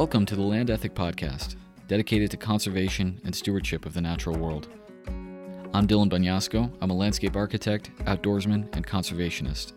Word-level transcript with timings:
Welcome 0.00 0.24
to 0.24 0.34
the 0.34 0.40
Land 0.40 0.70
Ethic 0.70 0.94
Podcast, 0.94 1.56
dedicated 1.86 2.30
to 2.30 2.38
conservation 2.38 3.20
and 3.22 3.34
stewardship 3.34 3.84
of 3.84 3.92
the 3.92 4.00
natural 4.00 4.34
world. 4.34 4.66
I'm 5.74 5.86
Dylan 5.86 6.10
Banyasco. 6.10 6.72
I'm 6.80 6.88
a 6.88 6.96
landscape 6.96 7.36
architect, 7.36 7.90
outdoorsman, 8.06 8.74
and 8.74 8.86
conservationist. 8.86 9.74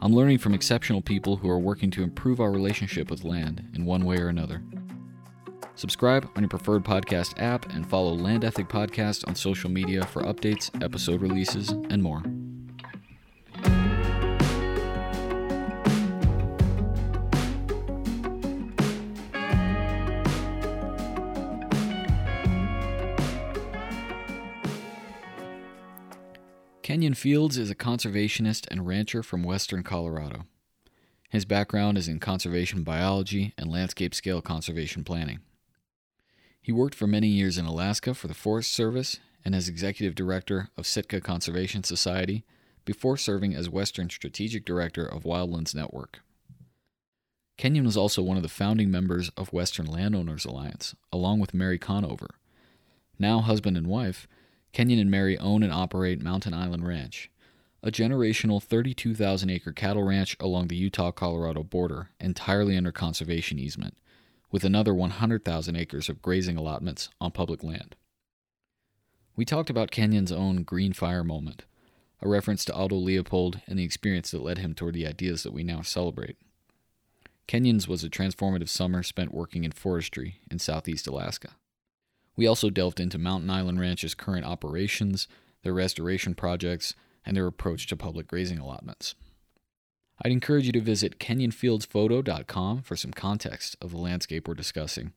I'm 0.00 0.12
learning 0.12 0.38
from 0.38 0.54
exceptional 0.54 1.02
people 1.02 1.34
who 1.34 1.50
are 1.50 1.58
working 1.58 1.90
to 1.90 2.04
improve 2.04 2.38
our 2.38 2.52
relationship 2.52 3.10
with 3.10 3.24
land 3.24 3.68
in 3.74 3.84
one 3.84 4.04
way 4.04 4.18
or 4.18 4.28
another. 4.28 4.62
Subscribe 5.74 6.30
on 6.36 6.44
your 6.44 6.50
preferred 6.50 6.84
podcast 6.84 7.42
app 7.42 7.74
and 7.74 7.84
follow 7.84 8.14
Land 8.14 8.44
Ethic 8.44 8.68
Podcast 8.68 9.26
on 9.26 9.34
social 9.34 9.70
media 9.70 10.06
for 10.06 10.22
updates, 10.22 10.70
episode 10.84 11.20
releases, 11.20 11.70
and 11.70 12.00
more. 12.00 12.22
Kenyon 27.08 27.14
Fields 27.14 27.56
is 27.56 27.70
a 27.70 27.74
conservationist 27.74 28.66
and 28.70 28.86
rancher 28.86 29.22
from 29.22 29.42
western 29.42 29.82
Colorado. 29.82 30.44
His 31.30 31.46
background 31.46 31.96
is 31.96 32.06
in 32.06 32.20
conservation 32.20 32.82
biology 32.82 33.54
and 33.56 33.70
landscape 33.70 34.14
scale 34.14 34.42
conservation 34.42 35.04
planning. 35.04 35.38
He 36.60 36.70
worked 36.70 36.94
for 36.94 37.06
many 37.06 37.28
years 37.28 37.56
in 37.56 37.64
Alaska 37.64 38.12
for 38.12 38.28
the 38.28 38.34
Forest 38.34 38.72
Service 38.72 39.20
and 39.42 39.54
as 39.54 39.70
executive 39.70 40.14
director 40.14 40.68
of 40.76 40.86
Sitka 40.86 41.22
Conservation 41.22 41.82
Society 41.82 42.44
before 42.84 43.16
serving 43.16 43.54
as 43.54 43.70
Western 43.70 44.10
Strategic 44.10 44.66
Director 44.66 45.06
of 45.06 45.22
Wildlands 45.22 45.74
Network. 45.74 46.20
Kenyon 47.56 47.86
was 47.86 47.96
also 47.96 48.20
one 48.20 48.36
of 48.36 48.42
the 48.42 48.50
founding 48.50 48.90
members 48.90 49.30
of 49.34 49.50
Western 49.54 49.86
Landowners 49.86 50.44
Alliance, 50.44 50.94
along 51.10 51.40
with 51.40 51.54
Mary 51.54 51.78
Conover. 51.78 52.28
Now 53.18 53.40
husband 53.40 53.78
and 53.78 53.86
wife, 53.86 54.28
Kenyon 54.72 55.00
and 55.00 55.10
Mary 55.10 55.38
own 55.38 55.62
and 55.62 55.72
operate 55.72 56.22
Mountain 56.22 56.54
Island 56.54 56.86
Ranch, 56.86 57.30
a 57.82 57.90
generational 57.90 58.62
32,000 58.62 59.50
acre 59.50 59.72
cattle 59.72 60.02
ranch 60.02 60.36
along 60.40 60.68
the 60.68 60.76
Utah 60.76 61.10
Colorado 61.10 61.62
border, 61.62 62.10
entirely 62.20 62.76
under 62.76 62.92
conservation 62.92 63.58
easement, 63.58 63.96
with 64.50 64.64
another 64.64 64.94
100,000 64.94 65.76
acres 65.76 66.08
of 66.08 66.22
grazing 66.22 66.56
allotments 66.56 67.10
on 67.20 67.30
public 67.30 67.62
land. 67.62 67.96
We 69.36 69.44
talked 69.44 69.70
about 69.70 69.90
Kenyon's 69.90 70.32
own 70.32 70.64
green 70.64 70.92
fire 70.92 71.22
moment, 71.22 71.64
a 72.20 72.28
reference 72.28 72.64
to 72.64 72.74
Aldo 72.74 72.96
Leopold 72.96 73.60
and 73.68 73.78
the 73.78 73.84
experience 73.84 74.32
that 74.32 74.42
led 74.42 74.58
him 74.58 74.74
toward 74.74 74.94
the 74.94 75.06
ideas 75.06 75.44
that 75.44 75.52
we 75.52 75.62
now 75.62 75.82
celebrate. 75.82 76.36
Kenyon's 77.46 77.86
was 77.86 78.02
a 78.02 78.10
transformative 78.10 78.68
summer 78.68 79.02
spent 79.02 79.32
working 79.32 79.64
in 79.64 79.70
forestry 79.70 80.40
in 80.50 80.58
southeast 80.58 81.06
Alaska. 81.06 81.52
We 82.38 82.46
also 82.46 82.70
delved 82.70 83.00
into 83.00 83.18
Mountain 83.18 83.50
Island 83.50 83.80
Ranch's 83.80 84.14
current 84.14 84.46
operations, 84.46 85.26
their 85.64 85.74
restoration 85.74 86.36
projects, 86.36 86.94
and 87.26 87.36
their 87.36 87.48
approach 87.48 87.88
to 87.88 87.96
public 87.96 88.28
grazing 88.28 88.60
allotments. 88.60 89.16
I'd 90.22 90.30
encourage 90.30 90.66
you 90.66 90.70
to 90.72 90.80
visit 90.80 91.18
kenyonfieldsphoto.com 91.18 92.82
for 92.82 92.94
some 92.94 93.10
context 93.10 93.76
of 93.82 93.90
the 93.90 93.98
landscape 93.98 94.46
we're 94.46 94.54
discussing. 94.54 95.12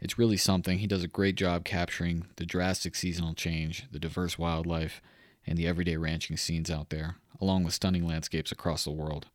It's 0.00 0.18
really 0.18 0.38
something. 0.38 0.78
He 0.78 0.86
does 0.86 1.04
a 1.04 1.08
great 1.08 1.34
job 1.34 1.66
capturing 1.66 2.24
the 2.36 2.46
drastic 2.46 2.94
seasonal 2.94 3.34
change, 3.34 3.84
the 3.92 3.98
diverse 3.98 4.38
wildlife, 4.38 5.02
and 5.46 5.58
the 5.58 5.66
everyday 5.66 5.98
ranching 5.98 6.38
scenes 6.38 6.70
out 6.70 6.88
there, 6.88 7.16
along 7.38 7.64
with 7.64 7.74
stunning 7.74 8.06
landscapes 8.06 8.50
across 8.50 8.82
the 8.84 8.90
world. 8.90 9.26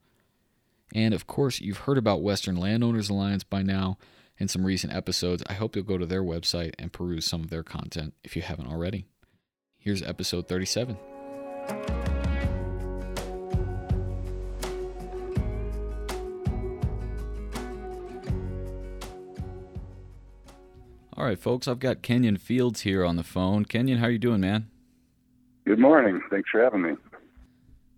And 0.95 1.13
of 1.13 1.27
course, 1.27 1.61
you've 1.61 1.85
heard 1.85 1.99
about 1.99 2.23
Western 2.23 2.55
Landowners 2.55 3.11
Alliance 3.11 3.43
by 3.43 3.61
now, 3.61 3.99
in 4.37 4.47
some 4.47 4.65
recent 4.65 4.93
episodes. 4.93 5.43
I 5.47 5.53
hope 5.53 5.75
you'll 5.75 5.85
go 5.85 5.97
to 5.97 6.05
their 6.05 6.23
website 6.23 6.73
and 6.79 6.91
peruse 6.91 7.25
some 7.25 7.41
of 7.43 7.49
their 7.49 7.63
content 7.63 8.13
if 8.23 8.35
you 8.35 8.41
haven't 8.41 8.67
already. 8.67 9.05
Here's 9.77 10.01
episode 10.01 10.47
37. 10.47 10.97
All 21.21 21.27
right, 21.27 21.37
folks, 21.37 21.67
I've 21.67 21.77
got 21.77 22.01
Kenyon 22.01 22.37
Fields 22.37 22.81
here 22.81 23.05
on 23.05 23.15
the 23.15 23.23
phone. 23.23 23.65
Kenyon, 23.65 23.99
how 23.99 24.07
are 24.07 24.11
you 24.11 24.17
doing, 24.17 24.41
man? 24.41 24.71
Good 25.67 25.77
morning. 25.77 26.19
Thanks 26.31 26.49
for 26.49 26.63
having 26.63 26.81
me. 26.81 26.95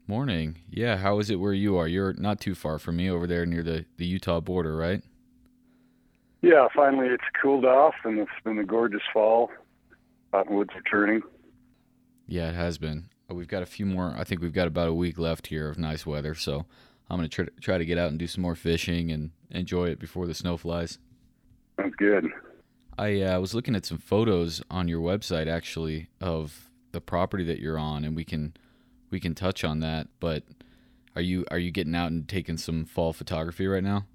Morning. 0.08 0.58
Yeah, 0.70 0.98
how 0.98 1.20
is 1.20 1.30
it 1.30 1.38
where 1.38 1.54
you 1.54 1.78
are? 1.78 1.88
You're 1.88 2.14
not 2.14 2.42
too 2.42 2.54
far 2.54 2.80
from 2.80 2.98
me 2.98 3.10
over 3.10 3.26
there 3.26 3.46
near 3.46 3.64
the, 3.64 3.86
the 3.96 4.06
Utah 4.06 4.42
border, 4.42 4.76
right? 4.76 5.02
Yeah, 6.44 6.68
finally 6.76 7.08
it's 7.08 7.24
cooled 7.42 7.64
off 7.64 7.96
and 8.04 8.20
it's 8.20 8.30
been 8.44 8.60
a 8.60 8.66
gorgeous 8.66 9.02
fall. 9.14 9.50
Cottonwoods 10.32 10.72
are 10.76 10.82
turning. 10.82 11.22
Yeah, 12.28 12.50
it 12.50 12.56
has 12.56 12.78
been. 12.78 13.06
Uh, 13.32 13.36
we've 13.36 13.48
got 13.48 13.64
a 13.64 13.66
few 13.66 13.86
more. 13.86 14.14
I 14.18 14.26
think 14.26 14.42
we've 14.42 14.54
got 14.54 14.68
about 14.68 14.90
a 14.90 14.94
week 14.94 15.18
left 15.18 15.48
here 15.48 15.70
of 15.70 15.78
nice 15.78 16.06
weather, 16.06 16.36
so 16.36 16.66
I'm 17.10 17.18
going 17.18 17.30
to 17.30 17.34
try, 17.34 17.46
try 17.62 17.78
to 17.78 17.86
get 17.86 17.98
out 17.98 18.10
and 18.10 18.20
do 18.20 18.28
some 18.28 18.42
more 18.42 18.56
fishing 18.56 19.10
and 19.10 19.32
enjoy 19.52 19.86
it 19.86 20.00
before 20.00 20.28
the 20.28 20.34
snow 20.34 20.58
flies. 20.58 21.00
Sounds 21.80 21.96
good. 21.96 22.28
I 22.98 23.22
uh, 23.22 23.40
was 23.40 23.56
looking 23.56 23.76
at 23.76 23.86
some 23.86 23.98
photos 23.98 24.62
on 24.70 24.90
your 24.90 25.00
website 25.00 25.48
actually 25.48 26.10
of 26.20 26.70
the 26.92 27.00
property 27.00 27.46
that 27.46 27.60
you're 27.60 27.80
on, 27.80 28.04
and 28.04 28.18
we 28.18 28.26
can 28.26 28.54
we 29.12 29.22
can 29.22 29.34
touch 29.34 29.64
on 29.64 29.80
that. 29.80 30.08
But 30.20 30.44
are 31.16 31.22
you 31.22 31.46
are 31.50 31.58
you 31.58 31.72
getting 31.72 31.96
out 31.96 32.12
and 32.12 32.28
taking 32.28 32.58
some 32.58 32.84
fall 32.84 33.14
photography 33.14 33.66
right 33.66 33.84
now? 33.84 34.06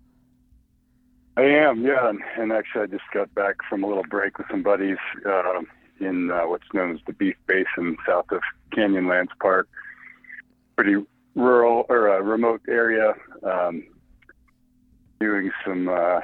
I 1.38 1.43
am, 1.43 1.84
yeah. 1.84 2.10
And, 2.37 2.53
actually, 2.53 2.82
I 2.82 2.87
just 2.87 3.04
got 3.15 3.32
back 3.32 3.59
from 3.69 3.84
a 3.84 3.87
little 3.87 4.03
break 4.10 4.38
with 4.38 4.49
some 4.50 4.65
buddies 4.65 4.97
uh, 5.25 5.60
in 6.00 6.32
uh, 6.32 6.49
what's 6.49 6.66
known 6.75 6.97
as 6.97 7.00
the 7.06 7.12
Beef 7.12 7.37
Basin, 7.47 7.97
south 8.04 8.26
of 8.32 8.41
Canyonlands 8.76 9.28
Park. 9.41 9.69
Pretty 10.75 10.97
rural 11.37 11.87
or 11.88 12.09
a 12.09 12.22
remote 12.22 12.62
area. 12.69 13.15
Um, 13.44 13.87
doing 15.21 15.53
some 15.65 15.88
uh, 15.88 16.21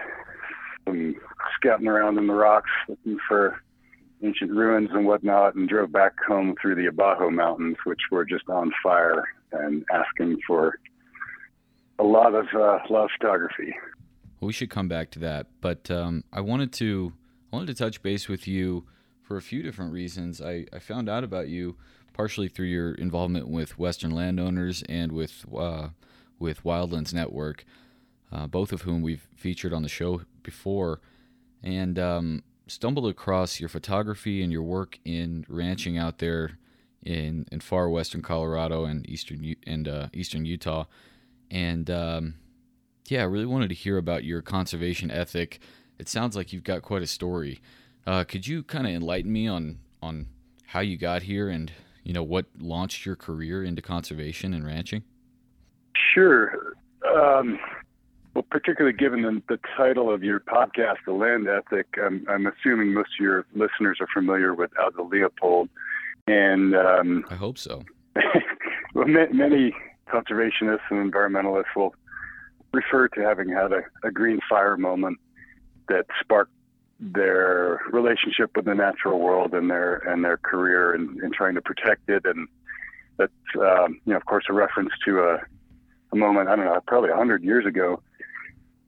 some 0.84 1.14
scouting 1.54 1.86
around 1.86 2.18
in 2.18 2.26
the 2.26 2.34
rocks, 2.34 2.70
looking 2.88 3.18
for 3.28 3.62
ancient 4.24 4.50
ruins 4.50 4.90
and 4.92 5.06
whatnot, 5.06 5.54
and 5.54 5.68
drove 5.68 5.92
back 5.92 6.14
home 6.26 6.56
through 6.60 6.74
the 6.74 6.86
Abajo 6.86 7.30
Mountains, 7.30 7.76
which 7.84 8.00
were 8.10 8.24
just 8.24 8.48
on 8.48 8.72
fire, 8.82 9.22
and 9.52 9.84
asking 9.92 10.40
for 10.44 10.76
a 12.00 12.04
lot 12.04 12.34
of 12.34 12.46
uh, 12.52 12.80
lot 12.90 13.10
photography 13.16 13.74
we 14.44 14.52
should 14.52 14.70
come 14.70 14.88
back 14.88 15.10
to 15.12 15.18
that. 15.20 15.46
But 15.60 15.90
um, 15.90 16.24
I 16.32 16.40
wanted 16.40 16.72
to 16.74 17.12
I 17.52 17.56
wanted 17.56 17.76
to 17.76 17.82
touch 17.82 18.02
base 18.02 18.28
with 18.28 18.46
you 18.46 18.84
for 19.22 19.36
a 19.36 19.42
few 19.42 19.62
different 19.62 19.92
reasons. 19.92 20.40
I, 20.40 20.66
I 20.72 20.78
found 20.78 21.08
out 21.08 21.24
about 21.24 21.48
you 21.48 21.76
partially 22.12 22.48
through 22.48 22.66
your 22.66 22.94
involvement 22.94 23.48
with 23.48 23.78
Western 23.78 24.12
landowners 24.12 24.82
and 24.88 25.12
with 25.12 25.44
uh, 25.56 25.88
with 26.38 26.62
Wildlands 26.64 27.12
Network, 27.12 27.64
uh, 28.32 28.46
both 28.46 28.72
of 28.72 28.82
whom 28.82 29.02
we've 29.02 29.26
featured 29.36 29.72
on 29.72 29.82
the 29.82 29.88
show 29.88 30.22
before, 30.42 31.00
and 31.62 31.98
um, 31.98 32.42
stumbled 32.66 33.06
across 33.06 33.60
your 33.60 33.68
photography 33.68 34.42
and 34.42 34.52
your 34.52 34.62
work 34.62 34.98
in 35.04 35.44
ranching 35.48 35.98
out 35.98 36.18
there 36.18 36.58
in 37.02 37.46
in 37.52 37.60
far 37.60 37.88
western 37.88 38.22
Colorado 38.22 38.84
and 38.84 39.08
eastern 39.08 39.54
and 39.66 39.88
uh, 39.88 40.08
eastern 40.12 40.44
Utah, 40.44 40.84
and 41.50 41.90
um, 41.90 42.34
yeah, 43.06 43.20
I 43.20 43.24
really 43.24 43.46
wanted 43.46 43.68
to 43.68 43.74
hear 43.74 43.98
about 43.98 44.24
your 44.24 44.42
conservation 44.42 45.10
ethic. 45.10 45.60
It 45.98 46.08
sounds 46.08 46.36
like 46.36 46.52
you've 46.52 46.64
got 46.64 46.82
quite 46.82 47.02
a 47.02 47.06
story. 47.06 47.60
Uh, 48.06 48.24
could 48.24 48.46
you 48.46 48.62
kind 48.62 48.86
of 48.86 48.92
enlighten 48.92 49.32
me 49.32 49.46
on 49.46 49.78
on 50.02 50.26
how 50.66 50.80
you 50.80 50.96
got 50.96 51.22
here 51.22 51.48
and 51.48 51.72
you 52.02 52.12
know 52.12 52.22
what 52.22 52.46
launched 52.58 53.06
your 53.06 53.16
career 53.16 53.64
into 53.64 53.80
conservation 53.82 54.52
and 54.52 54.66
ranching? 54.66 55.02
Sure. 56.14 56.74
Um, 57.14 57.58
well, 58.34 58.44
particularly 58.50 58.96
given 58.96 59.22
the, 59.22 59.42
the, 59.48 59.60
title 59.76 60.12
of 60.12 60.24
your 60.24 60.40
podcast, 60.40 60.96
"The 61.06 61.12
Land 61.12 61.46
Ethic," 61.48 61.86
I'm, 62.02 62.26
I'm, 62.28 62.46
assuming 62.46 62.92
most 62.92 63.10
of 63.18 63.24
your 63.24 63.46
listeners 63.54 63.98
are 64.00 64.08
familiar 64.12 64.54
with 64.54 64.70
Aldo 64.78 65.04
Leopold, 65.04 65.68
and 66.26 66.74
um, 66.74 67.24
I 67.30 67.34
hope 67.34 67.58
so. 67.58 67.82
well, 68.94 69.06
many 69.06 69.74
conservationists 70.08 70.90
and 70.90 71.12
environmentalists 71.12 71.76
will 71.76 71.94
refer 72.74 73.08
to 73.08 73.20
having 73.20 73.48
had 73.48 73.72
a, 73.72 73.82
a 74.02 74.10
green 74.10 74.40
fire 74.48 74.76
moment 74.76 75.18
that 75.88 76.06
sparked 76.20 76.52
their 77.00 77.80
relationship 77.92 78.50
with 78.56 78.64
the 78.64 78.74
natural 78.74 79.20
world 79.20 79.52
and 79.52 79.70
their 79.70 79.96
and 79.96 80.24
their 80.24 80.36
career 80.36 80.94
and, 80.94 81.22
in 81.22 81.32
trying 81.32 81.54
to 81.54 81.62
protect 81.62 82.08
it. 82.08 82.24
And 82.24 82.48
that's 83.16 83.32
um, 83.56 84.00
you 84.04 84.12
know 84.12 84.16
of 84.16 84.26
course 84.26 84.44
a 84.48 84.52
reference 84.52 84.90
to 85.04 85.20
a, 85.20 85.38
a 86.12 86.16
moment 86.16 86.48
I 86.48 86.56
don't 86.56 86.64
know 86.64 86.80
probably 86.86 87.10
hundred 87.10 87.42
years 87.42 87.66
ago 87.66 88.02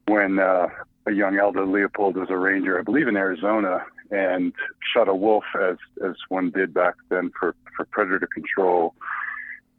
when 0.07 0.39
uh, 0.39 0.69
a 1.07 1.13
young 1.13 1.39
Aldo 1.39 1.67
Leopold 1.67 2.17
was 2.17 2.31
a 2.31 2.37
ranger 2.37 2.79
I 2.79 2.83
believe 2.83 3.09
in 3.09 3.17
Arizona 3.17 3.85
and 4.11 4.53
shot 4.95 5.09
a 5.09 5.15
wolf 5.15 5.45
as 5.61 5.77
as 6.05 6.15
one 6.29 6.51
did 6.51 6.73
back 6.73 6.95
then 7.09 7.31
for 7.39 7.55
for 7.77 7.85
predator 7.87 8.29
control 8.33 8.95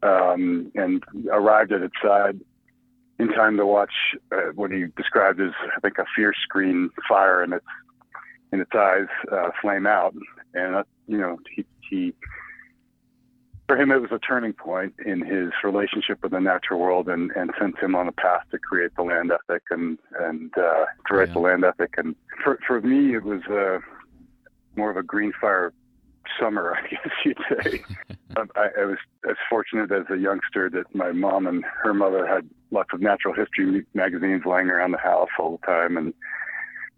um, 0.04 0.72
and 0.76 1.04
arrived 1.32 1.72
at 1.72 1.82
its 1.82 1.96
side 2.02 2.40
in 3.20 3.30
time 3.30 3.58
to 3.58 3.66
watch 3.66 3.94
uh, 4.32 4.52
what 4.56 4.72
he 4.72 4.86
described 4.96 5.42
as, 5.42 5.52
I 5.76 5.80
think, 5.80 5.98
a 5.98 6.06
fierce 6.16 6.38
green 6.50 6.90
fire 7.08 7.44
in 7.44 7.54
its 7.54 7.66
in 8.52 8.62
its 8.62 8.72
eyes 8.74 9.08
uh, 9.32 9.50
flame 9.62 9.86
out. 9.86 10.16
And 10.54 10.76
uh, 10.76 10.84
you 11.08 11.18
know, 11.18 11.38
he, 11.54 11.66
he 11.90 12.14
for 13.68 13.76
him 13.76 13.92
it 13.92 14.02
was 14.02 14.12
a 14.12 14.20
turning 14.20 14.54
point 14.54 14.94
in 15.06 15.22
his 15.26 15.52
relationship 15.64 16.20
with 16.24 16.32
the 16.32 16.40
natural 16.40 16.80
world, 16.80 17.10
and, 17.10 17.32
and 17.32 17.52
sent 17.60 17.78
him 17.80 17.96
on 17.96 18.08
a 18.08 18.14
path 18.14 18.44
to 18.52 18.60
create 18.60 18.96
the 18.96 19.04
land 19.04 19.32
ethic 19.32 19.64
and 19.70 19.98
and 20.20 20.52
uh, 20.58 20.86
to 21.08 21.16
write 21.16 21.30
yeah. 21.30 21.34
the 21.34 21.40
land 21.40 21.64
ethic. 21.66 21.96
And 21.98 22.16
for 22.44 22.60
for 22.66 22.82
me, 22.82 23.16
it 23.16 23.24
was 23.24 23.42
uh, 23.50 23.80
more 24.76 24.90
of 24.90 24.98
a 24.98 25.04
green 25.04 25.34
fire 25.42 25.74
summer, 26.40 26.76
I 26.84 26.88
guess 26.88 27.14
you'd 27.26 27.38
say. 27.50 27.84
Um, 28.36 28.50
I, 28.56 28.68
I 28.82 28.86
was 28.86 28.98
as 29.28 29.38
fortunate 29.50 29.92
as 29.92 30.04
a 30.12 30.18
youngster 30.18 30.70
that 30.70 30.94
my 30.94 31.12
mom 31.12 31.48
and 31.48 31.64
her 31.82 31.94
mother 31.94 32.28
had 32.28 32.48
lots 32.70 32.90
of 32.94 33.02
natural 33.02 33.34
history 33.34 33.84
magazines 33.96 34.44
lying 34.46 34.70
around 34.70 34.92
the 34.92 35.00
house 35.00 35.30
all 35.40 35.58
the 35.58 35.66
time. 35.66 35.98
And 35.98 36.14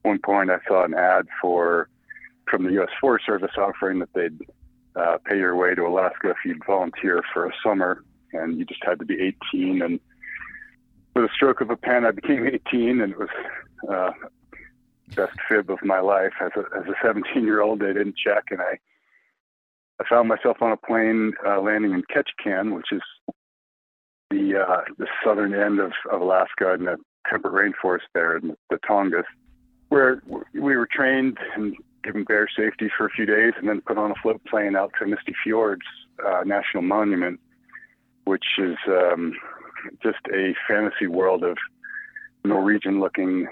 one 0.01 0.19
point, 0.19 0.49
I 0.49 0.57
saw 0.67 0.83
an 0.83 0.95
ad 0.95 1.27
for 1.41 1.87
from 2.49 2.65
the 2.65 2.71
U.S. 2.73 2.89
Forest 2.99 3.25
Service 3.25 3.51
offering 3.57 3.99
that 3.99 4.09
they'd 4.13 4.37
uh, 4.95 5.17
pay 5.25 5.37
your 5.37 5.55
way 5.55 5.75
to 5.75 5.83
Alaska 5.83 6.31
if 6.31 6.37
you'd 6.43 6.65
volunteer 6.65 7.21
for 7.33 7.45
a 7.45 7.53
summer, 7.63 8.03
and 8.33 8.57
you 8.57 8.65
just 8.65 8.83
had 8.83 8.99
to 8.99 9.05
be 9.05 9.33
18. 9.53 9.81
And 9.81 9.99
with 11.15 11.25
a 11.25 11.33
stroke 11.33 11.61
of 11.61 11.69
a 11.69 11.77
pen, 11.77 12.05
I 12.05 12.11
became 12.11 12.45
18, 12.45 13.01
and 13.01 13.13
it 13.13 13.19
was 13.19 13.29
uh, 13.89 14.11
best 15.15 15.37
fib 15.47 15.69
of 15.69 15.79
my 15.83 15.99
life. 15.99 16.33
As 16.41 16.51
a 16.55 16.77
as 16.77 16.87
a 16.87 16.95
17 17.01 17.43
year 17.43 17.61
old, 17.61 17.79
they 17.79 17.93
didn't 17.93 18.15
check, 18.17 18.45
and 18.51 18.61
I 18.61 18.79
I 19.99 20.05
found 20.09 20.29
myself 20.29 20.57
on 20.61 20.71
a 20.71 20.77
plane 20.77 21.33
uh, 21.45 21.59
landing 21.59 21.91
in 21.91 22.03
Ketchikan, 22.03 22.75
which 22.75 22.87
is 22.91 23.01
the 24.29 24.65
uh, 24.65 24.81
the 24.97 25.07
southern 25.23 25.53
end 25.53 25.79
of, 25.79 25.91
of 26.11 26.21
Alaska 26.21 26.73
and 26.73 26.87
the 26.87 26.97
temperate 27.29 27.73
rainforest 27.73 28.07
there 28.13 28.37
in 28.37 28.55
the 28.69 28.77
Tongass, 28.89 29.23
where 29.89 30.21
we 30.53 30.75
were 30.75 30.87
trained 30.89 31.37
and 31.55 31.75
given 32.03 32.23
bear 32.23 32.47
safety 32.55 32.89
for 32.97 33.07
a 33.07 33.09
few 33.09 33.25
days, 33.25 33.53
and 33.57 33.67
then 33.67 33.81
put 33.81 33.97
on 33.97 34.11
a 34.11 34.15
float 34.21 34.41
plane 34.45 34.75
out 34.75 34.91
to 34.99 35.05
Misty 35.05 35.33
Fjords 35.43 35.85
uh, 36.25 36.43
National 36.45 36.83
Monument, 36.83 37.39
which 38.23 38.45
is 38.57 38.77
um, 38.87 39.33
just 40.01 40.19
a 40.33 40.55
fantasy 40.67 41.07
world 41.07 41.43
of 41.43 41.57
Norwegian-looking, 42.45 43.47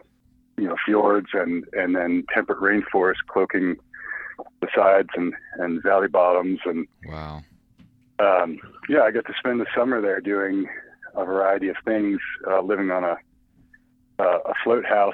you 0.58 0.64
know, 0.64 0.76
fjords 0.86 1.28
and 1.34 1.66
and 1.74 1.94
then 1.96 2.24
temperate 2.34 2.60
rainforest 2.60 3.18
cloaking 3.28 3.76
the 4.62 4.68
sides 4.76 5.10
and 5.16 5.34
and 5.58 5.82
valley 5.84 6.08
bottoms 6.08 6.60
and 6.66 6.88
wow 7.08 7.42
um, 8.20 8.60
yeah 8.90 9.02
i 9.02 9.12
got 9.12 9.26
to 9.26 9.34
spend 9.38 9.60
the 9.60 9.66
summer 9.76 10.02
there 10.02 10.22
doing 10.22 10.68
a 11.16 11.26
variety 11.26 11.68
of 11.70 11.76
things 11.86 12.20
uh, 12.50 12.62
living 12.62 12.92
on 12.92 13.04
a 13.04 13.18
uh, 14.20 14.40
a 14.46 14.54
float 14.64 14.86
house 14.86 15.14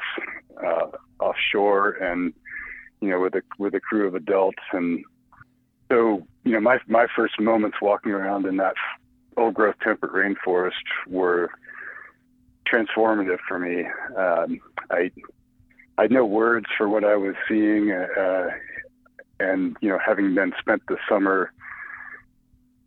uh, 0.65 0.87
offshore 1.19 1.91
and 1.91 2.33
you 3.01 3.09
know 3.09 3.19
with 3.19 3.35
a 3.35 3.41
with 3.57 3.73
a 3.73 3.79
crew 3.79 4.07
of 4.07 4.15
adults 4.15 4.63
and 4.71 5.03
so 5.91 6.25
you 6.43 6.51
know 6.51 6.61
my 6.61 6.77
my 6.87 7.07
first 7.15 7.39
moments 7.39 7.77
walking 7.81 8.11
around 8.11 8.45
in 8.45 8.57
that 8.57 8.75
old 9.35 9.53
growth 9.53 9.75
temperate 9.83 10.13
rainforest 10.13 10.71
were 11.07 11.49
transformative 12.71 13.39
for 13.47 13.59
me 13.59 13.85
um, 14.17 14.59
i 14.89 15.11
I 15.97 16.03
had 16.03 16.11
no 16.11 16.25
words 16.25 16.65
for 16.77 16.89
what 16.89 17.03
I 17.03 17.15
was 17.15 17.35
seeing. 17.47 17.91
Uh, 17.91 18.49
and 19.43 19.77
you 19.81 19.89
know, 19.89 19.99
having 20.03 20.35
then 20.35 20.53
spent 20.59 20.81
the 20.87 20.97
summer 21.09 21.51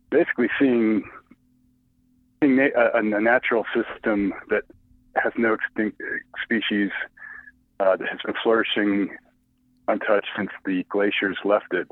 basically 0.09 0.49
seeing 0.59 1.03
a, 2.41 2.69
a 2.93 3.01
natural 3.01 3.65
system 3.75 4.33
that 4.49 4.63
has 5.15 5.33
no 5.37 5.53
extinct 5.53 6.01
species 6.43 6.91
uh, 7.79 7.95
that 7.95 8.07
has 8.07 8.19
been 8.25 8.35
flourishing 8.41 9.09
untouched 9.87 10.27
since 10.35 10.51
the 10.65 10.83
glaciers 10.89 11.37
left 11.43 11.73
it. 11.73 11.87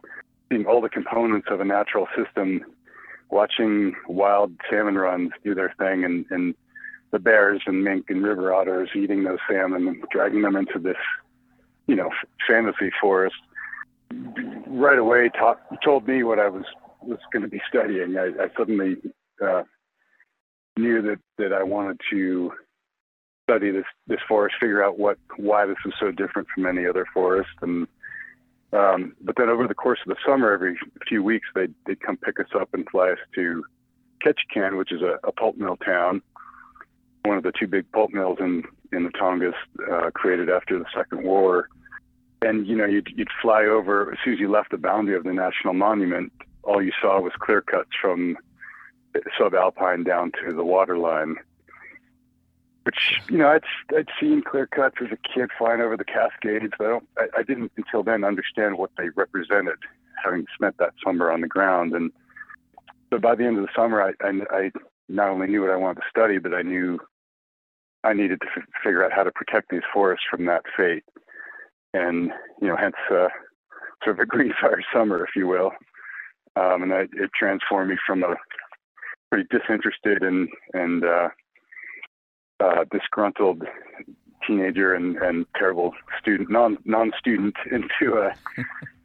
Seeing 0.50 0.66
all 0.66 0.82
the 0.82 0.90
components 0.90 1.48
of 1.50 1.60
a 1.60 1.66
natural 1.66 2.08
system, 2.16 2.64
watching 3.30 3.96
wild 4.08 4.54
salmon 4.70 4.96
runs 4.96 5.32
do 5.44 5.56
their 5.56 5.74
thing, 5.80 6.04
and, 6.04 6.26
and 6.30 6.56
the 7.12 7.20
bears 7.20 7.62
and 7.66 7.84
mink 7.84 8.06
and 8.10 8.24
river 8.24 8.54
otters 8.54 8.90
eating 8.96 9.24
those 9.24 9.40
salmon 9.50 9.88
and 9.88 10.04
dragging 10.12 10.42
them 10.42 10.56
into 10.56 10.78
this, 10.78 10.98
you 11.88 11.96
know, 11.96 12.10
fantasy 12.48 12.92
forest 13.02 13.36
right 14.12 14.98
away 14.98 15.30
taught, 15.30 15.60
told 15.84 16.08
me 16.08 16.24
what 16.24 16.40
I 16.40 16.50
was 16.50 16.66
was 17.02 17.20
going 17.32 17.44
to 17.44 17.50
be 17.50 17.62
studying. 17.68 18.18
I, 18.18 18.44
I 18.44 18.48
suddenly 18.58 18.96
uh, 19.44 19.64
knew 20.78 21.02
that 21.02 21.20
that 21.38 21.54
I 21.54 21.64
wanted 21.64 22.00
to 22.12 22.52
study 23.44 23.72
this 23.72 23.86
this 24.08 24.20
forest, 24.28 24.56
figure 24.60 24.84
out 24.84 24.98
what 24.98 25.18
why 25.38 25.66
this 25.66 25.78
was 25.86 25.94
so 26.00 26.12
different 26.12 26.48
from 26.54 26.66
any 26.66 26.86
other 26.86 27.06
forest, 27.14 27.50
and 27.62 27.88
um, 28.74 29.16
but 29.22 29.36
then 29.38 29.50
over 29.50 29.68
the 29.68 29.76
course 29.76 30.00
of 30.06 30.10
the 30.10 30.22
summer, 30.28 30.52
every 30.52 30.78
few 31.08 31.24
weeks 31.24 31.48
they'd 31.56 31.74
they'd 31.86 32.02
come 32.02 32.18
pick 32.18 32.40
us 32.40 32.50
up 32.60 32.70
and 32.74 32.88
fly 32.90 33.12
us 33.12 33.20
to 33.36 33.64
Ketchikan, 34.24 34.78
which 34.78 34.92
is 34.92 35.02
a, 35.02 35.20
a 35.28 35.32
pulp 35.32 35.58
mill 35.58 35.78
town, 35.78 36.22
one 37.24 37.38
of 37.38 37.44
the 37.44 37.54
two 37.58 37.68
big 37.68 37.90
pulp 37.92 38.12
mills 38.12 38.38
in 38.40 38.64
in 38.92 39.04
the 39.04 39.12
Tongass, 39.12 39.54
uh, 39.92 40.10
created 40.12 40.50
after 40.50 40.78
the 40.80 40.86
Second 40.96 41.24
War 41.24 41.70
and 42.46 42.68
you 42.68 42.76
know 42.76 42.86
you'd, 42.86 43.10
you'd 43.16 43.30
fly 43.42 43.64
over 43.66 44.12
as 44.12 44.18
soon 44.24 44.34
as 44.34 44.40
you 44.40 44.50
left 44.50 44.72
the 44.72 44.78
boundary 44.78 45.16
of 45.16 45.24
the 45.24 45.34
national 45.34 45.74
monument 45.74 46.32
all 46.64 46.82
you 46.82 46.92
saw 47.02 47.20
was 47.20 47.34
clear 47.40 47.62
cuts 47.62 47.90
from 48.02 48.38
subalpine 49.40 50.06
down 50.06 50.32
to 50.32 50.54
the 50.54 50.64
waterline 50.64 51.36
which 52.86 53.20
you 53.30 53.38
know 53.38 53.50
I'd 53.50 53.64
I'd 53.98 54.10
seen 54.20 54.44
clear 54.44 54.68
cuts 54.68 54.98
as 55.02 55.08
a 55.12 55.18
kid 55.18 55.50
flying 55.58 55.82
over 55.82 55.98
the 55.98 56.06
Cascades, 56.06 56.74
but 56.78 56.86
I, 56.86 56.90
don't, 56.90 57.08
I, 57.18 57.26
I 57.40 57.44
didn't 57.44 57.72
until 57.78 58.04
then 58.04 58.24
understand 58.24 58.78
what 58.78 58.92
they 58.96 59.10
represented, 59.10 59.80
having 60.24 60.46
spent 60.54 60.78
that 60.78 60.94
summer 61.04 61.32
on 61.32 61.42
the 61.42 61.48
ground. 61.48 61.94
And 61.94 62.12
so 63.12 63.18
by 63.18 63.34
the 63.34 63.44
end 63.44 63.58
of 63.58 63.64
the 63.64 63.72
summer, 63.76 64.04
I, 64.04 64.12
I, 64.24 64.42
I 64.56 64.72
not 65.10 65.30
only 65.30 65.48
knew 65.48 65.62
what 65.62 65.72
I 65.72 65.78
wanted 65.78 66.02
to 66.02 66.10
study, 66.12 66.38
but 66.38 66.54
I 66.54 66.62
knew 66.62 67.00
I 68.04 68.14
needed 68.14 68.42
to 68.42 68.48
f- 68.56 68.70
figure 68.84 69.04
out 69.04 69.12
how 69.12 69.24
to 69.24 69.32
protect 69.32 69.72
these 69.72 69.82
forests 69.92 70.26
from 70.30 70.46
that 70.46 70.62
fate 70.78 71.04
and 71.96 72.32
you 72.62 72.68
know, 72.68 72.76
hence 72.78 72.96
uh, 73.10 73.28
sort 74.04 74.18
of 74.18 74.20
a 74.20 74.26
green 74.34 74.54
fire 74.60 74.82
summer, 74.94 75.24
if 75.24 75.36
you 75.36 75.48
will. 75.48 75.72
Um, 76.58 76.84
and 76.84 76.92
that, 76.92 77.08
it 77.14 77.32
transformed 77.38 77.90
me 77.90 77.98
from 78.06 78.24
a 78.24 78.36
pretty 79.30 79.48
disinterested 79.50 80.22
and 80.22 80.48
and 80.74 81.04
uh, 81.04 81.30
uh, 82.60 82.86
disgruntled 82.92 83.64
teenager 84.48 84.94
and, 84.94 85.18
and 85.18 85.46
terrible 85.58 85.94
student, 86.20 86.50
non 86.50 86.78
non 86.86 87.12
student, 87.20 87.56
into 87.72 88.18
a 88.18 88.34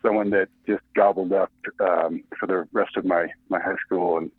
someone 0.03 0.31
that 0.31 0.49
just 0.67 0.83
gobbled 0.95 1.33
up 1.33 1.53
um, 1.81 2.23
for 2.39 2.47
the 2.47 2.67
rest 2.73 2.97
of 2.97 3.05
my 3.05 3.27
my 3.49 3.61
high 3.61 3.77
school 3.85 4.19
and 4.19 4.31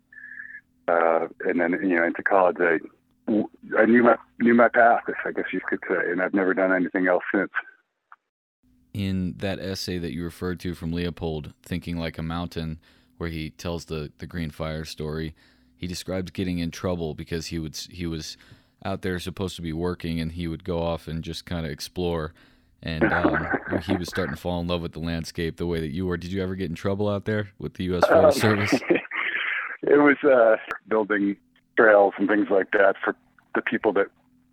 uh, 0.88 1.28
and 1.42 1.60
then 1.60 1.72
you 1.84 1.96
know 1.98 2.06
into 2.06 2.24
college. 2.24 2.58
I 2.60 2.80
I 3.78 3.86
knew 3.86 4.04
my 4.04 4.16
knew 4.40 4.54
my 4.54 4.70
path, 4.70 5.04
I 5.25 5.32
guess 5.32 5.46
you 5.52 5.60
could 5.68 5.80
say, 5.90 6.12
and 6.12 6.22
I've 6.22 6.34
never 6.34 6.54
done 6.54 6.74
anything 6.74 7.08
else 7.08 7.24
since 7.34 7.52
in 8.94 9.36
that 9.38 9.60
essay 9.60 9.98
that 9.98 10.14
you 10.14 10.24
referred 10.24 10.60
to 10.62 10.76
from 10.76 10.92
Leopold, 10.92 11.54
Thinking 11.64 11.98
Like 11.98 12.18
a 12.18 12.24
Mountain, 12.24 12.80
where 13.18 13.30
he 13.30 13.52
tells 13.52 13.86
the, 13.86 14.12
the 14.18 14.28
Green 14.28 14.50
Fire 14.50 14.86
story, 14.86 15.36
he 15.76 15.88
describes 15.88 16.32
getting 16.32 16.60
in 16.60 16.72
trouble 16.72 17.14
because 17.14 17.48
he 17.48 17.60
would 17.60 17.76
he 17.90 18.06
was 18.06 18.38
out 18.84 19.02
there 19.02 19.20
supposed 19.20 19.56
to 19.56 19.62
be 19.62 19.74
working 19.74 20.20
and 20.20 20.32
he 20.34 20.48
would 20.48 20.64
go 20.64 20.82
off 20.82 21.08
and 21.08 21.24
just 21.24 21.46
kind 21.46 21.66
of 21.66 21.72
explore. 21.72 22.34
And 22.84 23.12
um, 23.14 23.48
he 23.84 23.96
was 23.96 24.08
starting 24.08 24.34
to 24.34 24.42
fall 24.42 24.60
in 24.60 24.68
love 24.68 24.82
with 24.82 24.94
the 24.94 25.00
landscape 25.00 25.58
the 25.58 25.68
way 25.68 25.80
that 25.80 25.92
you 25.92 26.08
were. 26.08 26.18
Did 26.18 26.32
you 26.32 26.42
ever 26.42 26.56
get 26.56 26.70
in 26.70 26.76
trouble 26.76 27.08
out 27.08 27.26
there 27.26 27.50
with 27.60 27.76
the 27.76 27.84
U.S. 27.86 28.06
Forest 28.08 28.44
um, 28.44 28.68
Service? 28.68 28.74
it 29.84 29.98
was 29.98 30.18
uh, 30.24 30.58
building 30.88 31.38
trails 31.78 32.14
and 32.18 32.28
things 32.28 32.48
like 32.50 32.72
that 32.72 32.96
for 33.04 33.16
the 33.54 33.62
people 33.62 33.94
that 33.94 34.08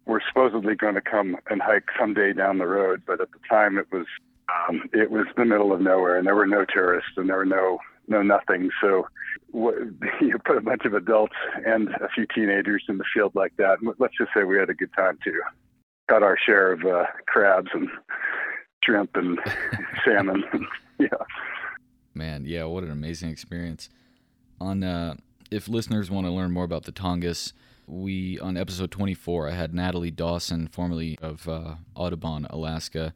were 0.04 0.23
supposedly 0.28 0.75
going 0.75 0.95
to 0.95 1.00
come 1.00 1.37
and 1.49 1.62
hike 1.62 1.88
someday 1.99 2.33
down 2.35 2.59
the 2.59 2.66
road. 2.66 3.02
But 3.07 3.21
at 3.21 3.30
the 3.33 3.38
time, 3.49 3.78
it 3.78 3.87
was 3.90 4.07
um, 4.48 4.82
it 4.92 5.10
was 5.10 5.26
the 5.36 5.44
middle 5.44 5.72
of 5.72 5.80
nowhere, 5.80 6.16
and 6.16 6.26
there 6.26 6.34
were 6.34 6.46
no 6.46 6.64
tourists, 6.64 7.10
and 7.16 7.28
there 7.28 7.36
were 7.36 7.44
no 7.44 7.78
no 8.08 8.22
nothing. 8.22 8.70
So 8.80 9.06
what, 9.50 9.74
you 10.20 10.38
put 10.44 10.56
a 10.56 10.62
bunch 10.62 10.84
of 10.84 10.94
adults 10.94 11.34
and 11.66 11.88
a 11.88 12.08
few 12.14 12.26
teenagers 12.34 12.84
in 12.88 12.98
the 12.98 13.04
field 13.14 13.32
like 13.34 13.54
that. 13.58 13.78
Let's 13.98 14.16
just 14.16 14.30
say 14.34 14.44
we 14.44 14.58
had 14.58 14.70
a 14.70 14.74
good 14.74 14.92
time 14.96 15.18
too. 15.22 15.40
Got 16.08 16.22
our 16.22 16.38
share 16.38 16.72
of 16.72 16.84
uh, 16.84 17.04
crabs 17.26 17.68
and 17.74 17.88
shrimp 18.82 19.10
and 19.14 19.38
salmon. 20.04 20.44
yeah. 20.98 21.08
Man, 22.14 22.44
yeah, 22.46 22.64
what 22.64 22.82
an 22.82 22.90
amazing 22.90 23.30
experience. 23.30 23.90
On 24.60 24.82
uh, 24.82 25.14
if 25.50 25.68
listeners 25.68 26.10
want 26.10 26.26
to 26.26 26.32
learn 26.32 26.50
more 26.50 26.64
about 26.64 26.84
the 26.84 26.92
Tongass, 26.92 27.52
we 27.86 28.38
on 28.40 28.56
episode 28.56 28.90
24, 28.90 29.50
I 29.50 29.52
had 29.52 29.74
Natalie 29.74 30.10
Dawson, 30.10 30.66
formerly 30.66 31.18
of 31.20 31.46
uh, 31.48 31.76
Audubon, 31.94 32.46
Alaska 32.50 33.12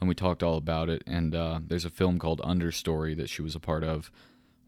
and 0.00 0.08
we 0.08 0.14
talked 0.14 0.42
all 0.42 0.56
about 0.56 0.88
it. 0.88 1.02
And 1.06 1.34
uh, 1.34 1.60
there's 1.66 1.84
a 1.84 1.90
film 1.90 2.18
called 2.18 2.40
Understory 2.40 3.16
that 3.16 3.28
she 3.28 3.42
was 3.42 3.54
a 3.54 3.60
part 3.60 3.84
of, 3.84 4.10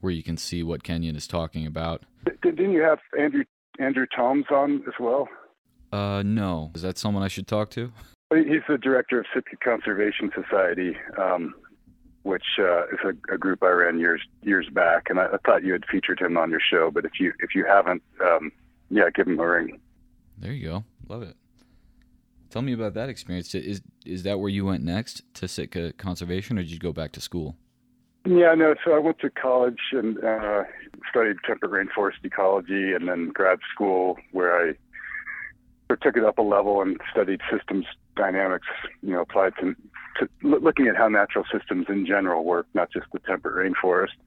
where 0.00 0.12
you 0.12 0.22
can 0.22 0.36
see 0.36 0.62
what 0.62 0.82
Kenyon 0.82 1.16
is 1.16 1.26
talking 1.26 1.66
about. 1.66 2.04
Didn't 2.42 2.72
you 2.72 2.82
have 2.82 2.98
Andrew 3.18 3.44
Andrew 3.78 4.06
Thoms 4.14 4.46
on 4.50 4.82
as 4.86 4.94
well? 4.98 5.28
Uh, 5.92 6.22
no. 6.24 6.70
Is 6.74 6.82
that 6.82 6.98
someone 6.98 7.22
I 7.22 7.28
should 7.28 7.46
talk 7.46 7.70
to? 7.70 7.92
He's 8.34 8.62
the 8.68 8.76
director 8.76 9.20
of 9.20 9.26
Sitka 9.32 9.56
Conservation 9.56 10.30
Society, 10.34 10.96
um, 11.16 11.54
which 12.24 12.44
uh, 12.58 12.84
is 12.86 12.98
a, 13.04 13.34
a, 13.34 13.38
group 13.38 13.62
I 13.62 13.68
ran 13.68 13.98
years 13.98 14.20
years 14.42 14.68
back, 14.70 15.08
and 15.08 15.18
I, 15.18 15.26
I, 15.26 15.36
thought 15.46 15.64
you 15.64 15.72
had 15.72 15.86
featured 15.90 16.20
him 16.20 16.36
on 16.36 16.50
your 16.50 16.60
show. 16.60 16.90
But 16.90 17.06
if 17.06 17.12
you 17.18 17.32
if 17.38 17.54
you 17.54 17.64
haven't, 17.64 18.02
um, 18.20 18.52
yeah, 18.90 19.08
give 19.14 19.26
him 19.26 19.40
a 19.40 19.46
ring. 19.46 19.80
There 20.36 20.52
you 20.52 20.68
go. 20.68 20.84
Love 21.08 21.22
it. 21.22 21.36
Tell 22.58 22.64
me 22.64 22.72
about 22.72 22.94
that 22.94 23.08
experience. 23.08 23.54
Is 23.54 23.82
is 24.04 24.24
that 24.24 24.40
where 24.40 24.48
you 24.48 24.64
went 24.64 24.82
next 24.82 25.22
to 25.34 25.46
Sitka 25.46 25.92
Conservation, 25.92 26.58
or 26.58 26.62
did 26.62 26.72
you 26.72 26.80
go 26.80 26.92
back 26.92 27.12
to 27.12 27.20
school? 27.20 27.54
Yeah, 28.26 28.52
no. 28.56 28.74
So 28.84 28.96
I 28.96 28.98
went 28.98 29.20
to 29.20 29.30
college 29.30 29.78
and 29.92 30.18
uh, 30.24 30.64
studied 31.08 31.36
temperate 31.46 31.70
rainforest 31.70 32.24
ecology, 32.24 32.94
and 32.94 33.06
then 33.06 33.28
grad 33.28 33.60
school 33.72 34.18
where 34.32 34.70
I 34.70 34.72
took 36.02 36.16
it 36.16 36.24
up 36.24 36.38
a 36.38 36.42
level 36.42 36.82
and 36.82 37.00
studied 37.12 37.42
systems 37.48 37.86
dynamics. 38.16 38.66
You 39.02 39.12
know, 39.12 39.20
applied 39.20 39.52
to, 39.60 39.76
to 40.18 40.28
looking 40.42 40.88
at 40.88 40.96
how 40.96 41.06
natural 41.06 41.44
systems 41.56 41.86
in 41.88 42.06
general 42.06 42.44
work, 42.44 42.66
not 42.74 42.90
just 42.90 43.06
the 43.12 43.20
temperate 43.20 43.72
rainforest. 43.72 44.18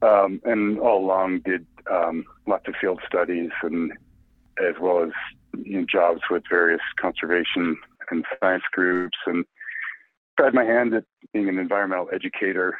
Um, 0.00 0.40
and 0.46 0.78
all 0.80 1.04
along 1.04 1.40
did 1.40 1.66
um, 1.92 2.24
lots 2.46 2.68
of 2.68 2.74
field 2.80 3.02
studies 3.06 3.50
and 3.62 3.92
as 4.58 4.76
well 4.80 5.02
as 5.02 5.10
you 5.64 5.80
know, 5.80 5.86
jobs 5.90 6.20
with 6.30 6.42
various 6.48 6.80
conservation 7.00 7.76
and 8.10 8.24
science 8.40 8.64
groups 8.72 9.16
and 9.26 9.44
tried 10.38 10.54
my 10.54 10.64
hand 10.64 10.94
at 10.94 11.04
being 11.32 11.48
an 11.48 11.58
environmental 11.58 12.08
educator. 12.12 12.78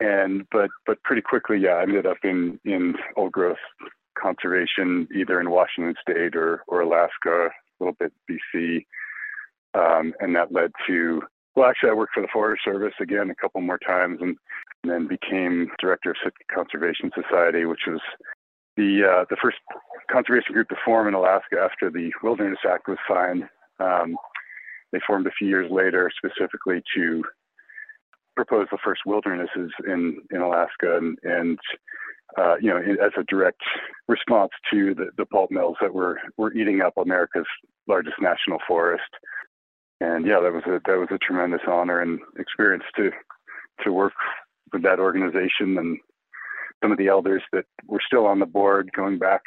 And 0.00 0.46
but 0.50 0.70
but 0.86 1.02
pretty 1.04 1.22
quickly 1.22 1.56
yeah 1.56 1.76
i 1.76 1.82
ended 1.82 2.04
up 2.04 2.18
in 2.22 2.60
in 2.66 2.96
old 3.16 3.32
growth 3.32 3.56
conservation 4.20 5.08
either 5.14 5.40
in 5.40 5.48
washington 5.48 5.94
state 6.02 6.36
or 6.36 6.62
or 6.68 6.80
alaska 6.80 7.48
a 7.48 7.50
little 7.80 7.96
bit 7.98 8.12
bc 8.30 8.84
um, 9.72 10.12
and 10.20 10.36
that 10.36 10.52
led 10.52 10.70
to 10.86 11.22
well 11.54 11.70
actually 11.70 11.88
i 11.88 11.94
worked 11.94 12.12
for 12.12 12.22
the 12.22 12.28
forest 12.30 12.62
service 12.62 12.92
again 13.00 13.30
a 13.30 13.34
couple 13.34 13.62
more 13.62 13.78
times 13.78 14.18
and, 14.20 14.36
and 14.82 14.92
then 14.92 15.08
became 15.08 15.70
director 15.80 16.10
of 16.10 16.32
conservation 16.54 17.10
society 17.14 17.64
which 17.64 17.86
was 17.86 18.00
the 18.76 19.02
uh, 19.02 19.24
the 19.30 19.36
first 19.42 19.56
conservation 20.10 20.52
group 20.52 20.68
to 20.68 20.76
form 20.84 21.08
in 21.08 21.14
alaska 21.14 21.56
after 21.62 21.90
the 21.90 22.10
wilderness 22.22 22.58
act 22.68 22.88
was 22.88 22.98
signed 23.08 23.44
um, 23.80 24.16
they 24.92 25.00
formed 25.06 25.26
a 25.26 25.32
few 25.38 25.48
years 25.48 25.70
later 25.70 26.10
specifically 26.16 26.82
to 26.94 27.22
propose 28.36 28.66
the 28.70 28.78
first 28.84 29.00
wildernesses 29.06 29.72
in 29.86 30.18
in 30.30 30.40
Alaska, 30.40 30.98
and, 30.98 31.18
and 31.24 31.58
uh, 32.38 32.56
you 32.60 32.68
know, 32.68 32.76
as 32.78 33.12
a 33.18 33.24
direct 33.24 33.62
response 34.08 34.52
to 34.70 34.94
the, 34.94 35.06
the 35.16 35.26
pulp 35.26 35.50
mills 35.50 35.76
that 35.80 35.92
were 35.92 36.18
were 36.36 36.52
eating 36.52 36.82
up 36.82 36.92
America's 36.96 37.46
largest 37.88 38.16
national 38.20 38.58
forest. 38.68 39.10
And 40.00 40.26
yeah, 40.26 40.40
that 40.40 40.52
was 40.52 40.64
a 40.66 40.80
that 40.86 40.98
was 40.98 41.08
a 41.10 41.18
tremendous 41.18 41.62
honor 41.66 42.00
and 42.00 42.20
experience 42.38 42.84
to 42.96 43.10
to 43.84 43.92
work 43.92 44.12
with 44.72 44.82
that 44.82 45.00
organization 45.00 45.78
and 45.78 45.98
some 46.82 46.92
of 46.92 46.98
the 46.98 47.08
elders 47.08 47.42
that 47.52 47.64
were 47.86 48.02
still 48.06 48.26
on 48.26 48.38
the 48.38 48.46
board 48.46 48.90
going 48.94 49.18
back 49.18 49.42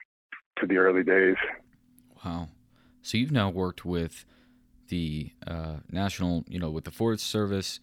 to 0.59 0.67
the 0.67 0.77
early 0.77 1.03
days. 1.03 1.35
Wow. 2.23 2.49
So 3.01 3.17
you've 3.17 3.31
now 3.31 3.49
worked 3.49 3.85
with 3.85 4.25
the 4.89 5.31
uh, 5.47 5.77
national, 5.91 6.43
you 6.47 6.59
know, 6.59 6.69
with 6.69 6.83
the 6.83 6.91
Forest 6.91 7.25
Service, 7.25 7.79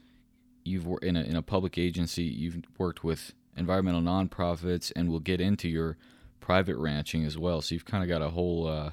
you've 0.64 0.87
worked 0.87 1.04
in 1.04 1.16
a, 1.16 1.23
in 1.23 1.37
a 1.37 1.42
public 1.42 1.78
agency, 1.78 2.25
you've 2.25 2.59
worked 2.78 3.04
with 3.04 3.33
environmental 3.56 4.02
nonprofits, 4.02 4.92
and 4.95 5.09
we'll 5.09 5.21
get 5.21 5.40
into 5.40 5.68
your 5.68 5.97
private 6.40 6.76
ranching 6.76 7.25
as 7.25 7.38
well. 7.38 7.62
So 7.62 7.75
you've 7.75 7.85
kind 7.85 8.02
of 8.02 8.09
got 8.09 8.23
a 8.23 8.30
whole, 8.30 8.66
uh, 8.66 8.90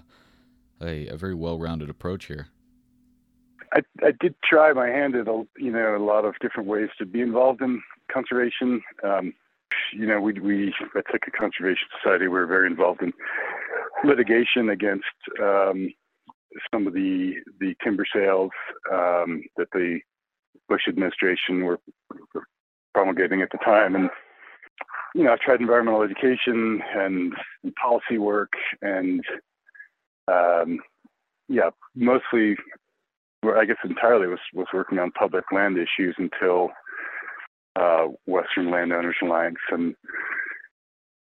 a, 0.81 1.07
a 1.07 1.17
very 1.17 1.35
well-rounded 1.35 1.89
approach 1.89 2.25
here. 2.25 2.47
I, 3.73 3.81
I 4.05 4.11
did 4.19 4.35
try 4.43 4.71
my 4.73 4.87
hand 4.87 5.15
at 5.15 5.27
a, 5.27 5.43
you 5.57 5.71
know 5.71 5.97
a 5.97 5.97
lot 5.97 6.25
of 6.25 6.35
different 6.39 6.69
ways 6.69 6.89
to 6.99 7.05
be 7.05 7.21
involved 7.21 7.61
in 7.61 7.81
conservation. 8.11 8.83
Um, 9.03 9.33
you 9.91 10.05
know, 10.05 10.21
we 10.21 10.33
we 10.33 10.73
at 10.95 11.05
Sitka 11.11 11.31
Conservation 11.31 11.87
Society 12.01 12.27
we're 12.27 12.45
very 12.45 12.67
involved 12.67 13.01
in 13.01 13.13
litigation 14.03 14.69
against 14.69 15.05
um, 15.41 15.89
some 16.73 16.87
of 16.87 16.93
the 16.93 17.33
the 17.59 17.73
timber 17.83 18.05
sales 18.13 18.51
um, 18.91 19.43
that 19.57 19.67
the 19.73 19.99
Bush 20.69 20.83
administration 20.87 21.63
were, 21.63 21.79
promulgating 22.93 23.41
at 23.41 23.49
the 23.51 23.57
time. 23.59 23.95
And, 23.95 24.09
you 25.15 25.23
know, 25.23 25.33
I 25.33 25.37
tried 25.43 25.61
environmental 25.61 26.03
education 26.03 26.81
and, 26.95 27.33
and 27.63 27.75
policy 27.75 28.17
work 28.17 28.51
and, 28.81 29.23
um, 30.27 30.79
yeah, 31.49 31.69
mostly, 31.95 32.55
I 33.43 33.65
guess 33.65 33.77
entirely 33.83 34.27
was, 34.27 34.39
was 34.53 34.67
working 34.73 34.99
on 34.99 35.11
public 35.11 35.45
land 35.51 35.77
issues 35.77 36.15
until 36.17 36.69
uh, 37.75 38.07
Western 38.25 38.71
Landowners 38.71 39.17
Alliance 39.21 39.57
and 39.69 39.95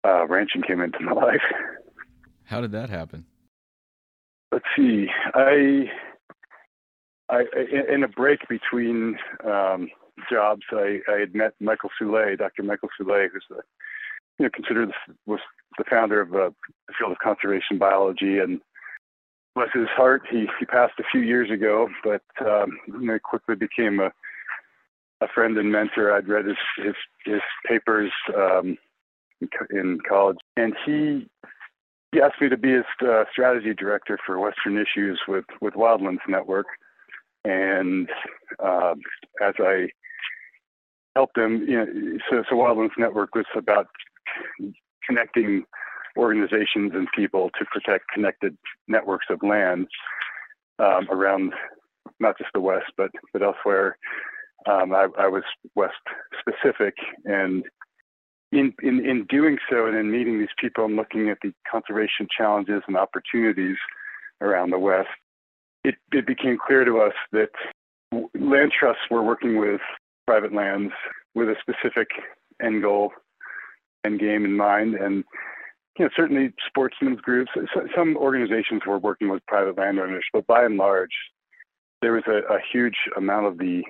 uh, 0.05 0.27
ranching 0.27 0.63
came 0.63 0.81
into 0.81 1.01
my 1.01 1.13
life. 1.27 1.41
How 2.53 2.61
did 2.61 2.73
that 2.73 2.91
happen? 2.91 3.25
Let's 4.53 4.67
see. 4.77 5.07
I 5.33 5.87
I, 7.31 7.45
in 7.91 8.05
a 8.05 8.09
break 8.09 8.41
between 8.47 9.17
um, 9.43 9.89
jobs, 10.31 10.61
I, 10.71 10.99
I, 11.09 11.21
had 11.21 11.35
met 11.35 11.55
Michael 11.61 11.89
Soule, 11.99 12.37
Dr. 12.37 12.63
Michael 12.63 12.91
Soule, 12.99 13.29
who's 13.33 13.45
the, 13.49 13.63
you 14.39 14.45
know, 14.45 14.51
considered 14.53 14.91
the, 14.91 15.15
was 15.25 15.41
the 15.79 15.85
founder 15.89 16.21
of 16.21 16.35
uh, 16.35 16.51
the 16.89 16.95
field 16.99 17.13
of 17.13 17.19
conservation 17.25 17.79
biology. 17.79 18.39
And 18.39 18.61
bless 19.55 19.71
his 19.73 19.89
heart, 19.97 20.25
he, 20.31 20.45
he 20.61 20.67
passed 20.67 21.01
a 21.01 21.05
few 21.11 21.23
years 21.23 21.51
ago, 21.51 21.89
but 22.05 22.21
um, 22.47 22.79
you 22.87 23.07
know, 23.07 23.19
quickly 23.19 23.55
became 23.55 23.99
a, 23.99 24.13
a 25.23 25.29
friend 25.35 25.57
and 25.57 25.73
mentor. 25.73 26.15
I'd 26.15 26.29
read 26.29 26.45
his 26.45 26.59
his, 26.77 26.95
his 27.25 27.41
papers 27.67 28.13
um, 28.37 28.77
in 29.71 30.01
college, 30.07 30.37
and 30.59 30.75
he 30.85 31.31
he 32.13 32.21
asked 32.21 32.41
me 32.41 32.49
to 32.49 32.57
be 32.57 32.73
his 32.73 32.85
uh, 33.07 33.25
strategy 33.33 33.75
director 33.75 34.19
for 34.25 34.39
Western 34.39 34.79
issues 34.79 35.21
with 35.27 35.47
with 35.61 35.75
Wildlands 35.75 36.19
Network. 36.29 36.67
And 37.45 38.09
uh, 38.63 38.95
as 39.43 39.55
I 39.59 39.89
helped 41.17 41.35
them, 41.35 41.65
you 41.67 41.77
know, 41.79 42.19
so, 42.31 42.45
so 42.49 42.57
Wildlands 42.57 42.97
Network 42.97 43.35
was 43.35 43.47
about 43.57 43.89
connecting 45.07 45.65
organizations 46.17 46.93
and 46.95 47.09
people 47.15 47.51
to 47.59 47.65
protect 47.73 48.09
connected 48.13 48.57
networks 48.87 49.27
of 49.31 49.43
land 49.43 49.89
um, 50.79 51.09
around 51.11 51.53
not 52.21 52.37
just 52.39 52.51
the 52.55 52.61
West, 52.61 52.93
but 52.97 53.11
but 53.33 53.43
elsewhere. 53.43 53.97
Um, 54.67 54.95
I, 54.95 55.09
I, 55.19 55.27
was 55.27 55.43
West 55.75 55.95
specific, 56.39 56.95
and 57.25 57.65
in, 58.53 58.75
in 58.83 59.05
in 59.05 59.27
doing 59.29 59.59
so, 59.69 59.87
and 59.87 59.97
in 59.97 60.11
meeting 60.11 60.39
these 60.39 60.55
people 60.61 60.85
and 60.85 60.97
looking 60.97 61.29
at 61.31 61.39
the 61.43 61.53
conservation 61.71 62.29
challenges 62.37 62.83
and 62.87 62.97
opportunities 62.97 63.77
around 64.41 64.71
the 64.71 64.79
West, 64.79 65.09
it, 65.85 65.97
it 66.13 66.27
became 66.27 66.59
clear 66.65 66.85
to 66.85 66.99
us 66.99 67.15
that 67.33 67.51
land 68.39 68.73
trusts 68.79 69.03
were 69.11 69.23
working 69.23 69.59
with 69.59 69.81
private 70.27 70.53
lands 70.53 70.93
with 71.35 71.49
a 71.49 71.57
specific 71.61 72.09
end 72.63 72.83
goal 72.83 73.13
end 74.05 74.21
game 74.21 74.45
in 74.45 74.57
mind. 74.57 74.95
And 74.95 75.25
you 75.99 76.05
know 76.05 76.11
certainly 76.17 76.53
sportsmen's 76.67 77.21
groups 77.21 77.51
some 77.95 78.17
organizations 78.17 78.83
were 78.87 78.99
working 78.99 79.29
with 79.29 79.45
private 79.47 79.77
landowners 79.77 80.25
but 80.33 80.47
by 80.47 80.65
and 80.65 80.77
large 80.77 81.13
there 82.01 82.13
was 82.13 82.25
a, 82.27 82.53
a 82.53 82.59
huge 82.73 82.97
amount 83.17 83.47
of 83.47 83.59
the, 83.59 83.83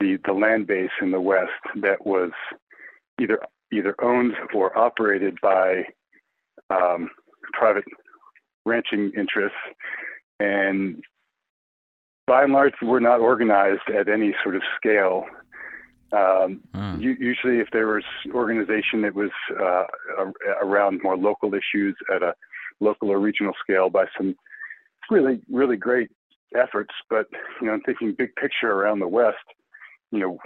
the 0.00 0.18
the 0.24 0.32
land 0.32 0.66
base 0.66 0.90
in 1.00 1.10
the 1.10 1.20
west 1.20 1.50
that 1.76 2.04
was 2.06 2.30
either 3.20 3.40
either 3.72 3.94
owned 4.02 4.34
or 4.54 4.76
operated 4.78 5.38
by 5.42 5.84
um, 6.70 7.10
private 7.52 7.84
ranching 8.64 9.12
interests 9.16 9.56
and 10.40 11.02
by 12.28 12.44
and 12.44 12.52
large, 12.52 12.74
we're 12.82 13.00
not 13.00 13.20
organized 13.20 13.88
at 13.88 14.08
any 14.08 14.34
sort 14.44 14.54
of 14.54 14.62
scale. 14.76 15.24
Um, 16.12 16.60
mm. 16.74 17.00
usually, 17.00 17.58
if 17.58 17.68
there 17.72 17.86
was 17.86 18.04
organization, 18.32 19.04
it 19.04 19.14
was 19.14 19.30
uh, 19.58 19.84
around 20.62 21.00
more 21.02 21.16
local 21.16 21.52
issues 21.54 21.96
at 22.14 22.22
a 22.22 22.34
local 22.80 23.10
or 23.10 23.18
regional 23.18 23.54
scale 23.60 23.90
by 23.90 24.04
some 24.16 24.36
really, 25.10 25.40
really 25.50 25.76
great 25.76 26.10
efforts. 26.56 26.94
But 27.10 27.26
you 27.60 27.66
know, 27.66 27.78
thinking 27.84 28.14
big 28.16 28.34
picture 28.36 28.72
around 28.72 29.00
the 29.00 29.08
West, 29.08 29.36
you 30.10 30.20
know, 30.20 30.38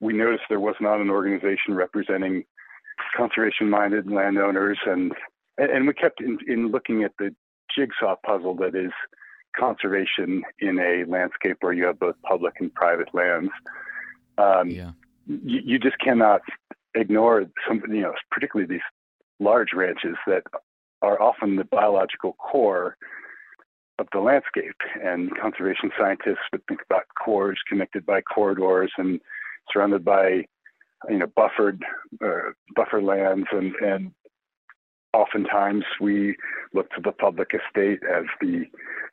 we 0.00 0.12
noticed 0.12 0.44
there 0.48 0.60
was 0.60 0.76
not 0.80 1.00
an 1.00 1.10
organization 1.10 1.74
representing 1.74 2.44
conservation-minded 3.16 4.10
landowners, 4.10 4.78
and 4.86 5.12
and 5.58 5.86
we 5.86 5.94
kept 5.94 6.20
in, 6.20 6.38
in 6.46 6.68
looking 6.68 7.04
at 7.04 7.12
the 7.18 7.34
jigsaw 7.74 8.16
puzzle 8.24 8.54
that 8.56 8.74
is 8.74 8.92
conservation 9.56 10.42
in 10.58 10.78
a 10.78 11.04
landscape 11.08 11.58
where 11.60 11.72
you 11.72 11.84
have 11.84 11.98
both 11.98 12.16
public 12.22 12.54
and 12.60 12.74
private 12.74 13.08
lands. 13.14 13.50
Um, 14.36 14.70
yeah. 14.70 14.90
you, 15.26 15.60
you 15.64 15.78
just 15.78 15.98
cannot 15.98 16.40
ignore 16.94 17.44
some, 17.68 17.82
you 17.88 18.00
know, 18.00 18.14
particularly 18.30 18.68
these 18.68 18.82
large 19.38 19.72
ranches 19.72 20.16
that 20.26 20.42
are 21.02 21.20
often 21.20 21.56
the 21.56 21.64
biological 21.64 22.32
core 22.34 22.96
of 23.98 24.08
the 24.12 24.20
landscape. 24.20 24.76
And 25.02 25.30
conservation 25.38 25.90
scientists 25.98 26.44
would 26.52 26.66
think 26.66 26.80
about 26.88 27.02
cores 27.22 27.58
connected 27.68 28.04
by 28.04 28.20
corridors 28.22 28.92
and 28.98 29.20
surrounded 29.72 30.04
by 30.04 30.44
you 31.08 31.18
know 31.18 31.26
buffered 31.36 31.82
uh, 32.24 32.52
buffer 32.74 33.02
lands. 33.02 33.46
And 33.52 33.74
and 33.76 34.12
oftentimes 35.12 35.84
we 36.00 36.36
look 36.72 36.90
to 36.90 37.00
the 37.02 37.12
public 37.12 37.50
estate 37.54 38.00
as 38.10 38.24
the 38.40 38.64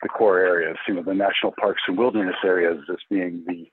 the 0.01 0.09
core 0.09 0.39
areas 0.39 0.77
you 0.87 0.95
know 0.95 1.03
the 1.03 1.13
national 1.13 1.53
parks 1.59 1.83
and 1.87 1.97
wilderness 1.97 2.37
areas 2.43 2.79
as 2.89 2.97
being 3.09 3.43
the 3.47 3.67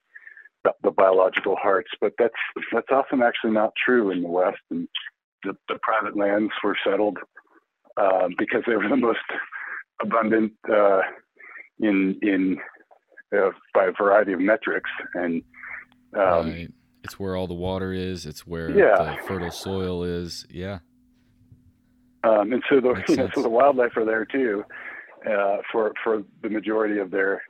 the, 0.82 0.90
biological 0.90 1.56
hearts. 1.56 1.90
But 2.00 2.12
that's 2.18 2.34
that's 2.72 2.90
often 2.90 3.22
actually 3.22 3.52
not 3.52 3.72
true 3.84 4.10
in 4.10 4.22
the 4.22 4.28
west. 4.28 4.58
And 4.70 4.88
the, 5.44 5.54
the 5.68 5.78
private 5.82 6.16
lands 6.16 6.52
were 6.62 6.76
settled 6.84 7.18
uh, 7.96 8.28
because 8.36 8.62
they 8.66 8.76
were 8.76 8.88
the 8.88 8.96
most 8.96 9.20
abundant 10.02 10.52
uh, 10.70 11.00
in 11.80 12.18
in 12.22 12.58
uh, 13.36 13.50
by 13.74 13.86
a 13.86 13.92
variety 13.92 14.32
of 14.32 14.40
metrics 14.40 14.90
and 15.14 15.42
um, 16.14 16.50
right. 16.50 16.72
It's 17.04 17.18
where 17.18 17.36
all 17.36 17.46
the 17.46 17.54
water 17.54 17.92
is. 17.92 18.26
It's 18.26 18.46
where 18.46 18.70
yeah. 18.70 19.16
the 19.16 19.26
fertile 19.26 19.50
soil 19.50 20.02
is. 20.02 20.44
Yeah. 20.50 20.80
Um, 22.24 22.52
and 22.52 22.62
so 22.68 22.80
the 22.80 23.02
you 23.08 23.16
know, 23.16 23.30
so 23.34 23.42
the 23.42 23.48
wildlife 23.48 23.96
are 23.96 24.04
there 24.04 24.24
too, 24.24 24.64
uh, 25.26 25.58
for 25.70 25.92
for 26.02 26.22
the 26.42 26.50
majority 26.50 26.98
of 26.98 27.10
their 27.10 27.42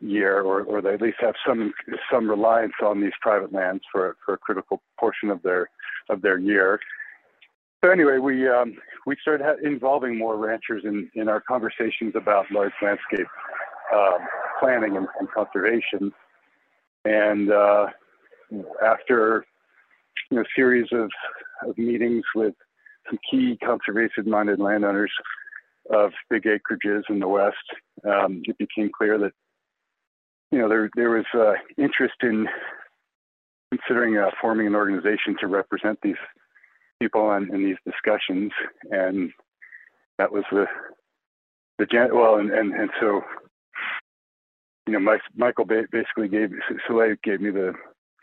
year, 0.00 0.40
or 0.40 0.62
or 0.62 0.80
they 0.80 0.94
at 0.94 1.02
least 1.02 1.18
have 1.20 1.34
some 1.46 1.72
some 2.10 2.30
reliance 2.30 2.74
on 2.82 3.00
these 3.00 3.12
private 3.20 3.52
lands 3.52 3.82
for 3.90 4.16
for 4.24 4.34
a 4.34 4.38
critical 4.38 4.82
portion 4.98 5.30
of 5.30 5.42
their 5.42 5.68
of 6.08 6.22
their 6.22 6.38
year. 6.38 6.78
So 7.84 7.90
anyway, 7.90 8.18
we 8.18 8.48
um, 8.48 8.76
we 9.06 9.16
started 9.20 9.58
involving 9.62 10.18
more 10.18 10.36
ranchers 10.36 10.82
in 10.84 11.10
in 11.14 11.28
our 11.28 11.40
conversations 11.40 12.14
about 12.14 12.50
large 12.50 12.72
landscape 12.82 13.26
um, 13.94 14.18
planning 14.60 14.96
and, 14.96 15.06
and 15.18 15.28
conservation, 15.30 16.12
and 17.04 17.50
uh, 17.50 17.86
after 18.82 19.44
you 20.30 20.38
know, 20.38 20.44
series 20.56 20.86
of, 20.92 21.10
of 21.68 21.76
meetings 21.76 22.24
with 22.34 22.54
some 23.08 23.18
key 23.30 23.58
conservation-minded 23.64 24.58
landowners 24.58 25.12
of 25.90 26.12
big 26.30 26.44
acreages 26.44 27.02
in 27.10 27.18
the 27.18 27.28
West, 27.28 27.56
um, 28.08 28.42
it 28.44 28.56
became 28.58 28.90
clear 28.96 29.18
that 29.18 29.32
you 30.50 30.58
know 30.58 30.68
there 30.68 30.88
there 30.96 31.10
was 31.10 31.26
uh, 31.34 31.52
interest 31.76 32.14
in 32.22 32.46
considering 33.70 34.16
uh, 34.16 34.30
forming 34.40 34.66
an 34.66 34.74
organization 34.74 35.36
to 35.40 35.46
represent 35.46 35.98
these 36.02 36.16
people 37.04 37.32
in, 37.32 37.54
in, 37.54 37.64
these 37.64 37.76
discussions, 37.84 38.52
and 38.90 39.30
that 40.18 40.32
was 40.32 40.44
the 40.50 40.66
the 41.78 41.86
well, 42.12 42.36
and 42.36 42.50
and, 42.50 42.72
and 42.72 42.90
so 43.00 43.20
you 44.86 44.92
know, 44.92 45.00
Mike, 45.00 45.22
Michael 45.36 45.64
basically 45.64 46.28
gave 46.28 46.50
Soule 46.86 47.14
gave 47.22 47.40
me 47.40 47.50
the 47.50 47.72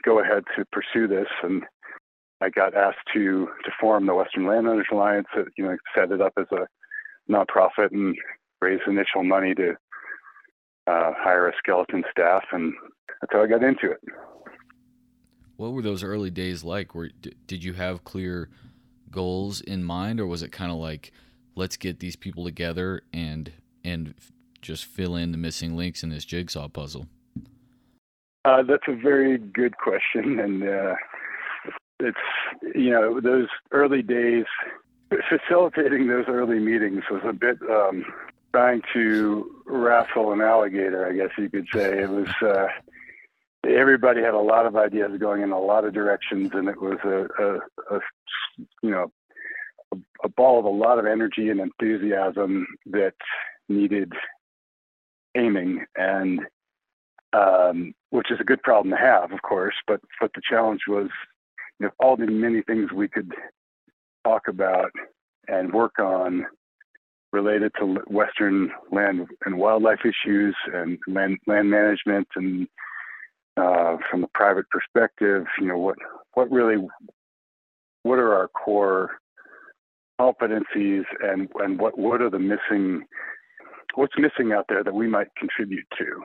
go 0.03 0.19
ahead 0.19 0.43
to 0.55 0.65
pursue 0.71 1.07
this, 1.07 1.27
and 1.43 1.63
I 2.41 2.49
got 2.49 2.75
asked 2.75 3.07
to 3.13 3.47
to 3.63 3.71
form 3.79 4.05
the 4.05 4.15
Western 4.15 4.47
Landowners 4.47 4.87
Alliance. 4.91 5.27
You 5.57 5.65
know, 5.65 5.77
set 5.95 6.11
it 6.11 6.21
up 6.21 6.33
as 6.37 6.47
a 6.51 6.67
nonprofit 7.31 7.91
and 7.91 8.15
raise 8.61 8.81
initial 8.87 9.23
money 9.23 9.53
to 9.55 9.71
uh, 10.87 11.11
hire 11.17 11.47
a 11.47 11.53
skeleton 11.57 12.03
staff, 12.11 12.43
and 12.51 12.73
that's 13.21 13.33
how 13.33 13.43
I 13.43 13.47
got 13.47 13.63
into 13.63 13.91
it. 13.91 13.99
What 15.57 15.73
were 15.73 15.83
those 15.83 16.03
early 16.03 16.31
days 16.31 16.63
like? 16.63 16.95
Were 16.95 17.09
did 17.47 17.63
you 17.63 17.73
have 17.73 18.03
clear 18.03 18.49
goals 19.11 19.61
in 19.61 19.83
mind, 19.83 20.19
or 20.19 20.27
was 20.27 20.43
it 20.43 20.51
kind 20.51 20.71
of 20.71 20.77
like, 20.77 21.11
let's 21.55 21.77
get 21.77 21.99
these 21.99 22.15
people 22.15 22.43
together 22.43 23.01
and 23.13 23.51
and 23.83 24.13
just 24.61 24.85
fill 24.85 25.15
in 25.15 25.31
the 25.31 25.37
missing 25.37 25.75
links 25.75 26.03
in 26.03 26.09
this 26.09 26.23
jigsaw 26.23 26.67
puzzle? 26.67 27.07
Uh, 28.45 28.63
that's 28.63 28.83
a 28.87 28.95
very 28.95 29.37
good 29.37 29.77
question, 29.77 30.39
and 30.39 30.63
uh, 30.63 30.95
it's 31.99 32.17
you 32.75 32.89
know 32.89 33.19
those 33.19 33.47
early 33.71 34.01
days 34.01 34.45
facilitating 35.29 36.07
those 36.07 36.25
early 36.27 36.59
meetings 36.59 37.03
was 37.11 37.21
a 37.25 37.33
bit 37.33 37.57
um, 37.69 38.05
trying 38.53 38.81
to 38.93 39.61
raffle 39.65 40.31
an 40.31 40.41
alligator, 40.41 41.07
I 41.07 41.13
guess 41.13 41.29
you 41.37 41.49
could 41.49 41.67
say. 41.73 42.01
It 42.01 42.09
was 42.09 42.29
uh, 42.41 42.67
everybody 43.67 44.21
had 44.21 44.33
a 44.33 44.39
lot 44.39 44.65
of 44.65 44.75
ideas 44.75 45.11
going 45.19 45.41
in 45.41 45.51
a 45.51 45.59
lot 45.59 45.85
of 45.85 45.93
directions, 45.93 46.51
and 46.53 46.67
it 46.67 46.81
was 46.81 46.97
a, 47.03 47.27
a, 47.41 47.95
a 47.95 47.99
you 48.81 48.91
know 48.91 49.11
a, 49.93 49.97
a 50.25 50.29
ball 50.29 50.59
of 50.59 50.65
a 50.65 50.69
lot 50.69 50.99
of 50.99 51.05
energy 51.05 51.49
and 51.49 51.59
enthusiasm 51.59 52.65
that 52.87 53.13
needed 53.69 54.11
aiming 55.35 55.85
and 55.95 56.41
um, 57.33 57.93
which 58.09 58.29
is 58.29 58.39
a 58.41 58.45
good 58.45 58.61
problem 58.61 58.91
to 58.91 58.97
have, 58.97 59.31
of 59.31 59.41
course. 59.41 59.75
But 59.87 60.01
but 60.19 60.31
the 60.35 60.41
challenge 60.47 60.81
was, 60.87 61.09
you 61.79 61.85
know, 61.85 61.91
all 61.99 62.17
the 62.17 62.27
many 62.27 62.61
things 62.61 62.91
we 62.91 63.07
could 63.07 63.31
talk 64.25 64.47
about 64.47 64.91
and 65.47 65.73
work 65.73 65.97
on 65.99 66.45
related 67.31 67.71
to 67.79 67.99
Western 68.07 68.71
land 68.91 69.27
and 69.45 69.57
wildlife 69.57 70.01
issues 70.01 70.55
and 70.73 70.97
land 71.07 71.37
land 71.47 71.69
management 71.69 72.27
and 72.35 72.67
uh, 73.57 73.97
from 74.09 74.23
a 74.23 74.29
private 74.33 74.65
perspective, 74.69 75.45
you 75.59 75.67
know, 75.67 75.77
what 75.77 75.97
what 76.33 76.51
really 76.51 76.77
what 78.03 78.19
are 78.19 78.33
our 78.33 78.47
core 78.49 79.19
competencies 80.19 81.03
and 81.21 81.49
and 81.55 81.79
what 81.79 81.97
what 81.97 82.21
are 82.21 82.29
the 82.29 82.39
missing 82.39 83.03
what's 83.95 84.13
missing 84.17 84.53
out 84.53 84.65
there 84.69 84.83
that 84.83 84.93
we 84.93 85.07
might 85.07 85.27
contribute 85.37 85.85
to 85.97 86.23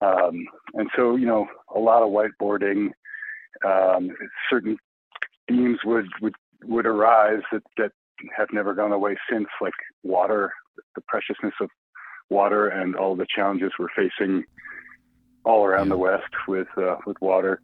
um, 0.00 0.46
and 0.74 0.88
so, 0.96 1.16
you 1.16 1.26
know, 1.26 1.46
a 1.74 1.78
lot 1.78 2.02
of 2.02 2.10
whiteboarding. 2.10 2.90
Um, 3.64 4.10
certain 4.48 4.76
themes 5.48 5.78
would, 5.84 6.06
would 6.22 6.34
would 6.64 6.86
arise 6.86 7.42
that, 7.52 7.62
that 7.78 7.92
have 8.36 8.48
never 8.52 8.74
gone 8.74 8.92
away 8.92 9.16
since, 9.30 9.46
like 9.60 9.72
water, 10.02 10.52
the 10.94 11.02
preciousness 11.08 11.54
of 11.60 11.68
water, 12.28 12.68
and 12.68 12.96
all 12.96 13.16
the 13.16 13.26
challenges 13.34 13.72
we're 13.78 13.88
facing 13.96 14.44
all 15.44 15.64
around 15.64 15.88
the 15.88 15.96
West 15.96 16.32
with 16.48 16.68
uh, 16.76 16.96
with 17.06 17.16
water. 17.20 17.60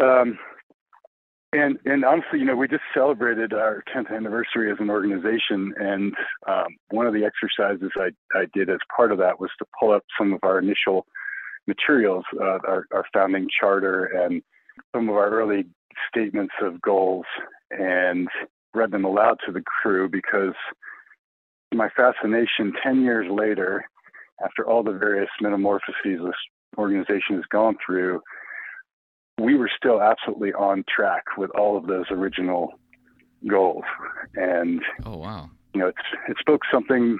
Um, 0.00 0.38
and 1.52 1.78
and 1.84 2.04
honestly, 2.04 2.38
you 2.38 2.44
know, 2.44 2.56
we 2.56 2.66
just 2.66 2.82
celebrated 2.94 3.52
our 3.52 3.84
10th 3.94 4.14
anniversary 4.14 4.70
as 4.70 4.78
an 4.80 4.90
organization, 4.90 5.74
and 5.76 6.14
um, 6.48 6.76
one 6.90 7.06
of 7.06 7.12
the 7.12 7.24
exercises 7.24 7.90
I, 7.96 8.10
I 8.34 8.46
did 8.54 8.70
as 8.70 8.78
part 8.94 9.12
of 9.12 9.18
that 9.18 9.38
was 9.38 9.50
to 9.58 9.66
pull 9.78 9.92
up 9.92 10.02
some 10.18 10.32
of 10.32 10.40
our 10.42 10.58
initial 10.58 11.06
materials, 11.66 12.24
uh, 12.40 12.58
our, 12.66 12.86
our 12.92 13.04
founding 13.12 13.48
charter, 13.60 14.04
and 14.04 14.42
some 14.94 15.08
of 15.08 15.14
our 15.14 15.30
early 15.30 15.66
statements 16.08 16.54
of 16.62 16.80
goals, 16.80 17.26
and 17.70 18.28
read 18.74 18.90
them 18.90 19.04
aloud 19.04 19.38
to 19.46 19.52
the 19.52 19.62
crew 19.62 20.08
because 20.08 20.54
my 21.74 21.88
fascination 21.90 22.72
10 22.82 23.02
years 23.02 23.26
later, 23.30 23.84
after 24.44 24.66
all 24.66 24.82
the 24.82 24.92
various 24.92 25.28
metamorphoses 25.40 25.94
this 26.04 26.34
organization 26.78 27.36
has 27.36 27.44
gone 27.50 27.76
through, 27.84 28.20
we 29.42 29.54
were 29.54 29.70
still 29.76 30.00
absolutely 30.00 30.52
on 30.52 30.84
track 30.94 31.24
with 31.36 31.50
all 31.50 31.76
of 31.76 31.86
those 31.86 32.06
original 32.10 32.72
goals. 33.48 33.84
And 34.34 34.80
oh 35.04 35.16
wow, 35.16 35.50
you 35.74 35.80
know, 35.80 35.88
it's, 35.88 35.98
it 36.28 36.36
spoke 36.38 36.62
something 36.72 37.18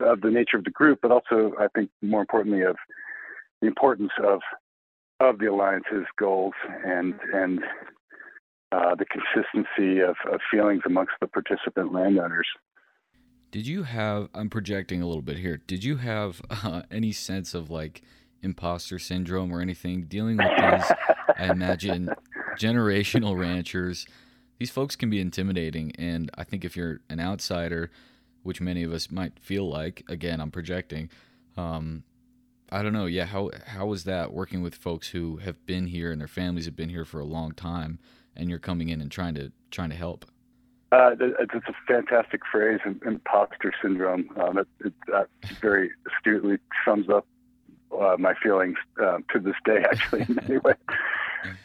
of 0.00 0.20
the 0.20 0.30
nature 0.30 0.56
of 0.56 0.64
the 0.64 0.70
group, 0.70 1.00
but 1.02 1.10
also 1.10 1.52
I 1.58 1.66
think 1.74 1.90
more 2.02 2.20
importantly 2.20 2.62
of 2.62 2.76
the 3.60 3.66
importance 3.66 4.12
of 4.24 4.40
of 5.20 5.38
the 5.38 5.46
alliance's 5.46 6.06
goals 6.18 6.54
and 6.84 7.14
and 7.32 7.60
uh, 8.72 8.94
the 8.94 9.06
consistency 9.06 10.00
of, 10.00 10.16
of 10.32 10.40
feelings 10.50 10.82
amongst 10.84 11.12
the 11.20 11.26
participant 11.26 11.92
landowners. 11.92 12.46
Did 13.52 13.66
you 13.66 13.84
have? 13.84 14.28
I'm 14.34 14.50
projecting 14.50 15.02
a 15.02 15.06
little 15.06 15.22
bit 15.22 15.38
here. 15.38 15.56
Did 15.56 15.84
you 15.84 15.96
have 15.96 16.42
uh, 16.50 16.82
any 16.90 17.12
sense 17.12 17.54
of 17.54 17.70
like 17.70 18.02
imposter 18.42 18.98
syndrome 18.98 19.52
or 19.52 19.60
anything 19.60 20.04
dealing 20.04 20.36
with 20.36 20.48
these? 20.56 20.92
I 21.36 21.50
imagine 21.50 22.10
generational 22.56 23.38
ranchers. 23.38 24.06
These 24.58 24.70
folks 24.70 24.96
can 24.96 25.10
be 25.10 25.20
intimidating, 25.20 25.92
and 25.98 26.30
I 26.34 26.44
think 26.44 26.64
if 26.64 26.76
you're 26.76 27.00
an 27.10 27.20
outsider, 27.20 27.90
which 28.42 28.60
many 28.60 28.82
of 28.82 28.92
us 28.92 29.10
might 29.10 29.38
feel 29.38 29.68
like, 29.68 30.02
again, 30.08 30.40
I'm 30.40 30.50
projecting. 30.50 31.10
Um, 31.56 32.04
I 32.70 32.82
don't 32.82 32.92
know. 32.92 33.06
Yeah, 33.06 33.26
how 33.26 33.50
how 33.66 33.86
was 33.86 34.04
that 34.04 34.32
working 34.32 34.62
with 34.62 34.74
folks 34.74 35.08
who 35.08 35.36
have 35.38 35.64
been 35.66 35.86
here 35.86 36.10
and 36.10 36.20
their 36.20 36.28
families 36.28 36.64
have 36.64 36.76
been 36.76 36.88
here 36.88 37.04
for 37.04 37.20
a 37.20 37.24
long 37.24 37.52
time, 37.52 37.98
and 38.34 38.48
you're 38.48 38.58
coming 38.58 38.88
in 38.88 39.00
and 39.00 39.10
trying 39.10 39.34
to 39.34 39.52
trying 39.70 39.90
to 39.90 39.96
help? 39.96 40.24
Uh, 40.92 41.10
it's 41.20 41.66
a 41.68 41.74
fantastic 41.86 42.40
phrase, 42.50 42.80
imposter 43.04 43.72
syndrome. 43.82 44.30
Uh, 44.40 44.52
that, 44.52 44.66
it, 44.84 44.94
that 45.08 45.28
very 45.60 45.90
astutely 46.06 46.58
sums 46.84 47.08
up 47.08 47.26
uh, 48.00 48.16
my 48.18 48.34
feelings 48.42 48.76
uh, 49.02 49.18
to 49.32 49.40
this 49.40 49.54
day, 49.64 49.84
actually. 49.90 50.26
anyway, 50.44 50.74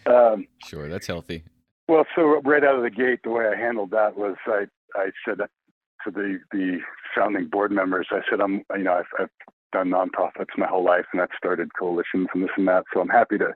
um, 0.06 0.48
sure, 0.65 0.88
that's 0.88 1.08
healthy. 1.08 1.44
Well, 1.88 2.06
so 2.15 2.39
right 2.41 2.63
out 2.63 2.76
of 2.76 2.84
the 2.84 2.89
gate, 2.89 3.20
the 3.24 3.32
way 3.32 3.46
I 3.48 3.56
handled 3.56 3.91
that 3.91 4.15
was 4.15 4.36
I 4.48 4.65
I 4.96 5.12
said 5.26 5.38
to 5.38 6.12
the 6.12 6.39
the 6.52 6.80
founding 7.15 7.48
board 7.48 7.72
members. 7.72 8.08
I 8.12 8.22
said, 8.30 8.41
I'm 8.41 8.63
you 8.78 8.84
know 8.84 8.94
I've, 8.94 9.06
I've 9.20 9.30
done 9.72 9.89
nonprofits 9.89 10.58
my 10.58 10.67
whole 10.67 10.84
life, 10.84 11.06
and 11.13 11.22
I've 11.22 11.30
started 11.38 11.70
coalitions 11.78 12.28
and 12.34 12.44
this 12.44 12.52
and 12.58 12.67
that. 12.67 12.84
So 12.94 13.02
I'm 13.02 13.10
happy 13.10 13.38
to 13.38 13.54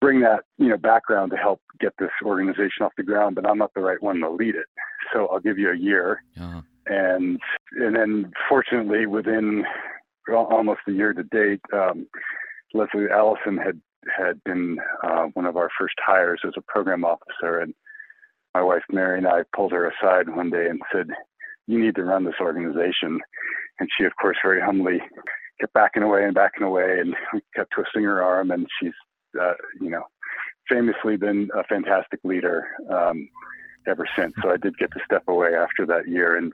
bring 0.00 0.20
that 0.20 0.44
you 0.58 0.68
know 0.68 0.76
background 0.76 1.30
to 1.32 1.36
help 1.36 1.60
get 1.78 1.92
this 1.98 2.10
organization 2.24 2.82
off 2.82 2.92
the 2.96 3.02
ground. 3.02 3.34
But 3.34 3.46
I'm 3.46 3.58
not 3.58 3.74
the 3.74 3.80
right 3.80 4.02
one 4.02 4.20
to 4.20 4.30
lead 4.30 4.54
it. 4.54 4.66
So 5.12 5.26
I'll 5.26 5.40
give 5.40 5.58
you 5.58 5.70
a 5.70 5.76
year, 5.76 6.22
uh-huh. 6.40 6.62
and 6.86 7.40
and 7.72 7.96
then 7.96 8.32
fortunately 8.48 9.06
within 9.06 9.64
almost 10.36 10.80
a 10.88 10.92
year 10.92 11.12
to 11.12 11.22
date, 11.24 11.60
um, 11.72 12.06
Leslie 12.74 13.10
Allison 13.12 13.56
had 13.56 13.80
had 14.16 14.42
been 14.44 14.78
uh, 15.04 15.24
one 15.34 15.44
of 15.44 15.56
our 15.56 15.68
first 15.78 15.94
hires 15.98 16.40
as 16.46 16.54
a 16.56 16.62
program 16.62 17.04
officer, 17.04 17.60
and 17.60 17.74
my 18.54 18.62
wife 18.62 18.82
Mary 18.90 19.18
and 19.18 19.26
I 19.26 19.42
pulled 19.54 19.72
her 19.72 19.90
aside 19.90 20.28
one 20.28 20.50
day 20.50 20.66
and 20.68 20.80
said, 20.92 21.08
"You 21.66 21.78
need 21.78 21.96
to 21.96 22.04
run 22.04 22.24
this 22.24 22.40
organization." 22.40 23.20
And 23.78 23.88
she, 23.96 24.04
of 24.04 24.12
course, 24.20 24.36
very 24.42 24.60
humbly 24.60 25.00
kept 25.60 25.74
backing 25.74 26.02
away 26.02 26.24
and 26.24 26.34
backing 26.34 26.66
away, 26.66 27.00
and 27.00 27.14
kept 27.54 27.72
twisting 27.72 28.04
her 28.04 28.22
arm. 28.22 28.50
And 28.50 28.66
she's, 28.80 28.92
uh, 29.40 29.52
you 29.80 29.90
know, 29.90 30.04
famously 30.68 31.16
been 31.16 31.48
a 31.54 31.64
fantastic 31.64 32.20
leader 32.24 32.66
um, 32.90 33.28
ever 33.86 34.06
since. 34.16 34.34
So 34.42 34.50
I 34.50 34.56
did 34.56 34.76
get 34.78 34.92
to 34.92 35.00
step 35.04 35.24
away 35.28 35.54
after 35.54 35.86
that 35.86 36.08
year 36.08 36.36
and 36.36 36.52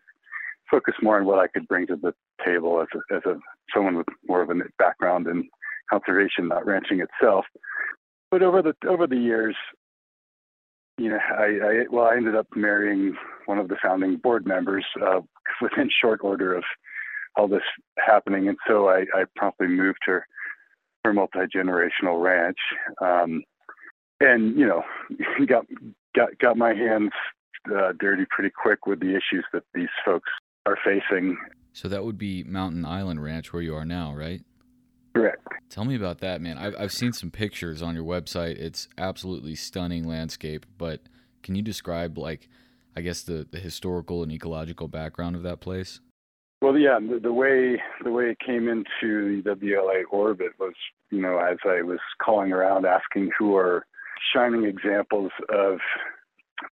focus 0.70 0.94
more 1.02 1.18
on 1.18 1.26
what 1.26 1.38
I 1.38 1.46
could 1.46 1.68
bring 1.68 1.86
to 1.86 1.96
the 1.96 2.12
table 2.44 2.81
as 2.81 2.88
a, 2.94 3.16
as 3.16 3.22
a 3.27 3.38
someone 3.75 3.96
with 3.96 4.07
more 4.27 4.42
of 4.42 4.51
a 4.51 4.55
background 4.79 5.27
in 5.27 5.49
conservation, 5.90 6.49
not 6.49 6.66
ranching 6.66 7.01
itself. 7.01 7.44
But 8.31 8.42
over 8.42 8.62
the 8.62 8.75
over 8.88 9.07
the 9.07 9.16
years, 9.16 9.57
you 10.99 11.11
know, 11.11 11.18
I, 11.18 11.44
I 11.44 11.85
well, 11.90 12.07
I 12.07 12.16
ended 12.16 12.35
up 12.35 12.49
marrying 12.55 13.14
one 13.46 13.59
of 13.59 13.68
the 13.68 13.77
founding 13.83 14.16
board 14.16 14.46
members 14.46 14.85
uh, 15.01 15.20
within 15.61 15.90
short 16.01 16.20
order 16.22 16.55
of 16.55 16.64
all 17.37 17.49
this 17.49 17.62
happening, 17.99 18.49
and 18.49 18.57
so 18.66 18.88
I, 18.88 19.01
I 19.14 19.25
promptly 19.37 19.68
moved 19.68 20.01
her 20.07 20.27
her 21.05 21.12
multi 21.12 21.40
generational 21.55 22.22
ranch, 22.22 22.59
um, 23.01 23.42
and 24.20 24.59
you 24.59 24.66
know, 24.66 24.83
got 25.46 25.66
got 26.14 26.37
got 26.38 26.57
my 26.57 26.75
hands 26.75 27.12
uh, 27.75 27.92
dirty 27.99 28.25
pretty 28.31 28.51
quick 28.51 28.87
with 28.87 29.01
the 29.01 29.11
issues 29.11 29.44
that 29.53 29.62
these 29.75 29.88
folks 30.05 30.31
are 30.66 30.76
facing. 30.85 31.37
So 31.72 31.88
that 31.88 32.05
would 32.05 32.18
be 32.18 32.42
Mountain 32.44 32.85
Island 32.85 33.22
Ranch 33.22 33.52
where 33.52 33.62
you 33.62 33.74
are 33.74 33.85
now, 33.85 34.14
right? 34.14 34.42
Correct. 35.14 35.46
Tell 35.70 35.85
me 35.85 35.96
about 35.96 36.18
that, 36.18 36.40
man. 36.40 36.59
I've, 36.59 36.74
I've 36.79 36.92
seen 36.92 37.12
some 37.12 37.31
pictures 37.31 37.83
on 37.83 37.94
your 37.94 38.05
website. 38.05 38.59
It's 38.59 38.88
absolutely 38.98 39.55
stunning 39.55 40.07
landscape, 40.07 40.66
but 40.79 41.00
can 41.42 41.55
you 41.55 41.62
describe, 41.62 42.18
like, 42.18 42.48
I 42.96 43.00
guess 43.00 43.22
the, 43.22 43.46
the 43.50 43.59
historical 43.59 44.22
and 44.22 44.33
ecological 44.33 44.88
background 44.88 45.37
of 45.37 45.42
that 45.42 45.61
place? 45.61 46.00
Well, 46.62 46.79
yeah, 46.79 46.98
the, 46.98 47.20
the 47.20 47.33
way 47.33 47.81
the 48.02 48.11
way 48.11 48.31
it 48.31 48.38
came 48.44 48.68
into 48.68 49.42
the 49.42 49.57
WLA 49.57 50.02
orbit 50.11 50.52
was, 50.59 50.72
you 51.11 51.20
know, 51.20 51.38
as 51.38 51.59
I 51.64 51.83
was 51.83 51.98
calling 52.22 52.52
around 52.52 52.87
asking 52.87 53.31
who 53.38 53.55
are 53.57 53.87
shining 54.35 54.64
examples 54.64 55.31
of 55.50 55.79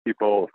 people 0.07 0.49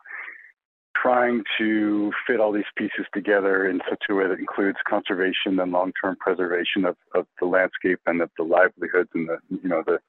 trying 0.96 1.44
to 1.58 2.12
fit 2.28 2.40
all 2.40 2.52
these 2.52 2.64
pieces 2.76 3.06
together 3.14 3.70
in 3.70 3.80
such 3.90 4.04
a 4.10 4.16
way 4.16 4.28
that 4.28 4.40
includes 4.40 4.78
conservation 4.88 5.60
and 5.60 5.72
long-term 5.72 6.18
preservation 6.20 6.86
of, 6.86 6.96
of 7.16 7.26
the 7.40 7.46
landscape 7.46 8.00
and 8.06 8.22
of 8.22 8.30
the 8.38 8.44
livelihoods 8.44 9.10
and 9.14 9.30
the 9.30 9.38
you 9.50 9.70
know 9.70 9.84
the 9.86 10.00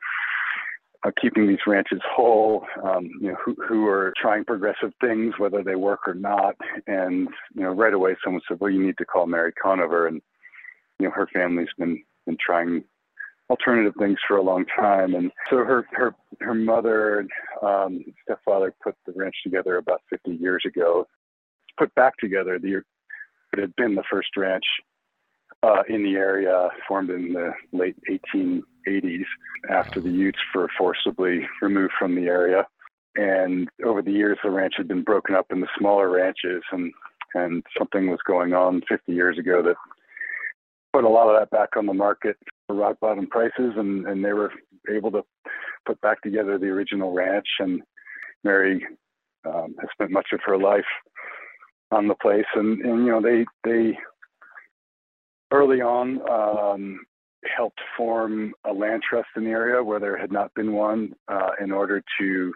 uh, 1.02 1.10
keeping 1.20 1.48
these 1.48 1.66
ranches 1.66 2.00
whole, 2.04 2.66
um, 2.82 3.10
you 3.20 3.28
know, 3.28 3.36
who, 3.42 3.56
who 3.66 3.86
are 3.86 4.12
trying 4.20 4.44
progressive 4.44 4.92
things, 5.00 5.34
whether 5.38 5.62
they 5.62 5.74
work 5.74 6.06
or 6.06 6.14
not. 6.14 6.56
And, 6.86 7.28
you 7.54 7.62
know, 7.62 7.70
right 7.70 7.94
away 7.94 8.16
someone 8.22 8.42
said, 8.46 8.60
well, 8.60 8.70
you 8.70 8.84
need 8.84 8.98
to 8.98 9.06
call 9.06 9.26
Mary 9.26 9.52
Conover. 9.52 10.06
And, 10.06 10.20
you 10.98 11.06
know, 11.06 11.12
her 11.12 11.26
family's 11.32 11.70
been, 11.78 12.02
been 12.26 12.36
trying 12.38 12.84
alternative 13.50 13.92
things 13.98 14.18
for 14.26 14.36
a 14.36 14.42
long 14.42 14.64
time. 14.78 15.14
And 15.14 15.30
so 15.50 15.58
her 15.58 15.86
her 15.92 16.14
her 16.40 16.54
mother 16.54 17.26
um, 17.62 18.04
stepfather 18.22 18.72
put 18.82 18.94
the 19.04 19.12
ranch 19.14 19.34
together 19.42 19.76
about 19.76 20.00
50 20.08 20.36
years 20.36 20.62
ago. 20.66 21.06
Put 21.78 21.94
back 21.94 22.16
together 22.18 22.58
the 22.58 22.82
it 23.52 23.58
had 23.58 23.74
been 23.76 23.96
the 23.96 24.04
first 24.10 24.28
ranch 24.36 24.64
uh, 25.64 25.82
in 25.88 26.04
the 26.04 26.14
area, 26.14 26.68
formed 26.86 27.10
in 27.10 27.32
the 27.32 27.52
late 27.72 27.96
1880s 28.08 29.24
after 29.68 30.00
the 30.00 30.10
Utes 30.10 30.38
were 30.54 30.68
forcibly 30.78 31.46
removed 31.60 31.92
from 31.98 32.14
the 32.14 32.26
area. 32.26 32.66
And 33.16 33.68
over 33.84 34.02
the 34.02 34.12
years, 34.12 34.38
the 34.44 34.50
ranch 34.50 34.74
had 34.76 34.86
been 34.86 35.02
broken 35.02 35.34
up 35.34 35.46
into 35.50 35.66
smaller 35.76 36.08
ranches, 36.08 36.62
and 36.70 36.92
and 37.34 37.64
something 37.76 38.08
was 38.08 38.20
going 38.26 38.54
on 38.54 38.82
50 38.88 39.12
years 39.12 39.38
ago 39.38 39.62
that 39.62 39.76
put 40.92 41.04
a 41.04 41.08
lot 41.08 41.28
of 41.28 41.38
that 41.38 41.50
back 41.50 41.76
on 41.76 41.86
the 41.86 41.94
market 41.94 42.36
rock 42.72 42.96
bottom 43.00 43.26
prices, 43.26 43.72
and, 43.76 44.06
and 44.06 44.24
they 44.24 44.32
were 44.32 44.52
able 44.94 45.10
to 45.12 45.22
put 45.86 46.00
back 46.00 46.20
together 46.22 46.58
the 46.58 46.66
original 46.66 47.12
ranch. 47.12 47.46
And 47.58 47.82
Mary 48.44 48.86
um, 49.46 49.74
has 49.80 49.88
spent 49.92 50.10
much 50.10 50.28
of 50.32 50.40
her 50.44 50.58
life 50.58 50.84
on 51.90 52.06
the 52.08 52.14
place, 52.14 52.46
and, 52.54 52.80
and 52.80 53.04
you 53.04 53.10
know 53.10 53.20
they 53.20 53.44
they 53.64 53.98
early 55.52 55.80
on 55.80 56.20
um, 56.30 57.00
helped 57.56 57.80
form 57.96 58.52
a 58.66 58.72
land 58.72 59.02
trust 59.08 59.28
in 59.36 59.44
the 59.44 59.50
area 59.50 59.82
where 59.82 60.00
there 60.00 60.16
had 60.16 60.32
not 60.32 60.52
been 60.54 60.72
one, 60.72 61.12
uh, 61.28 61.50
in 61.60 61.72
order 61.72 62.02
to 62.20 62.52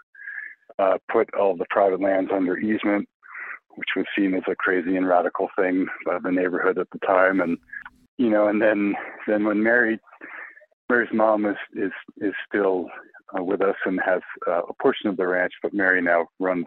uh, 0.78 0.98
put 1.10 1.32
all 1.34 1.56
the 1.56 1.66
private 1.70 2.00
lands 2.00 2.30
under 2.32 2.58
easement, 2.58 3.08
which 3.76 3.88
was 3.96 4.06
seen 4.16 4.34
as 4.34 4.42
a 4.48 4.56
crazy 4.56 4.96
and 4.96 5.08
radical 5.08 5.48
thing 5.58 5.86
by 6.06 6.18
the 6.22 6.30
neighborhood 6.30 6.78
at 6.78 6.88
the 6.90 6.98
time, 7.06 7.40
and 7.40 7.58
you 8.18 8.30
know, 8.30 8.48
and 8.48 8.60
then 8.60 8.94
then 9.26 9.44
when 9.44 9.62
Mary 9.62 9.98
Mary's 10.88 11.10
mom 11.12 11.46
is 11.46 11.56
is 11.74 11.92
is 12.18 12.34
still 12.48 12.86
uh, 13.36 13.42
with 13.42 13.60
us 13.60 13.76
and 13.84 14.00
has 14.04 14.20
uh, 14.46 14.62
a 14.62 14.74
portion 14.82 15.08
of 15.08 15.16
the 15.16 15.26
ranch, 15.26 15.52
but 15.62 15.74
Mary 15.74 16.00
now 16.00 16.26
runs. 16.38 16.66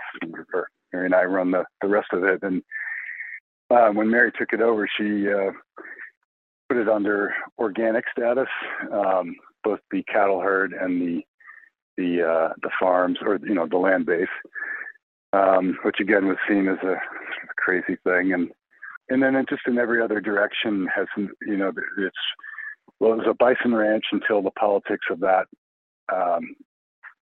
Or 0.53 0.69
Mary 0.93 1.05
and 1.05 1.15
I 1.15 1.23
run 1.23 1.51
the 1.51 1.63
the 1.81 1.87
rest 1.87 2.07
of 2.13 2.23
it. 2.23 2.39
And 2.41 2.61
uh, 3.69 3.89
when 3.89 4.09
Mary 4.09 4.31
took 4.37 4.53
it 4.53 4.61
over, 4.61 4.87
she 4.97 5.27
uh, 5.29 5.51
put 6.69 6.77
it 6.77 6.89
under 6.89 7.33
organic 7.57 8.05
status, 8.11 8.47
um, 8.91 9.35
both 9.63 9.79
the 9.91 10.03
cattle 10.03 10.41
herd 10.41 10.73
and 10.73 11.01
the 11.01 11.21
the 11.97 12.23
uh, 12.23 12.53
the 12.61 12.71
farms 12.79 13.19
or 13.25 13.39
you 13.43 13.53
know 13.53 13.67
the 13.67 13.77
land 13.77 14.05
base, 14.05 14.27
um, 15.33 15.77
which 15.83 15.99
again 15.99 16.27
was 16.27 16.37
seen 16.47 16.67
as 16.67 16.77
a, 16.83 16.93
a 16.93 17.53
crazy 17.57 17.97
thing 18.03 18.33
and 18.33 18.51
and 19.09 19.21
then 19.21 19.35
it 19.35 19.47
just 19.49 19.61
in 19.67 19.77
every 19.77 20.01
other 20.01 20.19
direction 20.19 20.87
has 20.93 21.07
you 21.17 21.57
know 21.57 21.71
it's 21.97 22.15
well 22.99 23.13
it 23.13 23.17
was 23.17 23.27
a 23.29 23.33
bison 23.33 23.75
ranch 23.75 24.05
until 24.11 24.41
the 24.41 24.51
politics 24.51 25.05
of 25.09 25.19
that 25.19 25.45
um, 26.13 26.55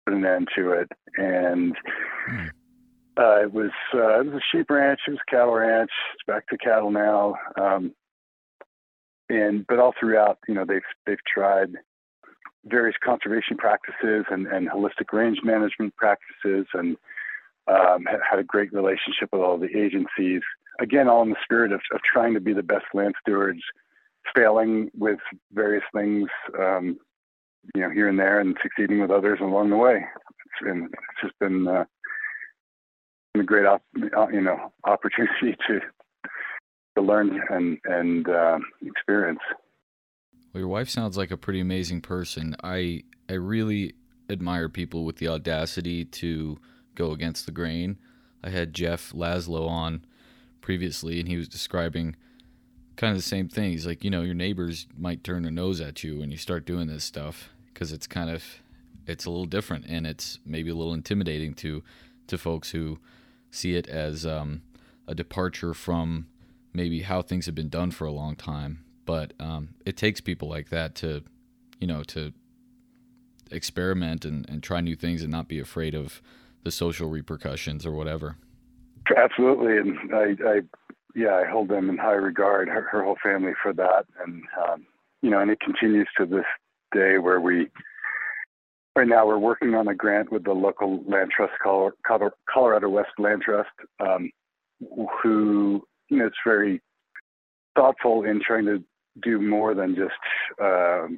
put 0.06 0.16
an 0.16 0.26
end 0.26 0.48
to 0.56 0.72
it 0.72 0.92
and 1.18 1.76
hmm. 2.28 2.48
uh, 3.18 3.42
it 3.42 3.54
was 3.54 3.72
uh, 3.94 4.20
it 4.20 4.26
was 4.26 4.36
a 4.36 4.46
sheep 4.52 4.70
ranch 4.70 5.00
it 5.08 5.12
was 5.12 5.20
a 5.28 5.32
cattle 5.32 5.54
ranch 5.54 5.92
it's 6.14 6.24
back 6.28 6.48
to 6.48 6.58
cattle 6.58 6.92
now 6.92 7.36
um, 7.60 7.94
and 9.30 9.66
but 9.68 9.80
all 9.80 9.94
throughout 10.00 10.38
you 10.48 10.54
know 10.54 10.66
they've 10.66 10.82
they've 11.06 11.24
tried 11.32 11.70
various 12.66 12.96
conservation 13.04 13.58
practices 13.58 14.26
and, 14.30 14.46
and 14.48 14.70
holistic 14.70 15.12
range 15.12 15.40
management 15.44 15.96
practices 15.96 16.68
and 16.74 16.96
um, 17.68 18.06
had 18.30 18.40
a 18.40 18.44
great 18.44 18.72
relationship 18.74 19.30
with 19.32 19.42
all 19.42 19.58
the 19.58 19.76
agencies 19.76 20.42
again, 20.82 21.08
all 21.08 21.22
in 21.22 21.30
the 21.30 21.36
spirit 21.44 21.72
of, 21.72 21.82
of 21.94 22.02
trying 22.02 22.34
to 22.34 22.40
be 22.40 22.54
the 22.54 22.64
best 22.64 22.86
land 22.94 23.14
stewards, 23.22 23.62
failing 24.36 24.90
with 24.98 25.20
various 25.54 25.84
things, 25.94 26.28
um, 26.60 26.98
you 27.76 27.82
know, 27.82 27.90
here 27.90 28.10
and 28.10 28.20
there, 28.20 28.40
and 28.40 28.58
succeeding 28.62 29.02
with 29.02 29.12
others 29.12 29.40
along 29.42 29.70
the 29.70 29.78
way. 29.78 30.04
It's, 30.46 30.66
been, 30.66 30.86
it's 30.86 31.22
just 31.22 31.40
been, 31.40 31.68
uh, 31.68 31.86
a 33.36 33.44
great, 33.44 33.66
op- 33.66 33.84
uh, 34.18 34.28
you 34.28 34.42
know, 34.42 34.74
opportunity 34.84 35.56
to 35.68 35.80
to 36.96 37.02
learn 37.02 37.42
and 37.50 37.78
and 37.86 38.28
uh, 38.28 38.60
experience. 38.82 39.40
Well, 40.54 40.62
your 40.62 40.68
wife 40.68 40.90
sounds 40.90 41.18
like 41.18 41.32
a 41.32 41.38
pretty 41.38 41.60
amazing 41.60 42.02
person. 42.02 42.56
I 42.64 43.04
I 43.30 43.34
really 43.34 43.94
admire 44.30 44.70
people 44.70 45.06
with 45.06 45.18
the 45.18 45.28
audacity 45.28 46.06
to 46.06 46.58
go 46.96 47.12
against 47.12 47.46
the 47.46 47.52
grain. 47.52 47.98
I 48.44 48.50
had 48.50 48.74
Jeff 48.74 49.12
Laszlo 49.14 49.68
on 49.68 50.06
previously, 50.62 51.20
and 51.20 51.28
he 51.28 51.38
was 51.38 51.48
describing 51.48 52.16
kind 52.96 53.12
of 53.12 53.18
the 53.18 53.28
same 53.28 53.48
thing. 53.48 53.72
He's 53.72 53.88
like, 53.88 54.04
you 54.04 54.10
know, 54.10 54.22
your 54.22 54.36
neighbors 54.36 54.88
might 54.98 55.24
turn 55.24 55.44
their 55.44 55.52
nose 55.52 55.82
at 55.82 56.04
you 56.04 56.20
when 56.20 56.32
you 56.32 56.38
start 56.38 56.66
doing 56.66 56.88
this 56.88 57.04
stuff 57.04 57.50
because 57.74 57.92
it's 57.92 58.08
kind 58.08 58.30
of 58.30 58.44
it's 59.08 59.26
a 59.26 59.30
little 59.30 59.46
different 59.46 59.86
and 59.88 60.06
it's 60.06 60.40
maybe 60.46 60.70
a 60.70 60.76
little 60.76 60.94
intimidating 60.94 61.54
to 61.56 61.84
to 62.28 62.38
folks 62.38 62.72
who 62.72 63.00
see 63.50 63.76
it 63.76 63.88
as 63.88 64.26
um, 64.26 64.62
a 65.08 65.16
departure 65.16 65.74
from 65.74 66.28
maybe 66.74 67.02
how 67.02 67.22
things 67.22 67.46
have 67.46 67.56
been 67.56 67.70
done 67.70 67.92
for 67.92 68.06
a 68.06 68.12
long 68.12 68.36
time. 68.36 68.84
But 69.06 69.34
um, 69.40 69.70
it 69.86 69.98
takes 69.98 70.22
people 70.22 70.48
like 70.48 70.70
that 70.70 70.96
to, 70.96 71.24
you 71.80 71.88
know, 71.88 72.04
to 72.04 72.32
experiment 73.50 74.24
and, 74.24 74.48
and 74.50 74.64
try 74.64 74.80
new 74.80 74.96
things 74.96 75.22
and 75.22 75.32
not 75.32 75.48
be 75.48 75.60
afraid 75.60 75.94
of 75.94 76.22
the 76.64 76.72
social 76.72 77.10
repercussions 77.10 77.86
or 77.86 77.92
whatever. 77.92 78.38
Absolutely, 79.18 79.78
and 79.78 80.14
I, 80.14 80.50
I 80.50 80.62
yeah, 81.16 81.36
I 81.36 81.50
hold 81.50 81.70
them 81.70 81.90
in 81.90 81.98
high 81.98 82.14
regard, 82.14 82.68
her, 82.70 82.88
her 82.92 83.04
whole 83.04 83.18
family 83.22 83.54
for 83.62 83.74
that. 83.74 84.06
And, 84.24 84.44
um, 84.66 84.86
you 85.22 85.30
know, 85.30 85.40
and 85.40 85.52
it 85.52 85.60
continues 85.60 86.08
to 86.18 86.26
this 86.26 86.46
day 86.94 87.18
where 87.18 87.42
we, 87.42 87.68
right 88.96 89.08
now 89.08 89.26
we're 89.26 89.38
working 89.38 89.76
on 89.76 89.88
a 89.88 89.96
grant 89.96 90.32
with 90.32 90.44
the 90.44 90.54
local 90.54 91.04
land 91.08 91.32
trust, 91.36 91.54
Colorado 91.62 92.90
West 92.90 93.12
Land 93.18 93.42
Trust, 93.44 93.70
um, 94.00 94.32
who, 95.22 95.84
you 96.10 96.18
know, 96.18 96.28
it's 96.28 96.36
very 96.46 96.82
thoughtful 97.76 98.24
in 98.24 98.42
trying 98.46 98.66
to 98.66 98.84
do 99.22 99.42
more 99.42 99.74
than 99.74 99.96
just, 99.96 100.14
um, 100.62 101.18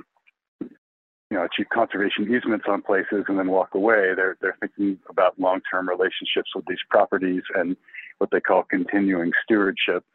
you 1.34 1.40
know, 1.40 1.46
achieve 1.46 1.66
conservation 1.74 2.32
easements 2.32 2.66
on 2.68 2.84
places 2.84 3.26
and 3.28 3.40
then 3.40 3.48
walk 3.48 3.70
away. 3.74 4.14
They're 4.16 4.38
they're 4.40 4.56
thinking 4.60 5.00
about 5.10 5.40
long-term 5.40 5.90
relationships 5.90 6.52
with 6.54 6.64
these 6.68 6.78
properties 6.92 7.42
and 7.56 7.76
what 8.20 8.30
they 8.30 8.40
call 8.40 8.62
continuing 8.62 9.32
stewardship. 9.44 10.06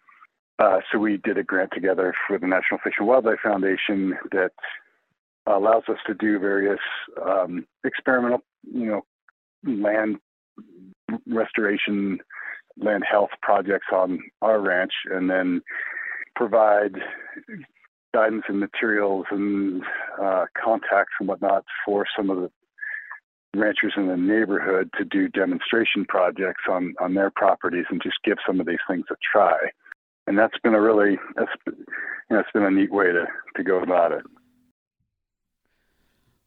Uh, 0.61 0.79
so 0.93 0.99
we 1.01 1.17
did 1.17 1.37
a 1.37 1.43
grant 1.43 1.71
together 1.75 2.15
for 2.29 2.39
the 2.39 2.47
National 2.47 2.79
Fish 2.85 2.95
and 3.01 3.09
Wildlife 3.09 3.41
Foundation 3.43 4.17
that 4.31 4.53
allows 5.49 5.83
us 5.89 5.97
to 6.07 6.15
do 6.15 6.39
various 6.39 6.79
um, 7.21 7.67
experimental, 7.83 8.45
you 8.63 8.87
know, 8.87 9.05
land 9.65 10.19
restoration, 11.27 12.21
land 12.77 13.03
health 13.11 13.31
projects 13.43 13.89
on 13.93 14.21
our 14.41 14.61
ranch, 14.61 14.93
and 15.11 15.29
then 15.29 15.63
provide 16.37 16.95
guidance 18.15 18.45
and 18.49 18.59
materials 18.59 19.27
and 19.31 19.83
uh, 20.23 20.47
contacts 20.63 21.13
and 21.21 21.29
whatnot 21.29 21.65
for 21.85 22.07
some 22.17 22.31
of 22.31 22.39
the 22.39 22.51
ranchers 23.57 23.95
in 23.97 24.09
the 24.09 24.17
neighborhood 24.17 24.91
to 24.97 25.05
do 25.05 25.29
demonstration 25.29 26.05
projects 26.07 26.65
on 26.71 26.95
on 27.01 27.15
their 27.15 27.31
properties 27.31 27.87
and 27.91 28.03
just 28.03 28.17
give 28.25 28.39
some 28.47 28.61
of 28.61 28.67
these 28.67 28.79
things 28.89 29.05
a 29.11 29.15
try. 29.33 29.57
And 30.27 30.39
that's 30.39 30.59
been 30.63 30.75
a 30.75 30.81
really 30.81 31.19
that's 31.37 31.51
you 31.67 31.85
know 32.31 32.41
it's 32.41 32.53
been 32.53 32.65
a 32.65 32.71
neat 32.71 32.93
way 32.93 33.07
to 33.07 33.27
to 33.57 33.63
go 33.63 33.83
about 33.83 34.13
it. 34.13 34.25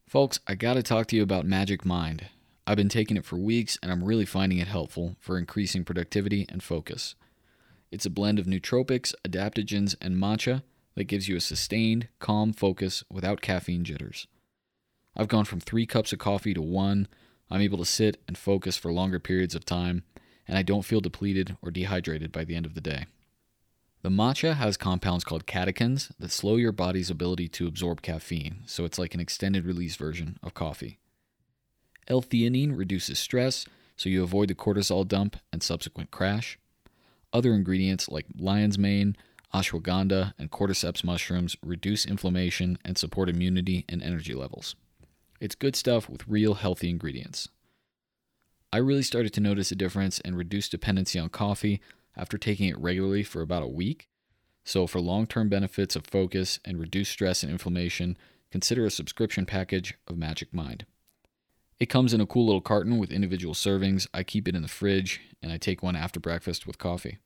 Folks, 0.08 0.40
I 0.46 0.54
got 0.54 0.74
to 0.74 0.82
talk 0.82 1.06
to 1.08 1.16
you 1.16 1.22
about 1.22 1.46
Magic 1.46 1.84
Mind. 1.84 2.26
I've 2.66 2.76
been 2.76 2.90
taking 2.90 3.16
it 3.16 3.24
for 3.24 3.36
weeks 3.36 3.78
and 3.82 3.90
I'm 3.90 4.04
really 4.04 4.26
finding 4.26 4.58
it 4.58 4.68
helpful 4.68 5.16
for 5.18 5.38
increasing 5.38 5.84
productivity 5.84 6.46
and 6.48 6.62
focus. 6.62 7.14
It's 7.90 8.06
a 8.06 8.10
blend 8.10 8.38
of 8.38 8.46
nootropics, 8.46 9.14
adaptogens, 9.26 9.96
and 10.00 10.16
matcha 10.16 10.62
that 10.94 11.04
gives 11.04 11.28
you 11.28 11.36
a 11.36 11.40
sustained, 11.40 12.08
calm 12.18 12.52
focus 12.52 13.04
without 13.10 13.40
caffeine 13.40 13.84
jitters. 13.84 14.26
I've 15.16 15.28
gone 15.28 15.44
from 15.44 15.60
three 15.60 15.86
cups 15.86 16.12
of 16.12 16.18
coffee 16.18 16.54
to 16.54 16.62
one. 16.62 17.08
I'm 17.50 17.60
able 17.60 17.78
to 17.78 17.84
sit 17.84 18.22
and 18.26 18.36
focus 18.36 18.76
for 18.76 18.92
longer 18.92 19.18
periods 19.18 19.54
of 19.54 19.64
time, 19.64 20.04
and 20.48 20.56
I 20.56 20.62
don't 20.62 20.84
feel 20.84 21.00
depleted 21.00 21.56
or 21.62 21.70
dehydrated 21.70 22.32
by 22.32 22.44
the 22.44 22.54
end 22.56 22.66
of 22.66 22.74
the 22.74 22.80
day. 22.80 23.06
The 24.02 24.08
matcha 24.08 24.56
has 24.56 24.76
compounds 24.76 25.22
called 25.22 25.46
catechins 25.46 26.10
that 26.18 26.32
slow 26.32 26.56
your 26.56 26.72
body's 26.72 27.10
ability 27.10 27.48
to 27.50 27.68
absorb 27.68 28.02
caffeine, 28.02 28.62
so 28.66 28.84
it's 28.84 28.98
like 28.98 29.14
an 29.14 29.20
extended 29.20 29.64
release 29.64 29.94
version 29.94 30.38
of 30.42 30.54
coffee. 30.54 30.98
L-theanine 32.08 32.76
reduces 32.76 33.20
stress, 33.20 33.64
so 33.96 34.08
you 34.08 34.24
avoid 34.24 34.48
the 34.48 34.56
cortisol 34.56 35.06
dump 35.06 35.36
and 35.52 35.62
subsequent 35.62 36.10
crash. 36.10 36.58
Other 37.32 37.54
ingredients 37.54 38.08
like 38.08 38.26
lion's 38.36 38.76
mane, 38.76 39.16
ashwagandha, 39.54 40.34
and 40.38 40.50
cordyceps 40.50 41.04
mushrooms 41.04 41.56
reduce 41.62 42.06
inflammation 42.06 42.78
and 42.84 42.96
support 42.96 43.28
immunity 43.28 43.84
and 43.88 44.02
energy 44.02 44.34
levels. 44.34 44.74
It's 45.40 45.54
good 45.54 45.76
stuff 45.76 46.08
with 46.08 46.28
real 46.28 46.54
healthy 46.54 46.88
ingredients. 46.88 47.48
I 48.72 48.78
really 48.78 49.02
started 49.02 49.32
to 49.34 49.40
notice 49.40 49.70
a 49.70 49.76
difference 49.76 50.20
and 50.20 50.36
reduce 50.36 50.68
dependency 50.68 51.18
on 51.18 51.28
coffee 51.28 51.80
after 52.16 52.38
taking 52.38 52.68
it 52.68 52.78
regularly 52.78 53.22
for 53.22 53.42
about 53.42 53.62
a 53.62 53.68
week. 53.68 54.08
So, 54.64 54.86
for 54.86 55.00
long 55.00 55.26
term 55.26 55.48
benefits 55.48 55.96
of 55.96 56.06
focus 56.06 56.58
and 56.64 56.78
reduced 56.78 57.12
stress 57.12 57.42
and 57.42 57.52
inflammation, 57.52 58.16
consider 58.50 58.86
a 58.86 58.90
subscription 58.90 59.44
package 59.44 59.94
of 60.06 60.16
Magic 60.16 60.54
Mind. 60.54 60.86
It 61.78 61.86
comes 61.86 62.14
in 62.14 62.20
a 62.20 62.26
cool 62.26 62.46
little 62.46 62.60
carton 62.60 62.98
with 62.98 63.10
individual 63.10 63.54
servings. 63.54 64.06
I 64.14 64.22
keep 64.22 64.46
it 64.46 64.54
in 64.54 64.62
the 64.62 64.68
fridge 64.68 65.20
and 65.42 65.50
I 65.50 65.56
take 65.56 65.82
one 65.82 65.96
after 65.96 66.20
breakfast 66.20 66.66
with 66.66 66.78
coffee. 66.78 67.18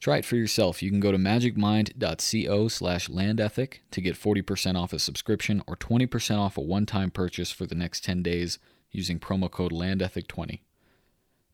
Try 0.00 0.18
it 0.18 0.24
for 0.24 0.36
yourself. 0.36 0.82
You 0.82 0.90
can 0.90 1.00
go 1.00 1.10
to 1.10 1.18
magicmind.co 1.18 2.68
slash 2.68 3.08
landethic 3.08 3.80
to 3.90 4.00
get 4.00 4.14
40% 4.14 4.80
off 4.80 4.92
a 4.92 4.98
subscription 4.98 5.62
or 5.66 5.76
20% 5.76 6.38
off 6.38 6.56
a 6.56 6.60
one-time 6.60 7.10
purchase 7.10 7.50
for 7.50 7.66
the 7.66 7.74
next 7.74 8.04
10 8.04 8.22
days 8.22 8.58
using 8.90 9.18
promo 9.18 9.50
code 9.50 9.72
landethic20. 9.72 10.60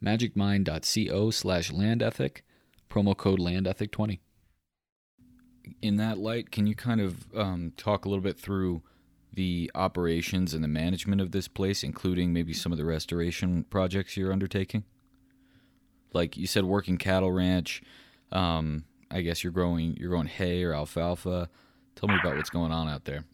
magicmind.co 0.03 1.31
slash 1.31 1.71
landethic, 1.71 2.43
promo 2.91 3.17
code 3.17 3.39
landethic20. 3.39 4.19
In 5.81 5.97
that 5.97 6.19
light, 6.19 6.51
can 6.51 6.67
you 6.67 6.75
kind 6.75 7.01
of 7.01 7.25
um, 7.37 7.73
talk 7.77 8.05
a 8.05 8.09
little 8.09 8.23
bit 8.23 8.39
through 8.39 8.83
the 9.33 9.71
operations 9.75 10.53
and 10.53 10.63
the 10.63 10.69
management 10.69 11.21
of 11.21 11.31
this 11.31 11.49
place, 11.49 11.83
including 11.83 12.33
maybe 12.33 12.53
some 12.53 12.73
of 12.73 12.79
the 12.79 12.85
restoration 12.85 13.65
projects 13.71 14.17
you're 14.17 14.33
undertaking? 14.33 14.85
Like 16.13 16.37
you 16.37 16.47
said, 16.47 16.65
working 16.65 16.99
cattle 16.99 17.33
ranch, 17.33 17.83
um, 18.33 18.85
I 19.11 19.21
guess 19.21 19.45
you're 19.45 19.53
growing 19.53 19.97
you're 19.99 20.11
growing 20.11 20.27
hay 20.27 20.63
or 20.65 20.75
alfalfa. 20.75 21.49
Tell 21.95 22.09
me 22.09 22.17
about 22.21 22.37
what's 22.37 22.51
going 22.51 22.73
on 22.73 22.89
out 22.89 23.05
there. 23.05 23.25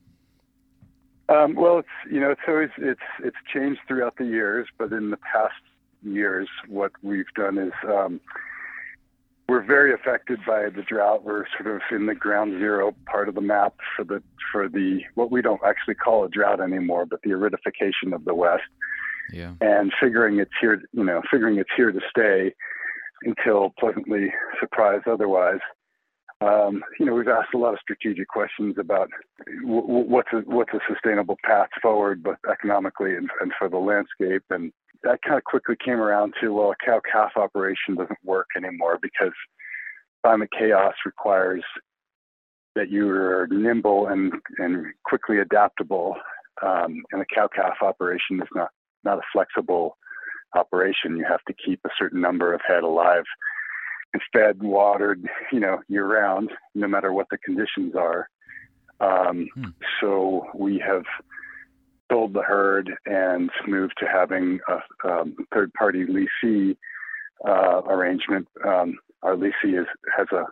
Um, 1.29 1.55
well, 1.55 1.79
it's 1.79 1.89
you 2.11 2.21
know 2.21 2.31
it's 2.31 2.41
always 2.49 2.71
it's 2.79 3.01
it's 3.23 3.37
changed 3.53 3.81
throughout 3.87 4.17
the 4.17 4.25
years, 4.25 4.67
but 4.79 4.93
in 4.93 5.11
the 5.11 5.19
past 5.19 5.55
years, 6.03 6.49
what 6.69 6.93
we've 7.03 7.33
done 7.37 7.59
is 7.59 7.73
um, 7.87 8.21
we're 9.49 9.65
very 9.65 9.93
affected 9.95 10.41
by 10.47 10.69
the 10.69 10.83
drought. 10.83 11.25
We're 11.25 11.45
sort 11.59 11.75
of 11.75 11.83
in 11.91 12.07
the 12.07 12.15
ground 12.15 12.59
zero 12.59 12.95
part 13.07 13.29
of 13.29 13.35
the 13.35 13.41
map 13.41 13.75
for 13.97 14.05
the 14.05 14.23
for 14.53 14.69
the 14.69 15.01
what 15.15 15.31
we 15.31 15.43
don't 15.43 15.61
actually 15.65 15.95
call 15.95 16.25
a 16.25 16.29
drought 16.29 16.61
anymore, 16.61 17.07
but 17.07 17.21
the 17.23 17.31
aridification 17.31 18.15
of 18.15 18.25
the 18.25 18.35
West. 18.35 18.63
Yeah. 19.33 19.53
And 19.61 19.93
figuring 20.01 20.39
it's 20.39 20.51
here, 20.59 20.83
you 20.93 21.05
know, 21.05 21.21
figuring 21.31 21.59
it's 21.59 21.71
here 21.77 21.93
to 21.93 22.01
stay 22.11 22.55
until 23.23 23.73
pleasantly 23.79 24.33
surprised 24.61 25.07
otherwise. 25.07 25.61
Um, 26.41 26.83
you 27.01 27.07
know, 27.07 27.15
we've 27.15 27.27
asked 27.27 27.55
a 27.55 27.59
lot 27.59 27.75
of 27.75 27.81
strategic 27.81 28.29
questions 28.29 28.77
about 28.79 29.11
w- 29.63 29.87
what's 29.87 30.29
a, 30.33 30.39
what's 30.47 30.73
a 30.73 30.79
sustainable 30.89 31.37
path 31.45 31.69
forward, 31.83 32.23
both 32.23 32.39
economically 32.51 33.17
and, 33.17 33.29
and 33.41 33.53
for 33.59 33.69
the 33.69 33.79
landscape. 33.79 34.45
And 34.51 34.73
that 35.03 35.21
kind 35.23 35.37
of 35.37 35.45
quickly 35.45 35.75
came 35.85 35.99
around 36.01 36.35
to 36.41 36.53
well, 36.53 36.71
a 36.71 36.85
cow 36.85 37.01
calf 37.11 37.33
operation 37.37 37.97
doesn't 37.97 38.19
work 38.25 38.47
anymore 38.57 38.99
because 39.03 39.33
climate 40.25 40.51
chaos 40.57 40.95
requires 41.05 41.65
that 42.77 42.91
you 42.91 43.09
are 43.11 43.49
nimble 43.51 44.07
and 44.07 44.33
and 44.59 44.87
quickly 45.05 45.39
adaptable. 45.39 46.17
Um, 46.63 47.03
and 47.13 47.23
a 47.23 47.27
cow 47.33 47.49
calf 47.49 47.79
operation 47.83 48.41
is 48.41 48.49
not 48.55 48.71
not 49.05 49.19
a 49.19 49.23
flexible 49.33 49.97
operation. 50.55 51.17
You 51.17 51.27
have 51.29 51.45
to 51.49 51.55
keep 51.55 51.81
a 51.85 51.91
certain 51.99 52.21
number 52.21 52.55
of 52.55 52.61
head 52.67 52.83
alive 52.83 53.25
and 54.13 54.23
fed, 54.33 54.63
watered, 54.63 55.27
you 55.53 55.61
know, 55.61 55.81
year 55.89 56.07
round, 56.07 56.51
no 56.75 56.89
matter 56.89 57.13
what 57.13 57.27
the 57.31 57.39
conditions 57.39 57.95
are. 57.95 58.29
Um, 59.01 59.49
hmm. 59.55 59.65
So 60.01 60.47
we 60.55 60.83
have 60.87 61.05
sold 62.11 62.33
the 62.33 62.43
herd 62.43 62.91
and 63.07 63.51
moved 63.67 63.95
to 63.99 64.07
having 64.07 64.61
a 64.69 65.09
um, 65.09 65.37
third-party 65.53 66.07
leasee 66.07 66.77
uh, 67.47 67.83
arrangement. 67.83 68.49
Um, 68.67 68.97
our 69.23 69.37
leasee 69.37 69.79
is, 69.79 69.87
has 70.17 70.27
a, 70.33 70.45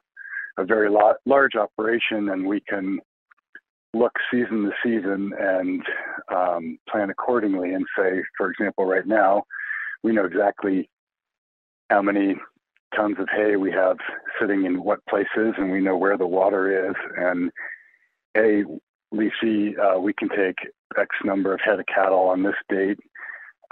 a 0.60 0.64
very 0.64 0.90
large 1.24 1.54
operation, 1.54 2.28
and 2.28 2.46
we 2.46 2.60
can 2.60 3.00
look 3.94 4.12
season 4.30 4.64
to 4.64 4.72
season 4.84 5.32
and 5.38 5.82
um, 6.30 6.78
plan 6.90 7.08
accordingly. 7.08 7.72
And 7.72 7.86
say, 7.98 8.22
for 8.36 8.50
example, 8.50 8.84
right 8.84 9.06
now 9.06 9.44
we 10.06 10.12
know 10.12 10.24
exactly 10.24 10.88
how 11.90 12.00
many 12.00 12.36
tons 12.94 13.16
of 13.18 13.26
hay 13.28 13.56
we 13.56 13.72
have 13.72 13.96
sitting 14.40 14.64
in 14.64 14.84
what 14.84 15.04
places, 15.10 15.54
and 15.58 15.72
we 15.72 15.80
know 15.80 15.96
where 15.96 16.16
the 16.16 16.26
water 16.26 16.88
is. 16.90 16.94
And 17.16 17.50
a 18.36 18.62
we 19.10 19.32
see 19.42 19.74
uh, 19.76 19.98
we 19.98 20.12
can 20.12 20.28
take 20.28 20.54
X 20.96 21.08
number 21.24 21.52
of 21.52 21.60
head 21.60 21.80
of 21.80 21.86
cattle 21.92 22.28
on 22.28 22.44
this 22.44 22.54
date 22.68 23.00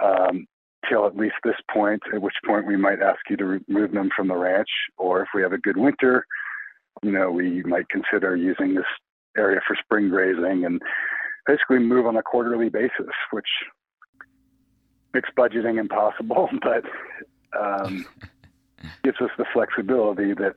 um, 0.02 0.46
till 0.90 1.06
at 1.06 1.16
least 1.16 1.36
this 1.44 1.54
point, 1.72 2.02
at 2.12 2.20
which 2.20 2.34
point 2.44 2.66
we 2.66 2.76
might 2.76 3.00
ask 3.00 3.20
you 3.30 3.36
to 3.36 3.60
remove 3.68 3.92
them 3.92 4.10
from 4.16 4.26
the 4.26 4.36
ranch. 4.36 4.70
Or 4.98 5.22
if 5.22 5.28
we 5.36 5.42
have 5.42 5.52
a 5.52 5.58
good 5.58 5.76
winter, 5.76 6.26
you 7.04 7.12
know, 7.12 7.30
we 7.30 7.62
might 7.62 7.88
consider 7.90 8.34
using 8.34 8.74
this 8.74 8.90
area 9.36 9.60
for 9.64 9.76
spring 9.84 10.08
grazing 10.08 10.64
and 10.64 10.82
basically 11.46 11.78
move 11.78 12.06
on 12.06 12.16
a 12.16 12.22
quarterly 12.24 12.70
basis, 12.70 13.14
which 13.30 13.48
makes 15.14 15.30
budgeting 15.38 15.78
impossible, 15.78 16.48
but 16.62 16.84
um, 17.58 18.04
gives 19.02 19.20
us 19.20 19.30
the 19.38 19.46
flexibility 19.52 20.34
that 20.34 20.54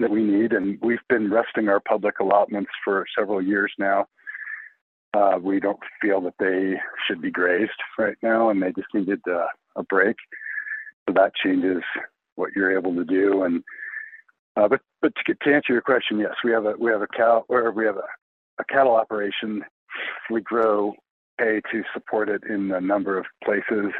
that 0.00 0.10
we 0.10 0.22
need. 0.22 0.52
And 0.52 0.78
we've 0.80 0.98
been 1.08 1.30
resting 1.30 1.68
our 1.68 1.80
public 1.80 2.20
allotments 2.20 2.70
for 2.84 3.04
several 3.18 3.42
years 3.42 3.72
now. 3.78 4.06
Uh, 5.14 5.38
we 5.42 5.58
don't 5.58 5.80
feel 6.00 6.20
that 6.20 6.34
they 6.38 6.74
should 7.06 7.20
be 7.20 7.30
grazed 7.30 7.72
right 7.98 8.16
now, 8.22 8.50
and 8.50 8.62
they 8.62 8.72
just 8.72 8.94
needed 8.94 9.20
uh, 9.28 9.46
a 9.74 9.82
break. 9.82 10.16
So 11.08 11.14
that 11.14 11.32
changes 11.42 11.82
what 12.36 12.50
you're 12.54 12.76
able 12.76 12.94
to 12.94 13.04
do. 13.04 13.42
And 13.42 13.64
Uh, 14.56 14.68
but 14.68 14.80
but 15.00 15.12
to, 15.14 15.34
to, 15.34 15.54
answer 15.54 15.72
your 15.72 15.82
question, 15.82 16.18
yes, 16.18 16.34
we 16.44 16.50
have 16.52 16.66
a 16.66 16.74
we 16.78 16.90
have 16.90 17.02
a 17.02 17.06
cow 17.16 17.44
or 17.48 17.72
we 17.72 17.86
have 17.86 17.96
a, 17.96 18.08
a 18.60 18.64
cattle 18.64 18.96
operation. 18.96 19.64
We 20.30 20.40
grow 20.42 20.94
hay 21.38 21.60
to 21.72 21.82
support 21.92 22.28
it 22.28 22.42
in 22.48 22.70
a 22.72 22.80
number 22.80 23.18
of 23.18 23.26
places. 23.44 23.92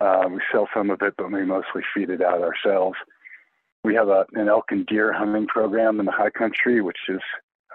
Uh, 0.00 0.24
we 0.30 0.40
sell 0.52 0.68
some 0.74 0.90
of 0.90 1.00
it, 1.02 1.14
but 1.16 1.32
we 1.32 1.44
mostly 1.44 1.82
feed 1.94 2.10
it 2.10 2.22
out 2.22 2.42
ourselves. 2.42 2.96
We 3.84 3.94
have 3.94 4.08
a, 4.08 4.26
an 4.34 4.48
elk 4.48 4.66
and 4.70 4.84
deer 4.86 5.12
hunting 5.12 5.46
program 5.46 6.00
in 6.00 6.06
the 6.06 6.12
high 6.12 6.30
country, 6.30 6.82
which 6.82 6.98
is, 7.08 7.20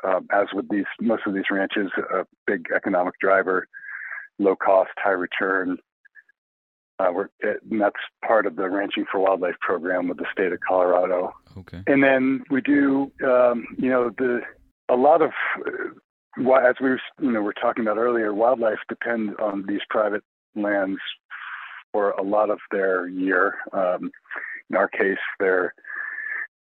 uh, 0.03 0.19
as 0.31 0.47
with 0.53 0.67
these 0.69 0.85
most 0.99 1.23
of 1.25 1.33
these 1.33 1.49
ranches, 1.49 1.89
a 1.97 2.25
big 2.45 2.67
economic 2.75 3.15
driver, 3.19 3.67
low 4.37 4.55
cost, 4.55 4.91
high 4.97 5.11
return. 5.11 5.77
Uh, 6.99 7.23
it, 7.39 7.61
and 7.71 7.81
that's 7.81 7.95
part 8.23 8.45
of 8.45 8.55
the 8.55 8.69
Ranching 8.69 9.05
for 9.11 9.19
Wildlife 9.19 9.59
program 9.61 10.07
with 10.07 10.17
the 10.17 10.25
state 10.31 10.51
of 10.51 10.59
Colorado. 10.59 11.33
Okay. 11.57 11.81
And 11.87 12.03
then 12.03 12.43
we 12.51 12.61
do, 12.61 13.11
um, 13.25 13.65
you 13.79 13.89
know, 13.89 14.11
the 14.17 14.41
a 14.89 14.95
lot 14.95 15.21
of 15.23 15.31
as 16.37 16.75
we 16.81 16.89
were, 16.89 17.01
you 17.21 17.31
know, 17.31 17.41
we're 17.41 17.53
talking 17.53 17.85
about 17.85 17.97
earlier, 17.97 18.33
wildlife 18.33 18.79
depend 18.87 19.35
on 19.37 19.65
these 19.67 19.81
private 19.89 20.23
lands 20.55 20.99
for 21.91 22.11
a 22.11 22.23
lot 22.23 22.49
of 22.49 22.59
their 22.71 23.07
year. 23.07 23.55
Um, 23.73 24.11
in 24.69 24.75
our 24.75 24.87
case, 24.87 25.17
they're 25.39 25.73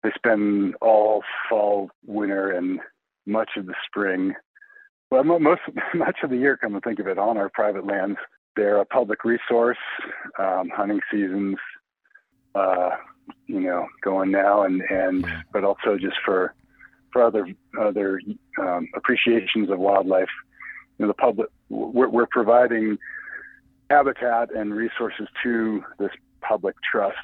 they 0.03 0.11
spend 0.15 0.75
all 0.79 1.23
fall, 1.49 1.89
winter, 2.05 2.51
and 2.51 2.79
much 3.25 3.49
of 3.57 3.65
the 3.65 3.73
spring. 3.85 4.35
Well, 5.09 5.23
most 5.23 5.61
much 5.95 6.17
of 6.23 6.29
the 6.29 6.37
year, 6.37 6.55
come 6.55 6.73
to 6.73 6.81
think 6.81 6.99
of 6.99 7.07
it, 7.07 7.17
on 7.17 7.37
our 7.37 7.49
private 7.49 7.85
lands. 7.85 8.17
They're 8.55 8.77
a 8.77 8.85
public 8.85 9.23
resource. 9.23 9.77
Um, 10.37 10.69
hunting 10.69 10.99
seasons, 11.11 11.57
uh, 12.55 12.91
you 13.47 13.59
know, 13.59 13.87
going 14.03 14.31
now, 14.31 14.63
and 14.63 14.81
and 14.81 15.25
but 15.51 15.63
also 15.63 15.97
just 15.99 16.17
for 16.23 16.53
for 17.17 17.23
other 17.23 17.47
other 17.79 18.21
um, 18.61 18.87
appreciations 18.95 19.69
of 19.71 19.79
wildlife. 19.79 20.29
You 20.97 21.05
know, 21.05 21.07
the 21.07 21.13
public 21.15 21.49
we're, 21.69 22.09
we're 22.09 22.27
providing 22.27 22.97
habitat 23.89 24.53
and 24.55 24.73
resources 24.73 25.27
to 25.43 25.83
this 25.97 26.11
public 26.41 26.75
trust 26.89 27.17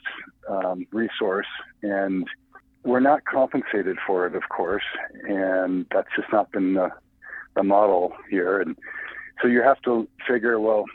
um, 0.49 0.87
resource, 0.91 1.47
and 1.83 2.25
we're 2.83 3.01
not 3.01 3.23
compensated 3.25 3.97
for 4.05 4.25
it, 4.25 4.35
of 4.35 4.43
course, 4.49 4.83
and 5.27 5.85
that's 5.91 6.07
just 6.15 6.31
not 6.31 6.51
been 6.51 6.73
the, 6.73 6.89
the 7.55 7.63
model 7.63 8.13
here. 8.29 8.59
And 8.61 8.75
so 9.41 9.47
you 9.47 9.61
have 9.61 9.81
to 9.83 10.07
figure, 10.27 10.59
well, 10.59 10.85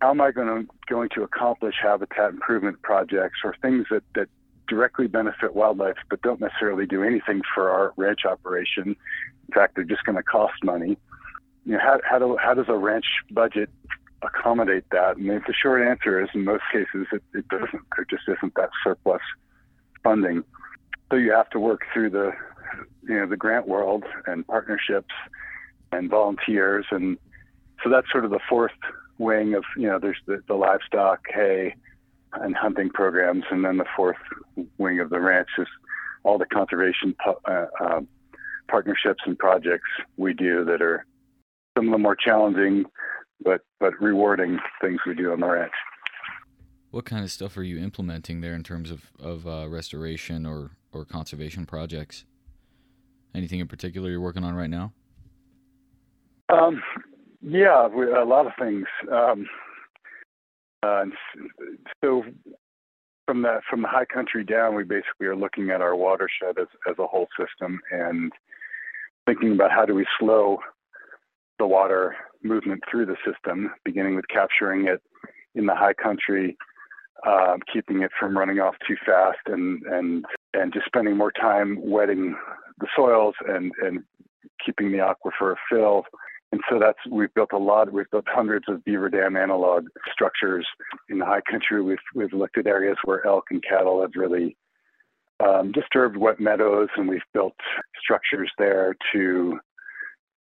how 0.00 0.10
am 0.10 0.20
I 0.20 0.32
going 0.32 0.48
to 0.48 0.70
going 0.88 1.10
to 1.14 1.22
accomplish 1.22 1.76
habitat 1.80 2.30
improvement 2.30 2.82
projects 2.82 3.38
or 3.44 3.54
things 3.62 3.86
that, 3.90 4.02
that 4.14 4.28
directly 4.68 5.06
benefit 5.06 5.54
wildlife 5.54 5.96
but 6.10 6.22
don't 6.22 6.40
necessarily 6.40 6.86
do 6.86 7.02
anything 7.02 7.42
for 7.54 7.70
our 7.70 7.92
ranch 7.96 8.20
operation? 8.24 8.96
In 9.48 9.54
fact, 9.54 9.74
they're 9.74 9.84
just 9.84 10.04
going 10.04 10.16
to 10.16 10.22
cost 10.22 10.54
money. 10.62 10.96
You 11.66 11.72
know, 11.72 11.78
how, 11.80 12.00
how, 12.08 12.18
do, 12.18 12.36
how 12.36 12.54
does 12.54 12.66
a 12.68 12.76
ranch 12.76 13.06
budget 13.30 13.70
accommodate 14.22 14.84
that? 14.90 15.16
And 15.16 15.28
the 15.28 15.54
short 15.54 15.86
answer 15.86 16.22
is, 16.22 16.28
in 16.34 16.44
most 16.44 16.64
cases, 16.72 17.06
it, 17.12 17.22
it 17.34 17.48
doesn't. 17.48 17.82
There 17.96 18.06
just 18.08 18.24
isn't 18.28 18.54
that 18.54 18.70
surplus 18.82 19.22
funding. 20.02 20.44
So 21.10 21.16
you 21.16 21.32
have 21.32 21.50
to 21.50 21.60
work 21.60 21.82
through 21.92 22.10
the, 22.10 22.32
you 23.06 23.18
know, 23.18 23.26
the 23.26 23.36
grant 23.36 23.68
world 23.68 24.04
and 24.26 24.46
partnerships 24.46 25.14
and 25.92 26.10
volunteers, 26.10 26.86
and 26.90 27.18
so 27.82 27.90
that's 27.90 28.10
sort 28.10 28.24
of 28.24 28.30
the 28.30 28.40
fourth 28.48 28.72
wing 29.18 29.54
of, 29.54 29.64
you 29.76 29.86
know, 29.86 29.98
there's 29.98 30.18
the, 30.26 30.42
the 30.48 30.54
livestock, 30.54 31.20
hay, 31.32 31.74
and 32.40 32.54
hunting 32.56 32.90
programs, 32.90 33.44
and 33.50 33.64
then 33.64 33.76
the 33.76 33.84
fourth 33.96 34.16
wing 34.78 35.00
of 35.00 35.10
the 35.10 35.20
ranch 35.20 35.48
is 35.58 35.68
all 36.24 36.38
the 36.38 36.46
conservation 36.46 37.14
uh, 37.26 37.66
uh, 37.80 38.00
partnerships 38.68 39.22
and 39.26 39.38
projects 39.38 39.88
we 40.16 40.32
do 40.32 40.64
that 40.64 40.80
are 40.80 41.04
some 41.76 41.88
of 41.88 41.92
the 41.92 41.98
more 41.98 42.16
challenging 42.16 42.84
but 43.42 43.62
but 43.80 43.92
rewarding 44.00 44.58
things 44.80 44.98
we 45.06 45.14
do 45.14 45.32
on 45.32 45.40
the 45.40 45.46
ranch. 45.46 45.72
What 46.90 47.04
kind 47.04 47.24
of 47.24 47.30
stuff 47.30 47.56
are 47.56 47.62
you 47.62 47.78
implementing 47.78 48.40
there 48.40 48.54
in 48.54 48.62
terms 48.62 48.90
of 48.90 49.10
of 49.20 49.46
uh, 49.46 49.68
restoration 49.68 50.46
or 50.46 50.70
or 50.92 51.04
conservation 51.04 51.66
projects? 51.66 52.24
Anything 53.34 53.58
in 53.58 53.68
particular 53.68 54.10
you're 54.10 54.20
working 54.20 54.44
on 54.44 54.54
right 54.54 54.70
now? 54.70 54.92
Um, 56.48 56.82
yeah, 57.42 57.88
we, 57.88 58.06
a 58.10 58.24
lot 58.24 58.46
of 58.46 58.52
things. 58.58 58.86
Um, 59.10 59.46
uh, 60.84 61.04
so 62.02 62.22
from 63.26 63.42
the 63.42 63.60
from 63.70 63.82
the 63.82 63.88
high 63.88 64.04
country 64.04 64.44
down, 64.44 64.74
we 64.74 64.84
basically 64.84 65.26
are 65.26 65.36
looking 65.36 65.70
at 65.70 65.80
our 65.80 65.96
watershed 65.96 66.58
as 66.60 66.66
as 66.88 66.96
a 66.98 67.06
whole 67.06 67.28
system 67.38 67.80
and 67.90 68.32
thinking 69.26 69.52
about 69.52 69.70
how 69.70 69.86
do 69.86 69.94
we 69.94 70.06
slow 70.18 70.58
the 71.58 71.66
water 71.66 72.14
movement 72.42 72.82
through 72.90 73.06
the 73.06 73.16
system, 73.24 73.70
beginning 73.84 74.16
with 74.16 74.28
capturing 74.28 74.86
it 74.86 75.00
in 75.54 75.66
the 75.66 75.74
high 75.74 75.94
country, 75.94 76.56
uh, 77.26 77.56
keeping 77.72 78.02
it 78.02 78.10
from 78.18 78.36
running 78.36 78.58
off 78.58 78.74
too 78.86 78.96
fast, 79.06 79.38
and 79.46 79.82
and 79.84 80.24
and 80.52 80.72
just 80.72 80.86
spending 80.86 81.16
more 81.16 81.32
time 81.32 81.78
wetting 81.80 82.36
the 82.78 82.88
soils 82.94 83.34
and 83.48 83.72
and 83.82 84.02
keeping 84.64 84.92
the 84.92 84.98
aquifer 84.98 85.54
filled. 85.70 86.06
And 86.54 86.62
so 86.70 86.78
that's 86.78 87.00
we've 87.10 87.34
built 87.34 87.50
a 87.52 87.58
lot. 87.58 87.92
We've 87.92 88.08
built 88.12 88.26
hundreds 88.28 88.66
of 88.68 88.84
beaver 88.84 89.08
dam 89.08 89.36
analog 89.36 89.88
structures 90.12 90.64
in 91.08 91.18
the 91.18 91.24
high 91.24 91.40
country. 91.50 91.82
We've 91.82 91.98
we've 92.14 92.32
looked 92.32 92.56
at 92.58 92.68
areas 92.68 92.96
where 93.02 93.26
elk 93.26 93.46
and 93.50 93.60
cattle 93.60 94.00
have 94.02 94.12
really 94.14 94.56
um, 95.44 95.72
disturbed 95.72 96.16
wet 96.16 96.38
meadows, 96.38 96.90
and 96.96 97.08
we've 97.08 97.26
built 97.32 97.56
structures 98.00 98.52
there 98.56 98.94
to 99.12 99.58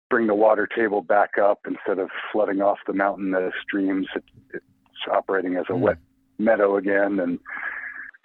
bring 0.10 0.26
the 0.26 0.34
water 0.34 0.68
table 0.76 1.04
back 1.04 1.38
up 1.38 1.60
instead 1.68 2.00
of 2.00 2.10
flooding 2.32 2.64
off 2.64 2.80
the 2.88 2.94
mountain 2.94 3.30
the 3.30 3.52
streams. 3.62 4.08
It, 4.16 4.24
it's 4.56 4.66
operating 5.14 5.56
as 5.56 5.66
a 5.70 5.74
mm. 5.74 5.82
wet 5.82 5.98
meadow 6.40 6.78
again, 6.78 7.20
and 7.20 7.38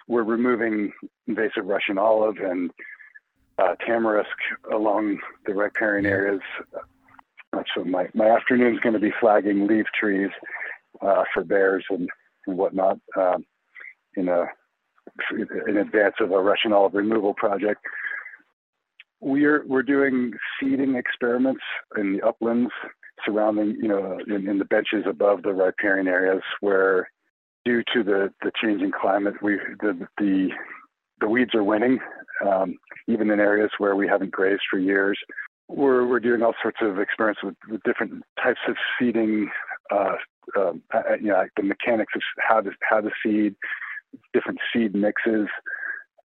we're 0.07 0.23
removing 0.23 0.93
invasive 1.27 1.65
Russian 1.65 1.99
olive 1.99 2.37
and 2.37 2.71
uh, 3.59 3.75
tamarisk 3.87 4.25
along 4.73 5.19
the 5.45 5.53
riparian 5.53 6.07
areas. 6.07 6.41
So 7.75 7.83
my, 7.83 8.07
my 8.13 8.29
afternoon 8.29 8.73
is 8.73 8.79
going 8.79 8.93
to 8.93 8.99
be 8.99 9.13
flagging 9.19 9.67
leaf 9.67 9.85
trees 9.99 10.29
uh, 11.01 11.23
for 11.33 11.43
bears 11.43 11.85
and, 11.89 12.09
and 12.45 12.57
whatnot 12.57 12.99
um, 13.17 13.45
in 14.15 14.29
a 14.29 14.45
in 15.67 15.77
advance 15.77 16.15
of 16.19 16.31
a 16.31 16.39
Russian 16.39 16.73
olive 16.73 16.93
removal 16.93 17.33
project 17.33 17.81
we're 19.19 19.65
we're 19.65 19.83
doing 19.83 20.33
seeding 20.59 20.95
experiments 20.95 21.61
in 21.97 22.13
the 22.13 22.27
uplands 22.27 22.71
surrounding, 23.25 23.75
you 23.81 23.87
know, 23.87 24.17
in, 24.27 24.47
in, 24.47 24.59
the 24.59 24.65
benches 24.65 25.03
above 25.09 25.41
the 25.41 25.53
riparian 25.53 26.07
areas 26.07 26.41
where, 26.61 27.09
due 27.65 27.81
to 27.93 28.03
the, 28.03 28.31
the 28.43 28.51
changing 28.61 28.91
climate, 28.91 29.33
we 29.41 29.57
the 29.81 30.07
the, 30.17 30.49
the 31.19 31.27
weeds 31.27 31.55
are 31.55 31.63
winning, 31.63 31.99
um, 32.45 32.75
even 33.07 33.31
in 33.31 33.39
areas 33.39 33.71
where 33.79 33.95
we 33.95 34.07
haven't 34.07 34.31
grazed 34.31 34.61
for 34.69 34.77
years. 34.77 35.17
We're 35.69 36.05
we're 36.07 36.19
doing 36.19 36.41
all 36.41 36.53
sorts 36.61 36.79
of 36.81 36.99
experiments 36.99 37.43
with, 37.43 37.55
with 37.69 37.83
different 37.83 38.23
types 38.41 38.59
of 38.67 38.75
seeding, 38.97 39.49
uh, 39.91 40.15
um, 40.57 40.81
uh, 40.93 41.15
you 41.19 41.27
know, 41.27 41.45
the 41.57 41.63
mechanics 41.63 42.13
of 42.15 42.21
how 42.37 42.61
to 42.61 42.71
how 42.89 43.01
to 43.01 43.09
seed, 43.23 43.55
different 44.33 44.59
seed 44.73 44.95
mixes, 44.95 45.47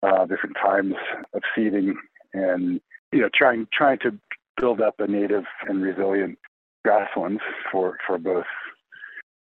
uh, 0.02 0.26
different 0.26 0.56
times 0.62 0.94
of 1.34 1.42
seeding 1.54 1.96
and 2.34 2.80
you 3.12 3.20
know 3.20 3.28
trying 3.34 3.66
trying 3.72 3.98
to 3.98 4.18
build 4.60 4.80
up 4.80 4.94
a 4.98 5.06
native 5.06 5.44
and 5.68 5.82
resilient 5.82 6.38
grasslands 6.84 7.40
for 7.70 7.98
for 8.06 8.18
both 8.18 8.44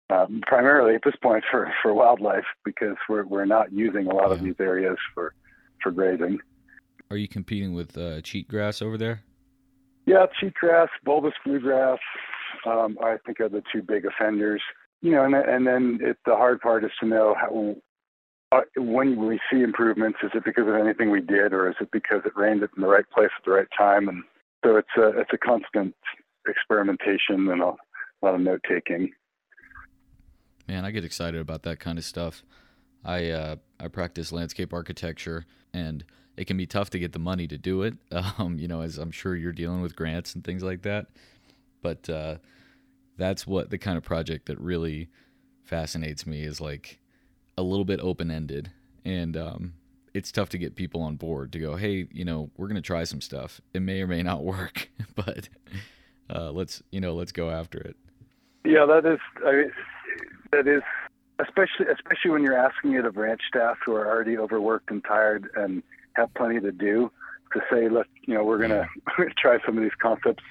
um, 0.09 0.41
primarily 0.45 0.95
at 0.95 1.01
this 1.03 1.15
point 1.21 1.43
for 1.49 1.71
for 1.81 1.93
wildlife 1.93 2.45
because 2.63 2.95
we're 3.09 3.25
we're 3.25 3.45
not 3.45 3.71
using 3.71 4.07
a 4.07 4.13
lot 4.13 4.29
yeah. 4.29 4.35
of 4.35 4.43
these 4.43 4.55
areas 4.59 4.97
for 5.13 5.33
for 5.81 5.91
grazing. 5.91 6.39
Are 7.11 7.17
you 7.17 7.27
competing 7.27 7.73
with 7.73 7.97
uh, 7.97 8.21
cheatgrass 8.21 8.81
over 8.81 8.97
there? 8.97 9.21
Yeah, 10.05 10.25
cheatgrass, 10.41 10.89
bulbous 11.03 11.33
bluegrass. 11.43 11.99
Um, 12.65 12.97
I 13.03 13.17
think 13.25 13.39
are 13.39 13.49
the 13.49 13.63
two 13.71 13.81
big 13.81 14.05
offenders. 14.05 14.61
You 15.01 15.11
know, 15.11 15.23
and 15.23 15.35
and 15.35 15.67
then 15.67 15.99
it, 16.01 16.17
the 16.25 16.35
hard 16.35 16.61
part 16.61 16.83
is 16.83 16.91
to 16.99 17.07
know 17.07 17.35
how 17.39 17.75
uh, 18.51 18.61
when 18.77 19.25
we 19.25 19.39
see 19.51 19.61
improvements, 19.61 20.19
is 20.23 20.31
it 20.33 20.45
because 20.45 20.67
of 20.67 20.75
anything 20.75 21.11
we 21.11 21.21
did, 21.21 21.53
or 21.53 21.69
is 21.69 21.75
it 21.81 21.89
because 21.91 22.21
it 22.25 22.33
rained 22.35 22.61
in 22.61 22.69
the 22.81 22.87
right 22.87 23.09
place 23.13 23.29
at 23.37 23.45
the 23.45 23.51
right 23.51 23.67
time? 23.77 24.07
And 24.07 24.23
so 24.63 24.77
it's 24.77 24.87
a 24.97 25.19
it's 25.19 25.31
a 25.33 25.37
constant 25.37 25.95
experimentation 26.47 27.49
and 27.49 27.61
a 27.61 27.73
lot 28.21 28.35
of 28.35 28.41
note 28.41 28.61
taking. 28.67 29.11
Man, 30.67 30.85
I 30.85 30.91
get 30.91 31.03
excited 31.03 31.39
about 31.39 31.63
that 31.63 31.79
kind 31.79 31.97
of 31.97 32.05
stuff. 32.05 32.43
I 33.03 33.29
uh, 33.29 33.55
I 33.79 33.87
practice 33.87 34.31
landscape 34.31 34.73
architecture, 34.73 35.45
and 35.73 36.03
it 36.37 36.45
can 36.45 36.57
be 36.57 36.65
tough 36.65 36.89
to 36.91 36.99
get 36.99 37.13
the 37.13 37.19
money 37.19 37.47
to 37.47 37.57
do 37.57 37.81
it. 37.83 37.95
Um, 38.37 38.57
you 38.59 38.67
know, 38.67 38.81
as 38.81 38.97
I'm 38.97 39.11
sure 39.11 39.35
you're 39.35 39.53
dealing 39.53 39.81
with 39.81 39.95
grants 39.95 40.35
and 40.35 40.43
things 40.43 40.63
like 40.63 40.81
that. 40.81 41.07
But 41.81 42.09
uh, 42.09 42.37
that's 43.17 43.47
what 43.47 43.69
the 43.69 43.77
kind 43.77 43.97
of 43.97 44.03
project 44.03 44.47
that 44.47 44.59
really 44.59 45.09
fascinates 45.63 46.25
me 46.25 46.43
is 46.43 46.59
like 46.59 46.99
a 47.57 47.63
little 47.63 47.85
bit 47.85 47.99
open 48.01 48.31
ended, 48.31 48.71
and 49.03 49.37
um, 49.37 49.73
it's 50.13 50.31
tough 50.31 50.49
to 50.49 50.57
get 50.57 50.75
people 50.75 51.01
on 51.01 51.15
board 51.15 51.51
to 51.53 51.59
go, 51.59 51.75
hey, 51.75 52.07
you 52.11 52.25
know, 52.25 52.49
we're 52.57 52.67
gonna 52.67 52.81
try 52.81 53.03
some 53.03 53.21
stuff. 53.21 53.61
It 53.73 53.81
may 53.81 54.01
or 54.01 54.07
may 54.07 54.23
not 54.23 54.43
work, 54.43 54.89
but 55.15 55.49
uh, 56.29 56.51
let's 56.51 56.81
you 56.91 56.99
know 56.99 57.13
let's 57.13 57.31
go 57.31 57.49
after 57.49 57.77
it. 57.77 57.95
Yeah, 58.65 58.85
that 58.85 59.05
is 59.05 59.19
I 59.45 59.51
mean, 59.51 59.71
that 60.51 60.67
is 60.67 60.83
especially 61.39 61.87
especially 61.93 62.31
when 62.31 62.43
you're 62.43 62.57
asking 62.57 62.93
it 62.93 63.05
of 63.05 63.17
ranch 63.17 63.41
staff 63.47 63.77
who 63.85 63.93
are 63.93 64.07
already 64.07 64.37
overworked 64.37 64.89
and 64.89 65.03
tired 65.03 65.49
and 65.55 65.83
have 66.15 66.33
plenty 66.33 66.59
to 66.59 66.71
do 66.71 67.11
to 67.53 67.61
say, 67.71 67.89
look, 67.89 68.07
you 68.27 68.33
know, 68.33 68.43
we're 68.45 68.59
gonna 68.59 68.85
try 69.37 69.57
some 69.65 69.77
of 69.77 69.83
these 69.83 69.91
concepts 70.01 70.43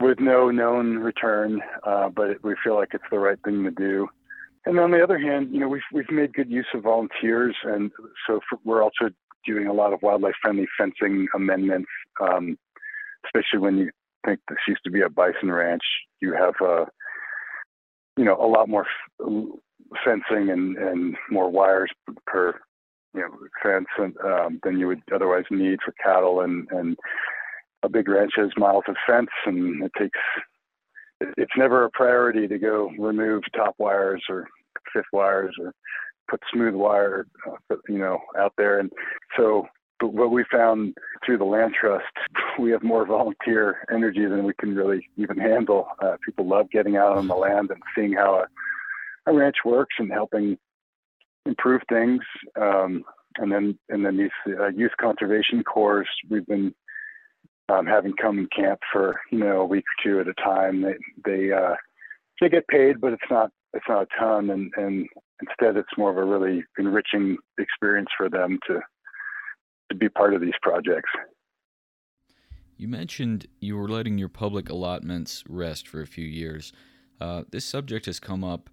with 0.00 0.18
no 0.18 0.50
known 0.50 0.98
return, 0.98 1.60
uh, 1.84 2.08
but 2.08 2.42
we 2.42 2.54
feel 2.62 2.74
like 2.74 2.88
it's 2.92 3.04
the 3.10 3.18
right 3.18 3.38
thing 3.44 3.62
to 3.64 3.70
do. 3.70 4.08
And 4.66 4.78
on 4.78 4.90
the 4.90 5.02
other 5.02 5.18
hand, 5.18 5.48
you 5.52 5.60
know, 5.60 5.68
we've 5.68 5.82
we've 5.92 6.10
made 6.10 6.34
good 6.34 6.50
use 6.50 6.66
of 6.74 6.82
volunteers, 6.82 7.56
and 7.64 7.90
so 8.26 8.40
for, 8.48 8.58
we're 8.64 8.82
also 8.82 9.10
doing 9.44 9.66
a 9.66 9.72
lot 9.72 9.92
of 9.92 10.02
wildlife 10.02 10.34
friendly 10.40 10.66
fencing 10.78 11.26
amendments, 11.34 11.88
um, 12.20 12.56
especially 13.26 13.58
when 13.58 13.76
you 13.76 13.90
think 14.24 14.40
this 14.48 14.58
used 14.68 14.84
to 14.84 14.90
be 14.90 15.00
a 15.00 15.08
bison 15.08 15.50
ranch. 15.50 15.82
You 16.20 16.34
have, 16.34 16.54
uh, 16.60 16.84
you 18.16 18.24
know, 18.24 18.36
a 18.40 18.46
lot 18.46 18.68
more 18.68 18.86
f- 18.86 19.26
fencing 20.04 20.50
and 20.50 20.76
and 20.76 21.16
more 21.30 21.50
wires 21.50 21.90
per 22.26 22.60
you 23.14 23.20
know 23.20 23.28
fence 23.62 23.86
um, 24.24 24.60
than 24.62 24.78
you 24.78 24.86
would 24.86 25.02
otherwise 25.14 25.44
need 25.50 25.78
for 25.84 25.92
cattle 26.02 26.40
and 26.40 26.68
and 26.70 26.96
a 27.82 27.88
big 27.88 28.08
ranch 28.08 28.32
has 28.36 28.50
miles 28.56 28.84
of 28.88 28.96
fence 29.06 29.30
and 29.46 29.82
it 29.82 29.92
takes 29.98 30.18
it's 31.36 31.52
never 31.56 31.84
a 31.84 31.90
priority 31.90 32.48
to 32.48 32.58
go 32.58 32.90
remove 32.98 33.42
top 33.54 33.74
wires 33.78 34.22
or 34.28 34.48
fifth 34.92 35.06
wires 35.12 35.54
or 35.60 35.72
put 36.28 36.40
smooth 36.52 36.74
wire 36.74 37.26
uh, 37.46 37.76
you 37.88 37.98
know 37.98 38.18
out 38.38 38.54
there. 38.56 38.78
And 38.78 38.90
so 39.36 39.66
what 40.00 40.32
we 40.32 40.44
found 40.50 40.94
through 41.24 41.38
the 41.38 41.44
land 41.44 41.74
trust 41.80 42.04
we 42.58 42.72
have 42.72 42.82
more 42.82 43.06
volunteer 43.06 43.86
energy 43.92 44.26
than 44.26 44.44
we 44.44 44.52
can 44.58 44.74
really 44.74 45.08
even 45.16 45.38
handle. 45.38 45.86
Uh, 46.02 46.16
people 46.24 46.46
love 46.46 46.70
getting 46.70 46.96
out 46.96 47.16
on 47.16 47.28
the 47.28 47.34
land 47.34 47.70
and 47.70 47.82
seeing 47.94 48.12
how 48.12 48.44
a, 49.26 49.30
a 49.30 49.34
ranch 49.34 49.56
works 49.64 49.94
and 49.98 50.10
helping 50.10 50.58
improve 51.46 51.82
things 51.88 52.20
um, 52.60 53.04
and 53.38 53.50
then 53.50 53.78
and 53.88 54.04
then 54.04 54.16
these 54.16 54.54
uh, 54.60 54.68
youth 54.68 54.92
conservation 55.00 55.62
corps 55.64 56.06
we've 56.30 56.46
been 56.46 56.74
um, 57.68 57.86
having 57.86 58.12
come 58.20 58.38
in 58.38 58.48
camp 58.54 58.80
for 58.92 59.20
you 59.30 59.38
know 59.38 59.60
a 59.60 59.66
week 59.66 59.84
or 59.84 60.04
two 60.04 60.20
at 60.20 60.28
a 60.28 60.34
time. 60.34 60.82
They 60.82 60.94
they 61.24 61.52
uh, 61.52 61.74
they 62.40 62.48
get 62.48 62.66
paid, 62.68 63.00
but 63.00 63.12
it's 63.12 63.22
not 63.30 63.50
it's 63.72 63.84
not 63.88 64.02
a 64.02 64.20
ton, 64.20 64.50
and 64.50 64.72
and 64.76 65.06
instead 65.40 65.76
it's 65.76 65.96
more 65.96 66.10
of 66.10 66.16
a 66.16 66.24
really 66.24 66.64
enriching 66.78 67.36
experience 67.58 68.08
for 68.16 68.28
them 68.28 68.58
to 68.66 68.80
to 69.90 69.96
be 69.96 70.08
part 70.08 70.34
of 70.34 70.40
these 70.40 70.54
projects. 70.62 71.10
You 72.76 72.88
mentioned 72.88 73.46
you 73.60 73.76
were 73.76 73.88
letting 73.88 74.18
your 74.18 74.28
public 74.28 74.68
allotments 74.68 75.44
rest 75.48 75.86
for 75.86 76.00
a 76.00 76.06
few 76.06 76.26
years. 76.26 76.72
Uh, 77.20 77.44
this 77.50 77.64
subject 77.64 78.06
has 78.06 78.18
come 78.18 78.42
up 78.42 78.70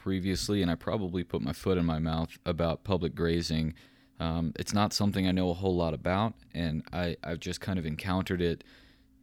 previously, 0.00 0.62
and 0.62 0.70
I 0.70 0.74
probably 0.74 1.22
put 1.22 1.42
my 1.42 1.52
foot 1.52 1.78
in 1.78 1.84
my 1.84 1.98
mouth 1.98 2.38
about 2.44 2.84
public 2.84 3.14
grazing 3.14 3.74
um, 4.20 4.52
it's 4.58 4.74
not 4.74 4.92
something 4.92 5.26
I 5.26 5.32
know 5.32 5.48
a 5.48 5.54
whole 5.54 5.74
lot 5.74 5.94
about, 5.94 6.34
and 6.52 6.84
I, 6.92 7.16
I've 7.24 7.40
just 7.40 7.62
kind 7.62 7.78
of 7.78 7.86
encountered 7.86 8.42
it 8.42 8.62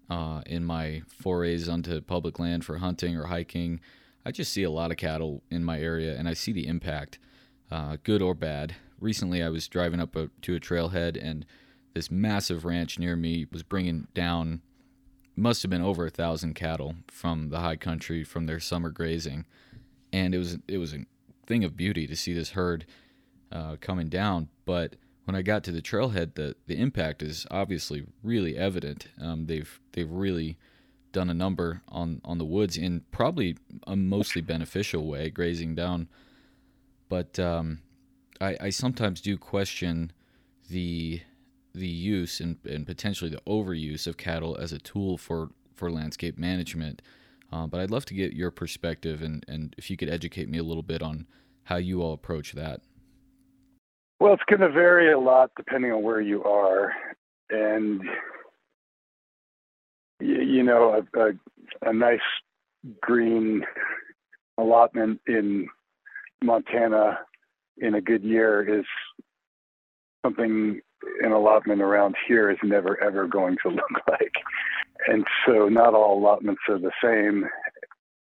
uh, 0.10 0.42
in 0.48 0.66
my 0.66 1.04
forays 1.08 1.70
onto 1.70 2.02
public 2.02 2.40
land 2.40 2.66
for 2.66 2.80
hunting 2.80 3.16
or 3.16 3.28
hiking. 3.28 3.80
I 4.26 4.32
just 4.32 4.52
see 4.52 4.64
a 4.64 4.72
lot 4.72 4.90
of 4.90 4.98
cattle 4.98 5.44
in 5.52 5.64
my 5.64 5.80
area, 5.80 6.18
and 6.18 6.28
I 6.28 6.34
see 6.34 6.52
the 6.52 6.66
impact, 6.66 7.20
uh, 7.70 7.98
good 8.04 8.24
or 8.24 8.34
bad. 8.34 8.76
Recently, 9.00 9.44
I 9.44 9.50
was 9.50 9.68
driving 9.68 10.00
up 10.00 10.16
a, 10.16 10.32
to 10.42 10.56
a 10.56 10.60
trailhead, 10.60 11.16
and 11.24 11.46
this 11.94 12.10
massive 12.10 12.66
ranch 12.66 12.98
near 12.98 13.16
me 13.16 13.46
was 13.52 13.62
bringing 13.62 14.08
down, 14.16 14.62
must 15.36 15.62
have 15.62 15.70
been 15.70 15.84
over 15.84 16.08
a 16.08 16.10
thousand 16.10 16.56
cattle 16.56 16.96
from 17.08 17.50
the 17.50 17.60
high 17.60 17.76
country 17.76 18.24
from 18.24 18.48
their 18.48 18.60
summer 18.60 18.90
grazing, 18.90 19.46
and 20.12 20.34
it 20.34 20.38
was 20.38 20.58
it 20.68 20.78
was 20.78 20.94
a 20.94 21.06
thing 21.46 21.64
of 21.64 21.78
beauty 21.78 22.08
to 22.08 22.16
see 22.16 22.34
this 22.34 22.52
herd 22.52 22.86
uh, 23.52 23.78
coming 23.80 24.10
down. 24.10 24.50
But 24.66 24.96
when 25.26 25.36
I 25.36 25.42
got 25.42 25.64
to 25.66 25.72
the 25.72 25.82
trailhead, 25.82 26.36
the 26.36 26.56
the 26.68 26.80
impact 26.80 27.22
is 27.22 27.46
obviously 27.52 28.06
really 28.24 28.58
evident. 28.58 29.08
Um, 29.22 29.46
they've 29.46 29.80
they've 29.94 30.12
really 30.12 30.58
done 31.12 31.30
a 31.30 31.34
number 31.34 31.82
on 31.88 32.22
on 32.24 32.38
the 32.38 32.46
woods 32.46 32.78
in 32.78 33.04
probably 33.12 33.58
a 33.86 33.96
mostly 33.96 34.42
beneficial 34.42 35.06
way, 35.06 35.30
grazing 35.30 35.76
down. 35.76 36.08
But 37.10 37.40
um, 37.40 37.80
I, 38.42 38.58
I 38.62 38.70
sometimes 38.70 39.22
do 39.22 39.38
question 39.38 40.12
the 40.70 41.22
the 41.78 41.88
use 41.88 42.40
and, 42.40 42.58
and 42.66 42.86
potentially 42.86 43.30
the 43.30 43.42
overuse 43.48 44.08
of 44.08 44.18
cattle 44.18 44.58
as 44.58 44.74
a 44.74 44.80
tool 44.80 45.18
for, 45.18 45.50
for 45.76 45.92
landscape 45.92 46.38
management. 46.38 47.02
Uh, 47.52 47.68
but 47.68 47.80
I'd 47.80 47.92
love 47.92 48.06
to 48.06 48.14
get 48.14 48.34
your 48.34 48.52
perspective 48.52 49.22
and, 49.22 49.46
and 49.48 49.74
if 49.78 49.90
you 49.90 49.98
could 49.98 50.10
educate 50.10 50.50
me 50.50 50.58
a 50.58 50.64
little 50.64 50.84
bit 50.84 51.02
on 51.02 51.28
how 51.64 51.78
you 51.78 52.02
all 52.02 52.14
approach 52.14 52.54
that. 52.54 52.82
Well, 54.20 54.34
it's 54.34 54.44
going 54.50 54.62
to 54.62 54.72
vary 54.72 55.12
a 55.12 55.20
lot 55.20 55.52
depending 55.56 55.92
on 55.92 56.02
where 56.02 56.22
you 56.22 56.44
are, 56.44 56.92
and 57.52 58.02
you 60.20 60.64
know, 60.64 61.06
a, 61.16 61.20
a, 61.20 61.32
a 61.90 61.94
nice 61.94 62.20
green 63.02 63.64
allotment 64.58 65.22
in 65.28 65.68
Montana 66.44 67.20
in 67.78 67.94
a 67.94 68.02
good 68.02 68.24
year 68.24 68.80
is 68.80 68.86
something 70.26 70.82
an 71.22 71.32
allotment 71.32 71.82
around 71.82 72.16
here 72.28 72.50
is 72.50 72.58
never 72.64 73.02
ever 73.04 73.28
going 73.28 73.56
to 73.64 73.70
look 73.76 74.02
like. 74.10 74.34
And 75.08 75.26
so 75.46 75.70
not 75.70 75.94
all 75.94 76.18
allotments 76.18 76.62
are 76.70 76.80
the 76.80 76.92
same. 77.04 77.46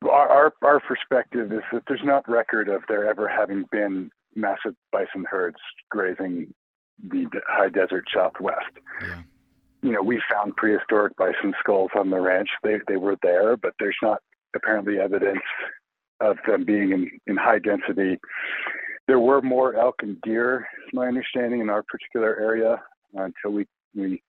Our, 0.03 0.30
our, 0.30 0.53
our 0.61 0.80
perspective 0.80 1.51
is 1.51 1.61
that 1.72 1.84
there's 1.88 2.01
not 2.03 2.28
record 2.30 2.70
of 2.70 2.82
there 2.88 3.09
ever 3.09 3.28
having 3.28 3.66
been 3.72 4.09
massive 4.36 4.76
bison 4.91 5.26
herds 5.30 5.57
grazing 5.89 6.53
the 7.09 7.26
high 7.47 7.70
desert 7.70 8.05
southwest. 8.14 8.72
Yeah. 9.01 9.22
You 9.82 9.91
know, 9.91 10.01
we 10.01 10.22
found 10.32 10.55
prehistoric 10.55 11.16
bison 11.18 11.53
skulls 11.59 11.91
on 11.95 12.09
the 12.09 12.20
ranch. 12.20 12.49
They 12.64 12.78
they 12.88 12.95
were 12.95 13.18
there, 13.22 13.57
but 13.57 13.74
there's 13.80 13.97
not 14.01 14.20
apparently 14.55 14.99
evidence 14.99 15.41
of 16.22 16.38
them 16.47 16.64
being 16.64 16.91
in, 16.91 17.09
in 17.28 17.36
high 17.36 17.59
density. 17.59 18.18
There 19.07 19.20
were 19.20 19.41
more 19.41 19.76
elk 19.76 19.95
and 20.01 20.22
deer, 20.22 20.68
is 20.88 20.93
my 20.93 21.07
understanding, 21.07 21.59
in 21.59 21.70
our 21.70 21.84
particular 21.84 22.39
area 22.39 22.82
uh, 23.18 23.24
until 23.24 23.51
we 23.51 23.66
we 23.93 24.24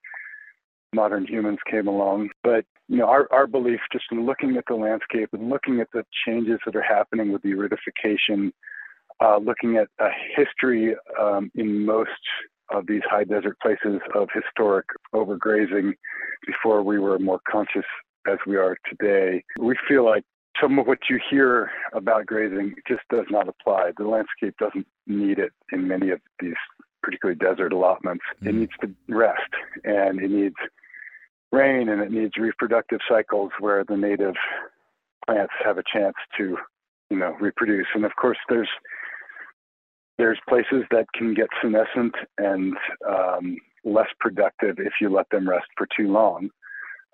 modern 0.95 1.27
humans 1.27 1.59
came 1.71 1.87
along. 1.87 2.31
But 2.43 2.65
you 2.89 2.99
know, 2.99 3.07
our, 3.07 3.29
our 3.33 3.47
belief 3.47 3.81
just 3.93 4.05
in 4.13 4.27
looking 4.27 4.57
at 4.57 4.65
the 4.69 4.75
landscape 4.75 5.31
and 5.33 5.49
looking 5.49 5.81
at 5.81 5.89
the 5.93 6.05
changes 6.27 6.59
that 6.67 6.77
are 6.77 6.83
happening 6.83 7.33
with 7.33 7.43
the 7.43 7.51
aridification 7.51 8.53
uh, 9.21 9.39
looking 9.39 9.77
at 9.77 9.89
a 10.01 10.09
history 10.37 10.95
um, 11.21 11.51
in 11.55 11.85
most 11.85 12.11
of 12.71 12.87
these 12.87 13.03
high 13.09 13.25
desert 13.25 13.57
places 13.61 14.01
of 14.15 14.29
historic 14.33 14.87
overgrazing 15.15 15.93
before 16.47 16.83
we 16.83 16.99
were 16.99 17.19
more 17.19 17.41
conscious 17.49 17.85
as 18.27 18.39
we 18.47 18.57
are 18.57 18.77
today. 18.89 19.45
We 19.61 19.77
feel 19.87 20.05
like 20.05 20.25
some 20.61 20.79
of 20.79 20.87
what 20.87 20.99
you 21.11 21.19
hear 21.31 21.71
about 21.93 22.27
grazing 22.27 22.75
just 22.89 23.03
does 23.11 23.27
not 23.31 23.49
apply. 23.49 23.93
The 23.97 24.09
landscape 24.09 24.55
doesn't 24.59 24.87
need 25.07 25.39
it 25.39 25.53
in 25.73 25.87
many 25.87 26.11
of 26.11 26.21
these, 26.41 26.55
particularly 27.03 27.39
desert 27.39 27.73
allotments. 27.73 28.25
Mm. 28.43 28.49
It 28.49 28.55
needs 28.55 28.73
to 28.81 28.95
rest 29.09 29.51
and 29.85 30.21
it 30.21 30.31
needs 30.31 30.57
rain 31.53 31.89
and 31.89 32.01
it 32.03 32.11
needs 32.11 32.33
reproductive 32.37 33.01
cycles 33.09 33.53
where 33.61 33.85
the 33.85 33.97
native 33.97 34.35
plants 35.27 35.53
have 35.65 35.79
a 35.79 35.85
chance 35.93 36.17
to, 36.37 36.57
you 37.11 37.19
know, 37.19 37.37
reproduce. 37.41 37.87
And 37.95 38.05
of 38.05 38.13
course, 38.17 38.39
there's 38.49 38.69
there's 40.19 40.39
places 40.49 40.85
that 40.91 41.07
can 41.13 41.35
get 41.35 41.49
senescent 41.61 42.15
and 42.39 42.75
um, 43.09 43.57
less 43.85 44.07
productive 44.21 44.77
if 44.79 44.93
you 45.01 45.09
let 45.09 45.29
them 45.31 45.49
rest 45.49 45.67
for 45.77 45.89
too 45.97 46.11
long. 46.11 46.51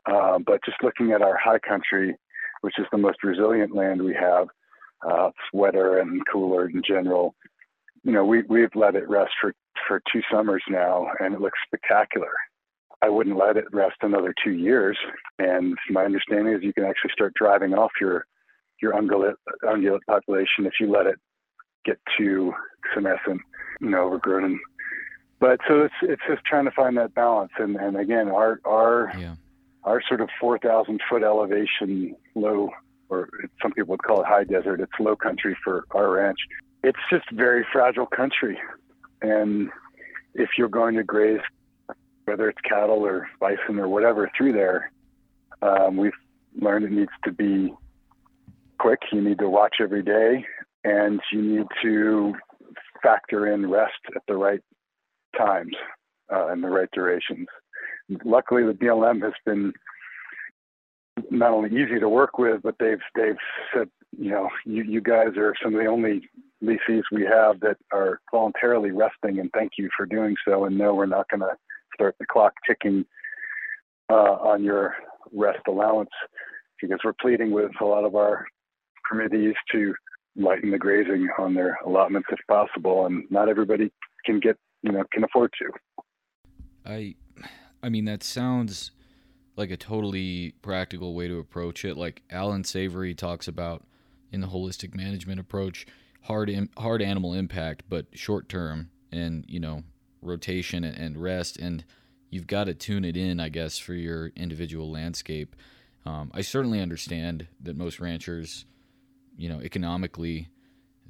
Uh, 0.06 0.38
but 0.38 0.64
just 0.64 0.82
looking 0.82 1.12
at 1.12 1.22
our 1.22 1.36
high 1.36 1.58
country, 1.58 2.16
which 2.60 2.74
is 2.78 2.86
the 2.92 2.98
most 2.98 3.22
resilient 3.22 3.74
land 3.74 4.02
we 4.02 4.14
have, 4.14 4.48
uh, 5.08 5.30
wetter 5.52 5.98
and 5.98 6.22
cooler 6.30 6.68
in 6.68 6.82
general. 6.86 7.34
You 8.02 8.12
know, 8.12 8.24
we 8.24 8.42
we've 8.42 8.74
let 8.74 8.94
it 8.96 9.08
rest 9.08 9.32
for 9.40 9.54
for 9.86 10.02
two 10.12 10.20
summers 10.30 10.62
now, 10.68 11.06
and 11.20 11.34
it 11.34 11.40
looks 11.40 11.58
spectacular. 11.66 12.32
I 13.02 13.08
wouldn't 13.08 13.38
let 13.38 13.56
it 13.56 13.64
rest 13.72 13.96
another 14.02 14.34
two 14.44 14.52
years. 14.52 14.98
And 15.38 15.76
my 15.88 16.04
understanding 16.04 16.52
is 16.52 16.62
you 16.62 16.72
can 16.72 16.84
actually 16.84 17.12
start 17.12 17.34
driving 17.34 17.74
off 17.74 17.92
your 18.00 18.26
your 18.82 18.92
ungulate, 18.92 19.34
ungulate 19.62 20.00
population 20.08 20.64
if 20.64 20.74
you 20.80 20.90
let 20.90 21.06
it 21.06 21.16
get 21.84 21.98
too 22.16 22.52
senescent, 22.94 23.40
you 23.80 23.90
know, 23.90 24.04
overgrown. 24.04 24.58
But 25.38 25.60
so 25.66 25.82
it's 25.82 25.94
it's 26.02 26.22
just 26.28 26.44
trying 26.44 26.66
to 26.66 26.70
find 26.70 26.96
that 26.98 27.14
balance. 27.14 27.52
And 27.58 27.76
and 27.76 27.96
again, 27.96 28.28
our 28.28 28.60
our 28.66 29.12
yeah. 29.18 29.34
our 29.84 30.02
sort 30.06 30.20
of 30.20 30.28
four 30.38 30.58
thousand 30.58 31.00
foot 31.08 31.22
elevation 31.22 32.14
low, 32.34 32.70
or 33.08 33.28
some 33.62 33.72
people 33.72 33.92
would 33.92 34.02
call 34.02 34.20
it 34.20 34.26
high 34.26 34.44
desert. 34.44 34.80
It's 34.80 34.92
low 35.00 35.16
country 35.16 35.56
for 35.64 35.84
our 35.92 36.10
ranch. 36.10 36.38
It's 36.82 36.98
just 37.10 37.24
very 37.32 37.66
fragile 37.72 38.06
country, 38.06 38.58
and 39.22 39.70
if 40.34 40.50
you're 40.58 40.68
going 40.68 40.94
to 40.96 41.02
graze, 41.02 41.40
whether 42.30 42.48
it's 42.48 42.60
cattle 42.60 43.04
or 43.04 43.28
bison 43.40 43.80
or 43.80 43.88
whatever 43.88 44.30
through 44.36 44.52
there, 44.52 44.92
um, 45.62 45.96
we've 45.96 46.12
learned 46.60 46.84
it 46.84 46.92
needs 46.92 47.10
to 47.24 47.32
be 47.32 47.74
quick. 48.78 49.00
You 49.10 49.20
need 49.20 49.40
to 49.40 49.48
watch 49.48 49.76
every 49.80 50.04
day, 50.04 50.44
and 50.84 51.20
you 51.32 51.42
need 51.42 51.66
to 51.82 52.34
factor 53.02 53.52
in 53.52 53.68
rest 53.68 53.98
at 54.14 54.22
the 54.28 54.36
right 54.36 54.60
times 55.36 55.74
uh, 56.32 56.48
and 56.48 56.62
the 56.62 56.68
right 56.68 56.88
durations. 56.92 57.48
Luckily, 58.24 58.62
the 58.64 58.74
BLM 58.74 59.22
has 59.22 59.32
been 59.44 59.72
not 61.32 61.50
only 61.50 61.70
easy 61.70 61.98
to 61.98 62.08
work 62.08 62.38
with, 62.38 62.62
but 62.62 62.76
they've 62.78 63.02
they've 63.16 63.36
said, 63.74 63.88
you 64.16 64.30
know, 64.30 64.48
you, 64.64 64.84
you 64.84 65.00
guys 65.00 65.36
are 65.36 65.54
some 65.62 65.74
of 65.74 65.80
the 65.80 65.86
only 65.86 66.22
leases 66.60 67.04
we 67.10 67.24
have 67.24 67.58
that 67.60 67.76
are 67.92 68.20
voluntarily 68.30 68.92
resting, 68.92 69.40
and 69.40 69.50
thank 69.52 69.72
you 69.78 69.88
for 69.96 70.06
doing 70.06 70.36
so. 70.46 70.64
And 70.64 70.78
no, 70.78 70.94
we're 70.94 71.06
not 71.06 71.28
going 71.28 71.40
to 71.40 71.56
start 72.00 72.16
the 72.18 72.26
clock 72.26 72.54
ticking 72.66 73.04
uh, 74.10 74.14
on 74.14 74.64
your 74.64 74.94
rest 75.32 75.60
allowance 75.68 76.10
because 76.80 76.98
we're 77.04 77.12
pleading 77.20 77.50
with 77.50 77.70
a 77.80 77.84
lot 77.84 78.04
of 78.04 78.14
our 78.14 78.46
permittees 79.08 79.54
to 79.70 79.94
lighten 80.36 80.70
the 80.70 80.78
grazing 80.78 81.28
on 81.38 81.54
their 81.54 81.78
allotments 81.84 82.28
if 82.32 82.38
possible, 82.48 83.04
and 83.04 83.24
not 83.30 83.48
everybody 83.48 83.92
can 84.24 84.40
get 84.40 84.56
you 84.82 84.92
know 84.92 85.04
can 85.12 85.24
afford 85.24 85.50
to. 85.58 85.70
I, 86.86 87.16
I 87.82 87.90
mean 87.90 88.06
that 88.06 88.22
sounds 88.22 88.92
like 89.56 89.70
a 89.70 89.76
totally 89.76 90.54
practical 90.62 91.14
way 91.14 91.28
to 91.28 91.38
approach 91.38 91.84
it. 91.84 91.98
Like 91.98 92.22
Allan 92.30 92.64
Savory 92.64 93.14
talks 93.14 93.46
about 93.46 93.84
in 94.32 94.40
the 94.40 94.46
holistic 94.46 94.94
management 94.94 95.38
approach, 95.38 95.86
hard 96.22 96.50
hard 96.78 97.02
animal 97.02 97.34
impact, 97.34 97.82
but 97.90 98.06
short 98.14 98.48
term, 98.48 98.88
and 99.12 99.44
you 99.46 99.60
know 99.60 99.82
rotation 100.22 100.84
and 100.84 101.16
rest, 101.16 101.56
and 101.56 101.84
you've 102.30 102.46
got 102.46 102.64
to 102.64 102.74
tune 102.74 103.04
it 103.04 103.16
in, 103.16 103.40
I 103.40 103.48
guess, 103.48 103.78
for 103.78 103.94
your 103.94 104.28
individual 104.36 104.90
landscape. 104.90 105.56
Um, 106.06 106.30
I 106.34 106.40
certainly 106.40 106.80
understand 106.80 107.46
that 107.60 107.76
most 107.76 108.00
ranchers, 108.00 108.64
you 109.36 109.48
know, 109.48 109.60
economically, 109.60 110.48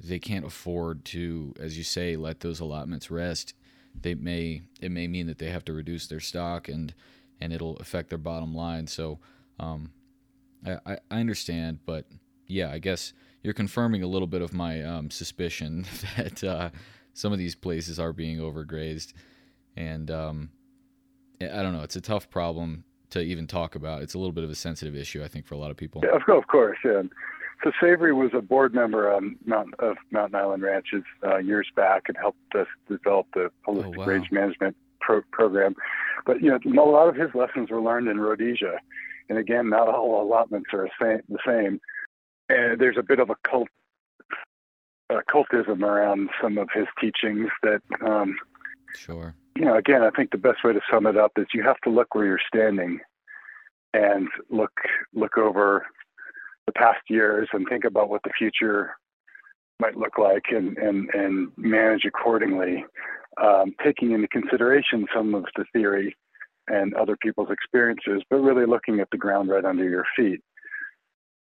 they 0.03 0.19
can't 0.19 0.45
afford 0.45 1.05
to, 1.05 1.53
as 1.59 1.77
you 1.77 1.83
say, 1.83 2.15
let 2.15 2.39
those 2.39 2.59
allotments 2.59 3.11
rest. 3.11 3.53
They 3.99 4.15
may 4.15 4.61
it 4.79 4.91
may 4.91 5.07
mean 5.07 5.27
that 5.27 5.37
they 5.37 5.49
have 5.49 5.65
to 5.65 5.73
reduce 5.73 6.07
their 6.07 6.19
stock 6.19 6.67
and 6.67 6.93
and 7.39 7.51
it'll 7.51 7.77
affect 7.77 8.09
their 8.09 8.17
bottom 8.17 8.55
line. 8.55 8.87
So 8.87 9.19
um, 9.59 9.91
I, 10.65 10.97
I 11.09 11.19
understand, 11.19 11.79
but 11.85 12.05
yeah, 12.47 12.71
I 12.71 12.79
guess 12.79 13.13
you're 13.43 13.53
confirming 13.53 14.03
a 14.03 14.07
little 14.07 14.27
bit 14.27 14.41
of 14.41 14.53
my 14.53 14.83
um, 14.83 15.09
suspicion 15.09 15.85
that 16.17 16.43
uh, 16.43 16.69
some 17.13 17.33
of 17.33 17.39
these 17.39 17.55
places 17.55 17.99
are 17.99 18.13
being 18.13 18.37
overgrazed, 18.37 19.13
and 19.75 20.09
um, 20.11 20.49
I 21.41 21.61
don't 21.61 21.73
know. 21.73 21.83
It's 21.83 21.95
a 21.95 22.01
tough 22.01 22.29
problem 22.29 22.83
to 23.11 23.19
even 23.19 23.47
talk 23.47 23.75
about. 23.75 24.01
It's 24.01 24.13
a 24.13 24.17
little 24.17 24.31
bit 24.31 24.43
of 24.43 24.49
a 24.49 24.55
sensitive 24.55 24.95
issue, 24.95 25.23
I 25.23 25.27
think, 25.27 25.45
for 25.45 25.55
a 25.55 25.57
lot 25.57 25.71
of 25.71 25.77
people. 25.77 26.01
Yeah, 26.03 26.35
of 26.35 26.47
course, 26.47 26.77
yeah. 26.83 27.03
So 27.63 27.71
Savory 27.79 28.13
was 28.13 28.31
a 28.33 28.41
board 28.41 28.73
member 28.73 29.11
on 29.11 29.35
Mount, 29.45 29.73
of 29.79 29.95
Mountain 30.09 30.35
Island 30.35 30.63
Ranches 30.63 31.03
uh, 31.23 31.37
years 31.37 31.67
back 31.75 32.03
and 32.07 32.17
helped 32.17 32.55
us 32.55 32.65
develop 32.89 33.27
the 33.35 33.51
holistic 33.67 33.93
oh, 33.97 33.99
wow. 33.99 34.05
range 34.05 34.29
management 34.31 34.75
pro- 34.99 35.21
program. 35.31 35.75
But 36.25 36.41
you 36.41 36.49
know, 36.49 36.57
a 36.81 36.89
lot 36.89 37.07
of 37.07 37.15
his 37.15 37.29
lessons 37.35 37.69
were 37.69 37.81
learned 37.81 38.07
in 38.07 38.19
Rhodesia, 38.19 38.79
and 39.29 39.37
again, 39.37 39.69
not 39.69 39.87
all 39.87 40.21
allotments 40.23 40.69
are 40.73 40.89
the 40.99 41.37
same. 41.45 41.79
And 42.49 42.81
there's 42.81 42.97
a 42.97 43.03
bit 43.03 43.19
of 43.19 43.29
a 43.29 43.35
cult 43.47 43.69
uh, 45.11 45.21
cultism 45.29 45.83
around 45.83 46.29
some 46.41 46.57
of 46.57 46.69
his 46.73 46.87
teachings 46.99 47.49
that 47.63 47.81
um, 48.05 48.37
sure 48.95 49.35
you 49.55 49.65
know, 49.65 49.75
again, 49.75 50.01
I 50.01 50.09
think 50.11 50.31
the 50.31 50.37
best 50.37 50.63
way 50.63 50.73
to 50.73 50.81
sum 50.89 51.05
it 51.05 51.17
up 51.17 51.33
is 51.37 51.45
you 51.53 51.63
have 51.63 51.79
to 51.83 51.89
look 51.89 52.15
where 52.15 52.25
you're 52.25 52.39
standing 52.47 52.99
and 53.93 54.27
look 54.49 54.71
look 55.13 55.37
over 55.37 55.85
the 56.65 56.71
past 56.71 57.01
years 57.09 57.49
and 57.51 57.67
think 57.67 57.83
about 57.83 58.09
what 58.09 58.23
the 58.23 58.31
future 58.37 58.95
might 59.79 59.97
look 59.97 60.17
like 60.17 60.45
and 60.49 60.77
and, 60.77 61.09
and 61.13 61.51
manage 61.57 62.05
accordingly, 62.05 62.85
um, 63.41 63.75
taking 63.83 64.11
into 64.11 64.27
consideration 64.29 65.05
some 65.13 65.35
of 65.35 65.45
the 65.55 65.65
theory 65.73 66.15
and 66.67 66.93
other 66.93 67.17
people's 67.21 67.51
experiences, 67.51 68.23
but 68.29 68.37
really 68.37 68.65
looking 68.65 68.99
at 68.99 69.09
the 69.11 69.17
ground 69.17 69.49
right 69.49 69.65
under 69.65 69.87
your 69.87 70.05
feet. 70.15 70.41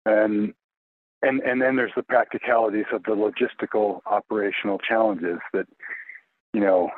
And 0.05 0.53
and 1.21 1.41
and 1.41 1.61
then 1.61 1.75
there's 1.75 1.91
the 1.95 2.03
practicalities 2.03 2.85
of 2.93 3.03
the 3.03 3.11
logistical 3.11 3.99
operational 4.05 4.77
challenges 4.79 5.39
that 5.53 5.67
you 6.53 6.61
know 6.61 6.89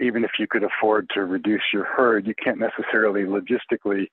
even 0.00 0.24
if 0.24 0.32
you 0.38 0.46
could 0.48 0.64
afford 0.64 1.08
to 1.14 1.24
reduce 1.24 1.62
your 1.72 1.84
herd, 1.84 2.26
you 2.26 2.34
can't 2.42 2.58
necessarily 2.58 3.22
logistically 3.22 4.06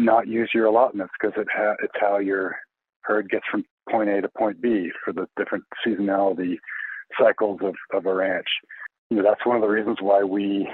not 0.00 0.26
use 0.26 0.50
your 0.54 0.66
allotments 0.66 1.12
because 1.20 1.34
it 1.36 1.48
ha- 1.54 1.76
it's 1.82 1.92
how 2.00 2.18
your 2.18 2.56
herd 3.02 3.28
gets 3.28 3.44
from 3.50 3.64
point 3.90 4.08
A 4.08 4.20
to 4.20 4.28
point 4.28 4.60
B 4.60 4.90
for 5.04 5.12
the 5.12 5.26
different 5.36 5.64
seasonality 5.86 6.56
cycles 7.20 7.60
of, 7.62 7.74
of 7.92 8.06
a 8.06 8.14
ranch. 8.14 8.46
You 9.10 9.18
know, 9.18 9.22
that's 9.22 9.44
one 9.44 9.56
of 9.56 9.62
the 9.62 9.68
reasons 9.68 9.98
why 10.00 10.22
we 10.22 10.68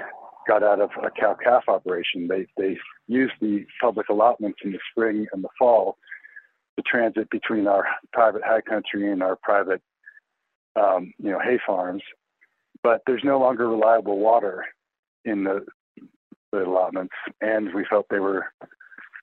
got 0.47 0.63
out 0.63 0.79
of 0.79 0.91
a 1.03 1.09
cow 1.11 1.35
calf 1.43 1.63
operation. 1.67 2.27
They 2.27 2.47
they 2.57 2.77
use 3.07 3.31
the 3.41 3.65
public 3.81 4.09
allotments 4.09 4.59
in 4.63 4.71
the 4.71 4.79
spring 4.91 5.27
and 5.33 5.43
the 5.43 5.49
fall 5.57 5.97
to 6.79 6.89
transit 6.89 7.29
between 7.29 7.67
our 7.67 7.85
private 8.13 8.41
high 8.43 8.61
country 8.61 9.11
and 9.11 9.21
our 9.21 9.37
private 9.41 9.81
um, 10.75 11.13
you 11.17 11.31
know 11.31 11.39
hay 11.39 11.59
farms 11.65 12.03
but 12.83 13.01
there's 13.05 13.23
no 13.23 13.39
longer 13.39 13.67
reliable 13.67 14.19
water 14.19 14.65
in 15.25 15.43
the, 15.43 15.65
the 16.51 16.59
allotments, 16.59 17.13
and 17.41 17.73
we 17.73 17.85
felt 17.89 18.05
they 18.09 18.19
were 18.19 18.45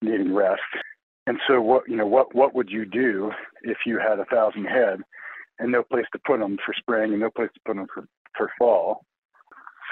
needing 0.02 0.34
rest. 0.34 0.60
And 1.26 1.38
so, 1.48 1.60
what 1.60 1.88
you 1.88 1.96
know, 1.96 2.06
what 2.06 2.34
what 2.34 2.54
would 2.54 2.70
you 2.70 2.84
do 2.84 3.32
if 3.62 3.78
you 3.84 3.98
had 3.98 4.20
a 4.20 4.24
thousand 4.26 4.66
head 4.66 5.00
and 5.58 5.72
no 5.72 5.82
place 5.82 6.04
to 6.12 6.20
put 6.24 6.38
them 6.38 6.58
for 6.64 6.74
spring 6.74 7.12
and 7.12 7.20
no 7.20 7.30
place 7.30 7.50
to 7.54 7.60
put 7.66 7.76
them 7.76 7.86
for, 7.92 8.06
for 8.36 8.50
fall? 8.58 9.00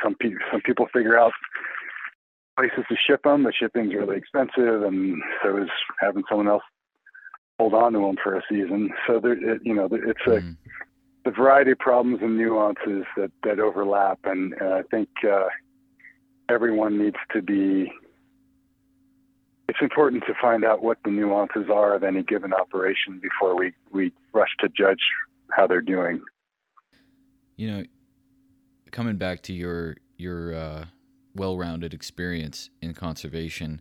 Some 0.03 0.15
people 0.15 0.39
some 0.53 0.61
people 0.61 0.87
figure 0.93 1.19
out 1.19 1.33
places 2.57 2.85
to 2.89 2.97
ship 3.09 3.23
them. 3.25 3.43
The 3.43 3.53
shipping's 3.53 3.95
really 3.95 4.17
expensive, 4.17 4.83
and 4.83 5.21
so 5.43 5.57
is 5.57 5.71
having 6.01 6.23
someone 6.29 6.49
else 6.49 6.63
hold 7.59 7.75
on 7.75 7.93
to 7.93 8.01
them 8.01 8.17
for 8.23 8.37
a 8.37 8.43
season. 8.49 8.91
So 9.07 9.21
there, 9.21 9.33
it, 9.33 9.61
you 9.65 9.75
know, 9.75 9.89
it's 9.91 10.27
a 10.27 10.41
mm 10.41 10.57
the 11.25 11.31
variety 11.31 11.71
of 11.73 11.79
problems 11.79 12.19
and 12.23 12.37
nuances 12.37 13.05
that, 13.17 13.33
that 13.43 13.59
overlap. 13.59 14.19
And, 14.25 14.53
and 14.61 14.75
I 14.75 14.83
think 14.91 15.09
uh, 15.27 15.47
everyone 16.49 16.99
needs 17.03 17.17
to 17.33 17.41
be, 17.41 17.91
it's 19.69 19.79
important 19.81 20.25
to 20.27 20.35
find 20.41 20.65
out 20.65 20.83
what 20.83 20.99
the 21.05 21.11
nuances 21.11 21.71
are 21.73 21.95
of 21.95 22.05
any 22.05 22.23
given 22.23 22.53
operation 22.53 23.21
before 23.21 23.57
we, 23.57 23.73
we 23.91 24.13
rush 24.33 24.51
to 24.61 24.69
judge 24.69 25.01
how 25.51 25.67
they're 25.67 25.81
doing. 25.81 26.21
You 27.57 27.71
know, 27.71 27.85
coming 28.91 29.17
back 29.17 29.43
to 29.45 29.55
your, 29.55 29.97
your 30.19 30.55
uh, 30.55 30.85
well 31.35 31.57
rounded 31.57 31.95
experience 31.95 32.69
in 32.83 32.93
conservation, 32.93 33.81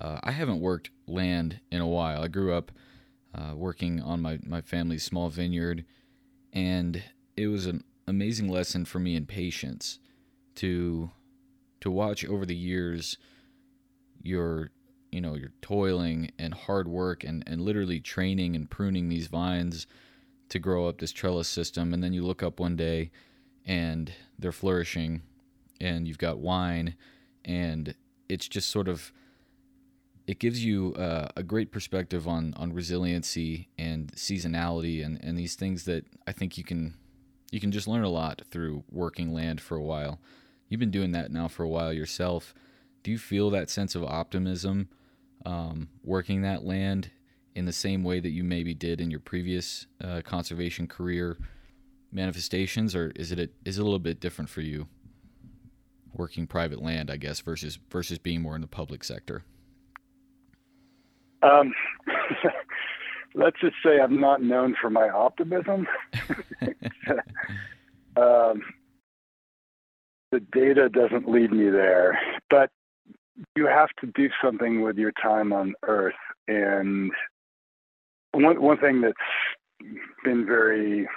uh, 0.00 0.20
I 0.22 0.30
haven't 0.30 0.60
worked 0.60 0.90
land 1.06 1.60
in 1.70 1.82
a 1.82 1.86
while. 1.86 2.22
I 2.22 2.28
grew 2.28 2.54
up 2.54 2.72
uh, 3.34 3.54
working 3.54 4.00
on 4.00 4.20
my, 4.20 4.38
my 4.46 4.60
family's 4.60 5.04
small 5.04 5.28
vineyard. 5.28 5.84
And 6.52 7.02
it 7.36 7.48
was 7.48 7.66
an 7.66 7.84
amazing 8.06 8.48
lesson 8.48 8.84
for 8.84 8.98
me 8.98 9.14
in 9.16 9.26
patience 9.26 9.98
to 10.56 11.10
to 11.80 11.90
watch 11.90 12.24
over 12.24 12.44
the 12.44 12.56
years 12.56 13.16
your 14.22 14.70
you 15.12 15.20
know 15.20 15.34
your 15.34 15.52
toiling 15.62 16.32
and 16.38 16.52
hard 16.52 16.88
work 16.88 17.22
and 17.22 17.44
and 17.46 17.60
literally 17.60 18.00
training 18.00 18.56
and 18.56 18.68
pruning 18.68 19.08
these 19.08 19.28
vines 19.28 19.86
to 20.48 20.58
grow 20.58 20.88
up 20.88 20.98
this 20.98 21.12
trellis 21.12 21.48
system. 21.48 21.92
And 21.92 22.02
then 22.02 22.12
you 22.12 22.24
look 22.24 22.42
up 22.42 22.58
one 22.58 22.76
day 22.76 23.10
and 23.66 24.12
they're 24.38 24.50
flourishing 24.50 25.22
and 25.80 26.08
you've 26.08 26.18
got 26.18 26.38
wine 26.38 26.94
and 27.44 27.94
it's 28.28 28.48
just 28.48 28.70
sort 28.70 28.88
of 28.88 29.12
it 30.28 30.38
gives 30.38 30.62
you 30.62 30.92
uh, 30.92 31.26
a 31.36 31.42
great 31.42 31.72
perspective 31.72 32.28
on 32.28 32.52
on 32.58 32.74
resiliency 32.74 33.70
and 33.78 34.12
seasonality 34.12 35.04
and 35.04 35.18
and 35.24 35.38
these 35.38 35.56
things 35.56 35.86
that 35.86 36.04
I 36.26 36.32
think 36.32 36.58
you 36.58 36.62
can 36.62 36.94
you 37.50 37.58
can 37.60 37.72
just 37.72 37.88
learn 37.88 38.04
a 38.04 38.10
lot 38.10 38.42
through 38.50 38.84
working 38.90 39.32
land 39.32 39.58
for 39.60 39.74
a 39.74 39.82
while. 39.82 40.20
You've 40.68 40.80
been 40.80 40.90
doing 40.90 41.12
that 41.12 41.32
now 41.32 41.48
for 41.48 41.62
a 41.62 41.68
while 41.68 41.94
yourself. 41.94 42.54
Do 43.02 43.10
you 43.10 43.16
feel 43.16 43.48
that 43.50 43.70
sense 43.70 43.94
of 43.94 44.04
optimism 44.04 44.90
um, 45.46 45.88
working 46.04 46.42
that 46.42 46.62
land 46.62 47.10
in 47.54 47.64
the 47.64 47.72
same 47.72 48.04
way 48.04 48.20
that 48.20 48.28
you 48.28 48.44
maybe 48.44 48.74
did 48.74 49.00
in 49.00 49.10
your 49.10 49.20
previous 49.20 49.86
uh, 50.04 50.20
conservation 50.22 50.86
career 50.86 51.38
manifestations, 52.12 52.94
or 52.94 53.12
is 53.16 53.32
it 53.32 53.38
a, 53.38 53.48
is 53.64 53.78
it 53.78 53.80
a 53.80 53.84
little 53.84 53.98
bit 53.98 54.20
different 54.20 54.50
for 54.50 54.60
you 54.60 54.88
working 56.12 56.46
private 56.46 56.82
land, 56.82 57.10
I 57.10 57.16
guess, 57.16 57.40
versus 57.40 57.78
versus 57.90 58.18
being 58.18 58.42
more 58.42 58.56
in 58.56 58.60
the 58.60 58.66
public 58.66 59.02
sector? 59.04 59.44
Um, 61.42 61.72
let's 63.34 63.60
just 63.60 63.76
say 63.84 64.00
I'm 64.00 64.20
not 64.20 64.42
known 64.42 64.74
for 64.80 64.90
my 64.90 65.08
optimism. 65.08 65.86
um, 68.16 68.62
the 70.30 70.40
data 70.52 70.88
doesn't 70.88 71.28
lead 71.28 71.52
me 71.52 71.70
there, 71.70 72.18
but 72.50 72.70
you 73.56 73.66
have 73.66 73.88
to 74.00 74.06
do 74.14 74.28
something 74.42 74.82
with 74.82 74.96
your 74.98 75.12
time 75.22 75.52
on 75.52 75.74
Earth. 75.84 76.14
And 76.48 77.10
one 78.32 78.60
one 78.60 78.78
thing 78.78 79.00
that's 79.00 79.16
been 80.24 80.44
very 80.44 81.08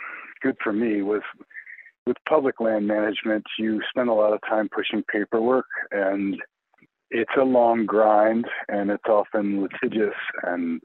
good 0.41 0.55
for 0.63 0.73
me 0.73 1.01
was 1.01 1.21
with 2.05 2.17
public 2.27 2.59
land 2.59 2.87
management, 2.87 3.43
you 3.59 3.81
spend 3.89 4.09
a 4.09 4.13
lot 4.13 4.33
of 4.33 4.39
time 4.47 4.69
pushing 4.73 5.03
paperwork 5.11 5.67
and 5.91 6.41
it's 7.11 7.31
a 7.37 7.43
long 7.43 7.85
grind 7.85 8.45
and 8.69 8.89
it's 8.89 9.07
often 9.07 9.61
litigious 9.61 10.15
and 10.43 10.81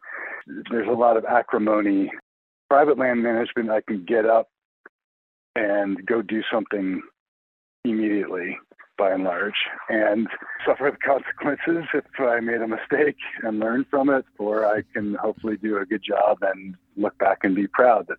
there's 0.71 0.89
a 0.89 0.93
lot 0.93 1.17
of 1.17 1.25
acrimony. 1.25 2.11
Private 2.69 2.99
land 2.99 3.23
management, 3.23 3.71
I 3.71 3.81
can 3.81 4.05
get 4.05 4.27
up 4.27 4.49
and 5.55 6.05
go 6.05 6.23
do 6.23 6.43
something 6.53 7.01
immediately 7.85 8.59
by 8.99 9.13
and 9.13 9.25
large 9.25 9.55
and 9.89 10.27
suffer 10.67 10.91
the 10.91 10.97
consequences 11.07 11.89
if 11.95 12.05
I 12.19 12.41
made 12.41 12.61
a 12.61 12.69
mistake 12.69 13.17
and 13.43 13.61
learn 13.61 13.87
from 13.89 14.11
it, 14.11 14.25
or 14.39 14.67
I 14.67 14.83
can 14.95 15.15
hopefully 15.15 15.57
do 15.57 15.79
a 15.79 15.87
good 15.87 16.03
job 16.03 16.39
and 16.43 16.75
look 16.97 17.17
back 17.19 17.39
and 17.45 17.55
be 17.55 17.69
proud 17.69 18.07
that 18.09 18.19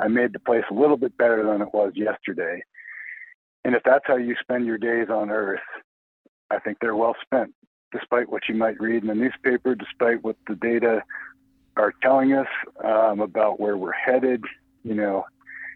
I 0.00 0.08
made 0.08 0.32
the 0.32 0.40
place 0.40 0.64
a 0.70 0.74
little 0.74 0.96
bit 0.96 1.16
better 1.16 1.44
than 1.44 1.62
it 1.62 1.72
was 1.72 1.92
yesterday. 1.94 2.62
And 3.64 3.74
if 3.74 3.82
that's 3.84 4.04
how 4.06 4.16
you 4.16 4.34
spend 4.40 4.66
your 4.66 4.78
days 4.78 5.08
on 5.08 5.30
earth, 5.30 5.60
I 6.50 6.58
think 6.58 6.78
they're 6.80 6.96
well 6.96 7.16
spent, 7.22 7.54
despite 7.92 8.28
what 8.28 8.42
you 8.48 8.54
might 8.54 8.80
read 8.80 9.02
in 9.02 9.08
the 9.08 9.14
newspaper, 9.14 9.74
despite 9.74 10.22
what 10.22 10.36
the 10.48 10.56
data 10.56 11.02
are 11.76 11.92
telling 12.02 12.32
us 12.32 12.46
um, 12.84 13.20
about 13.20 13.58
where 13.58 13.76
we're 13.76 13.92
headed. 13.92 14.44
You 14.82 14.94
know, 14.94 15.24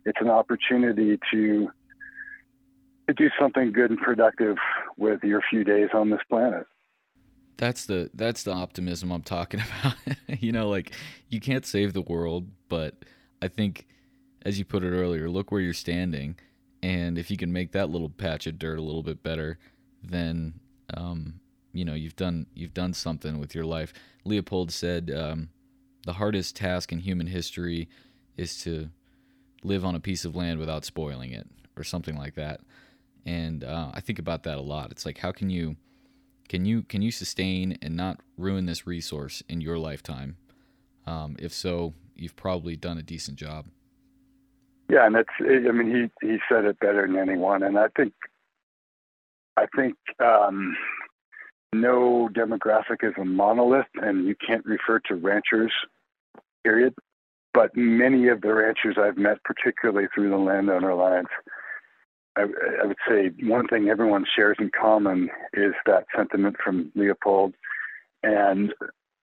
it's 0.05 0.21
an 0.21 0.31
opportunity 0.31 1.19
to 1.33 1.71
to 3.09 3.15
do 3.15 3.31
something 3.41 3.73
good 3.73 3.91
and 3.91 3.99
productive 3.99 4.57
with 4.99 5.23
your 5.25 5.41
few 5.49 5.65
days 5.65 5.89
on 5.95 6.11
this 6.11 6.21
planet. 6.29 6.67
That's 7.57 7.87
the 7.87 8.11
that's 8.15 8.43
the 8.43 8.53
optimism 8.53 9.11
I'm 9.11 9.23
talking 9.23 9.61
about. 9.81 9.95
you 10.41 10.53
know, 10.53 10.69
like 10.69 10.93
you 11.29 11.41
can't 11.41 11.65
save 11.67 11.95
the 11.95 12.03
world, 12.03 12.49
but 12.69 13.05
I 13.41 13.49
think 13.49 13.87
as 14.45 14.59
you 14.59 14.65
put 14.65 14.85
it 14.85 14.91
earlier, 14.91 15.29
look 15.29 15.51
where 15.51 15.61
you're 15.61 15.75
standing 15.75 16.37
and 16.83 17.19
if 17.19 17.31
you 17.31 17.37
can 17.37 17.53
make 17.53 17.73
that 17.73 17.91
little 17.91 18.09
patch 18.09 18.47
of 18.47 18.59
dirt 18.59 18.79
a 18.79 18.83
little 18.83 19.03
bit 19.03 19.23
better, 19.23 19.59
then 20.03 20.55
um, 20.95 21.41
you 21.73 21.85
know 21.85 21.95
you've 21.95 22.17
done 22.17 22.47
you've 22.55 22.75
done 22.75 22.93
something 22.93 23.39
with 23.39 23.55
your 23.55 23.65
life. 23.65 23.93
Leopold 24.25 24.71
said 24.71 25.11
um, 25.11 25.49
the 26.05 26.15
hardest 26.15 26.57
task 26.57 26.93
in 26.93 26.99
human 27.01 27.27
history 27.27 27.89
is 28.37 28.63
to 28.63 28.91
live 29.65 29.85
on 29.85 29.95
a 29.95 30.01
piece 30.01 30.25
of 30.25 30.37
land 30.37 30.59
without 30.59 30.85
spoiling 30.85 31.33
it, 31.33 31.47
or 31.77 31.85
something 31.85 32.17
like 32.17 32.35
that. 32.35 32.61
And 33.27 33.65
uh, 33.65 33.91
I 33.93 34.01
think 34.01 34.19
about 34.19 34.45
that 34.45 34.59
a 34.59 34.63
lot. 34.63 34.91
It's 34.91 35.05
like 35.05 35.19
how 35.19 35.33
can 35.33 35.51
you 35.51 35.77
can 36.49 36.65
you 36.65 36.83
can 36.83 37.03
you 37.03 37.11
sustain 37.11 37.79
and 37.83 37.97
not 37.97 38.21
ruin 38.37 38.67
this 38.67 38.87
resource 38.87 39.43
in 39.49 39.61
your 39.61 39.79
lifetime? 39.79 40.37
Um, 41.07 41.37
if 41.39 41.53
so, 41.53 41.95
you've 42.15 42.37
probably 42.37 42.77
done 42.77 42.99
a 42.99 43.03
decent 43.03 43.39
job. 43.39 43.67
Yeah, 44.91 45.07
and 45.07 45.15
that's 45.15 45.29
I 45.41 45.73
mean 45.73 46.11
he 46.21 46.27
he 46.27 46.39
said 46.49 46.65
it 46.65 46.81
better 46.81 47.07
than 47.07 47.17
anyone, 47.17 47.63
and 47.63 47.79
I 47.79 47.89
think 47.97 48.15
I 49.59 49.67
think 49.75 49.97
um, 50.21 50.77
no 51.73 52.29
demographic 52.33 53.03
is 53.03 53.15
a 53.21 53.25
monolith, 53.25 53.87
and 53.97 54.27
you 54.27 54.37
can't 54.47 54.65
refer 54.65 55.01
to 55.07 55.17
ranchers, 55.17 55.73
period. 56.63 56.95
But 57.53 57.71
many 57.75 58.29
of 58.29 58.41
the 58.41 58.55
ranchers 58.55 58.97
I've 59.01 59.17
met, 59.17 59.43
particularly 59.43 60.07
through 60.15 60.31
the 60.31 60.37
Landowner 60.37 60.91
Alliance, 60.91 61.29
I, 62.37 62.43
I 62.83 62.87
would 62.87 62.97
say 63.09 63.31
one 63.43 63.67
thing 63.67 63.89
everyone 63.89 64.25
shares 64.37 64.59
in 64.61 64.71
common 64.79 65.29
is 65.53 65.75
that 65.87 66.05
sentiment 66.15 66.57
from 66.63 66.93
Leopold, 66.95 67.55
and 68.23 68.73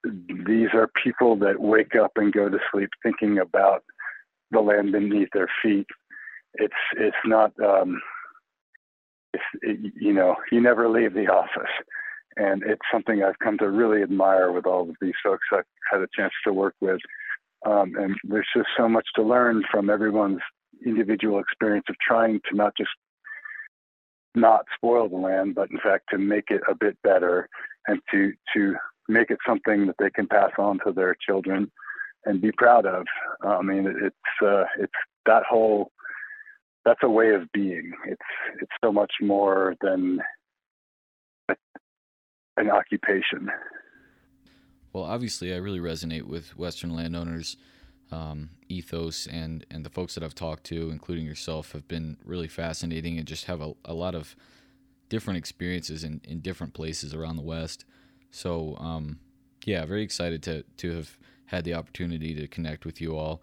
these 0.04 0.70
are 0.74 0.90
people 1.02 1.38
that 1.38 1.62
wake 1.62 1.96
up 1.96 2.12
and 2.18 2.34
go 2.34 2.50
to 2.50 2.60
sleep 2.72 2.90
thinking 3.02 3.40
about 3.40 3.84
the 4.52 4.60
land 4.60 4.92
beneath 4.92 5.30
their 5.34 5.50
feet. 5.64 5.88
It's 6.56 6.74
it's 6.98 7.16
not 7.26 7.54
um, 7.60 8.02
you 9.64 10.14
know 10.14 10.36
you 10.52 10.62
never 10.62 10.90
leave 10.90 11.14
the 11.14 11.28
office, 11.28 11.72
and 12.38 12.64
it's 12.64 12.82
something 12.92 13.24
I've 13.24 13.40
come 13.40 13.58
to 13.60 13.70
really 13.70 14.02
admire 14.02 14.52
with 14.52 14.66
all 14.66 14.90
of 14.90 14.96
these 15.02 15.14
folks 15.24 15.44
I've 15.52 15.64
had 15.92 16.02
a 16.02 16.08
chance 16.16 16.34
to 16.46 16.54
work 16.54 16.76
with. 16.82 17.00
Um, 17.66 17.94
and 17.98 18.16
there's 18.24 18.48
just 18.56 18.68
so 18.78 18.88
much 18.88 19.08
to 19.16 19.24
learn 19.24 19.64
from 19.72 19.90
everyone's 19.90 20.42
individual 20.86 21.40
experience 21.40 21.86
of 21.90 21.96
trying 22.06 22.40
to 22.50 22.56
not 22.56 22.74
just 22.78 22.92
not 24.36 24.66
spoil 24.76 25.10
the 25.10 25.16
land, 25.16 25.56
but 25.56 25.72
in 25.72 25.80
fact 25.80 26.06
to 26.12 26.18
make 26.18 26.46
it 26.50 26.62
a 26.70 26.76
bit 26.76 26.98
better 27.04 27.48
and 27.88 28.00
to 28.12 28.34
to 28.54 28.76
make 29.08 29.30
it 29.30 29.38
something 29.48 29.88
that 29.88 29.96
they 30.00 30.10
can 30.10 30.28
pass 30.28 30.52
on 30.58 30.80
to 30.86 30.92
their 30.92 31.16
children 31.26 31.72
and 32.26 32.42
be 32.42 32.52
proud 32.52 32.86
of. 32.86 33.06
I 33.44 33.62
mean, 33.62 33.88
it's 33.88 34.46
uh, 34.46 34.66
it's 34.80 34.94
that 35.26 35.44
whole 35.50 35.92
that's 36.86 37.00
a 37.04 37.10
way 37.10 37.32
of 37.34 37.52
being. 37.52 37.92
It's 38.08 38.22
it's 38.62 38.72
so 38.84 38.92
much 38.92 39.12
more 39.22 39.76
than 39.82 40.20
an 42.58 42.70
occupation. 42.70 43.50
Well, 44.94 45.04
obviously, 45.04 45.54
I 45.54 45.58
really 45.58 45.80
resonate 45.80 46.24
with 46.24 46.58
Western 46.58 46.96
landowners' 46.96 47.58
um, 48.12 48.52
ethos, 48.70 49.28
and 49.28 49.66
and 49.70 49.86
the 49.86 49.90
folks 49.90 50.16
that 50.16 50.24
I've 50.24 50.36
talked 50.36 50.64
to, 50.66 50.90
including 50.90 51.26
yourself, 51.26 51.74
have 51.74 51.88
been 51.88 52.18
really 52.24 52.48
fascinating 52.48 53.18
and 53.18 53.28
just 53.28 53.46
have 53.46 53.62
a, 53.62 53.74
a 53.84 53.94
lot 53.94 54.16
of 54.16 54.36
different 55.10 55.38
experiences 55.38 56.04
in, 56.04 56.22
in 56.24 56.40
different 56.40 56.74
places 56.74 57.14
around 57.14 57.36
the 57.36 57.44
West. 57.44 57.86
So, 58.32 58.76
um, 58.80 59.20
yeah, 59.66 59.86
very 59.86 60.04
excited 60.04 60.44
to 60.44 60.64
to 60.78 60.96
have 60.96 61.18
had 61.48 61.64
the 61.64 61.74
opportunity 61.74 62.34
to 62.36 62.48
connect 62.48 62.86
with 62.86 63.02
you 63.02 63.18
all, 63.18 63.42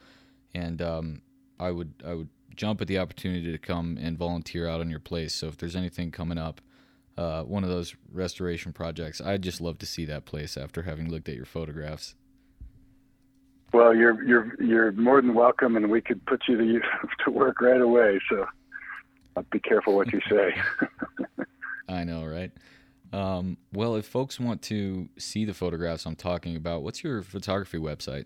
and 0.54 0.80
um, 0.80 1.22
I 1.58 1.70
would 1.70 1.94
I 2.06 2.14
would 2.14 2.28
jump 2.56 2.80
at 2.80 2.88
the 2.88 2.98
opportunity 2.98 3.50
to 3.52 3.58
come 3.58 3.98
and 4.00 4.16
volunteer 4.16 4.68
out 4.68 4.80
on 4.80 4.90
your 4.90 5.00
place. 5.00 5.34
So 5.34 5.48
if 5.48 5.56
there's 5.56 5.76
anything 5.76 6.10
coming 6.10 6.38
up, 6.38 6.60
uh, 7.16 7.42
one 7.42 7.62
of 7.62 7.70
those 7.70 7.94
restoration 8.10 8.72
projects, 8.72 9.20
I'd 9.20 9.42
just 9.42 9.60
love 9.60 9.78
to 9.78 9.86
see 9.86 10.04
that 10.06 10.24
place 10.24 10.56
after 10.56 10.82
having 10.82 11.10
looked 11.10 11.28
at 11.28 11.34
your 11.34 11.44
photographs. 11.44 12.14
Well, 13.72 13.94
you're 13.94 14.22
you're 14.22 14.62
you're 14.62 14.92
more 14.92 15.20
than 15.22 15.34
welcome, 15.34 15.76
and 15.76 15.90
we 15.90 16.02
could 16.02 16.24
put 16.26 16.42
you 16.46 16.56
to 16.58 16.80
to 17.24 17.30
work 17.30 17.60
right 17.60 17.80
away. 17.80 18.20
So, 18.28 18.46
be 19.50 19.60
careful 19.60 19.96
what 19.96 20.12
you 20.12 20.20
say. 20.30 20.54
I 21.88 22.04
know, 22.04 22.24
right? 22.24 22.52
Um, 23.12 23.58
well, 23.72 23.96
if 23.96 24.06
folks 24.06 24.40
want 24.40 24.62
to 24.62 25.08
see 25.18 25.44
the 25.44 25.54
photographs 25.54 26.06
I'm 26.06 26.16
talking 26.16 26.56
about, 26.56 26.82
what's 26.82 27.04
your 27.04 27.22
photography 27.22 27.78
website? 27.78 28.24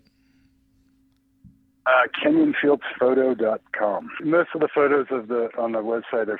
Uh, 1.87 2.07
KenyonFieldsPhoto.com. 2.21 4.09
Most 4.23 4.49
of 4.53 4.59
the 4.59 4.67
photos 4.75 5.07
of 5.09 5.29
the 5.29 5.47
on 5.57 5.71
the 5.71 5.79
website 5.79 6.27
are 6.27 6.39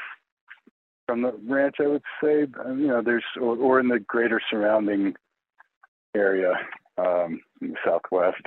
from 1.06 1.22
the 1.22 1.32
ranch, 1.48 1.76
I 1.80 1.88
would 1.88 2.04
say. 2.22 2.48
Uh, 2.60 2.74
you 2.74 2.88
know, 2.88 3.02
there's 3.02 3.24
or, 3.40 3.56
or 3.56 3.80
in 3.80 3.88
the 3.88 4.00
greater 4.00 4.42
surrounding 4.50 5.16
area 6.16 6.54
um, 6.98 7.40
in 7.62 7.70
the 7.70 7.78
southwest. 7.86 8.42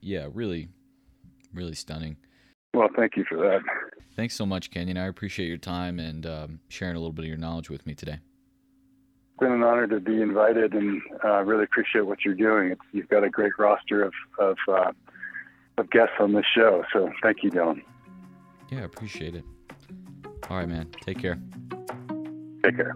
Yeah, 0.00 0.26
really, 0.32 0.68
really 1.54 1.74
stunning. 1.74 2.16
Well, 2.74 2.88
thank 2.96 3.16
you 3.16 3.24
for 3.28 3.36
that. 3.38 3.60
Thanks 4.16 4.34
so 4.34 4.44
much, 4.44 4.70
Kenyon. 4.70 4.96
I 4.96 5.06
appreciate 5.06 5.46
your 5.46 5.56
time 5.56 6.00
and 6.00 6.26
um, 6.26 6.60
sharing 6.68 6.96
a 6.96 6.98
little 6.98 7.12
bit 7.12 7.24
of 7.24 7.28
your 7.28 7.36
knowledge 7.38 7.70
with 7.70 7.86
me 7.86 7.94
today 7.94 8.18
It's 8.18 9.40
been 9.40 9.52
an 9.52 9.62
honor 9.62 9.86
to 9.86 10.00
be 10.00 10.20
invited, 10.20 10.72
and 10.74 11.00
uh, 11.24 11.42
really 11.42 11.64
appreciate 11.64 12.06
what 12.06 12.24
you're 12.24 12.34
doing. 12.34 12.72
It's, 12.72 12.80
you've 12.92 13.08
got 13.08 13.24
a 13.24 13.30
great 13.30 13.52
roster 13.58 14.02
of 14.02 14.12
of, 14.38 14.56
uh, 14.68 14.92
of 15.78 15.90
guests 15.90 16.14
on 16.20 16.32
this 16.32 16.46
show, 16.54 16.84
so 16.92 17.10
thank 17.22 17.42
you, 17.42 17.50
Dylan. 17.50 17.82
Yeah, 18.70 18.84
appreciate 18.84 19.34
it. 19.34 19.44
All 20.48 20.58
right, 20.58 20.68
man. 20.68 20.88
Take 21.00 21.18
care. 21.18 21.38
Take 22.62 22.76
care. 22.76 22.94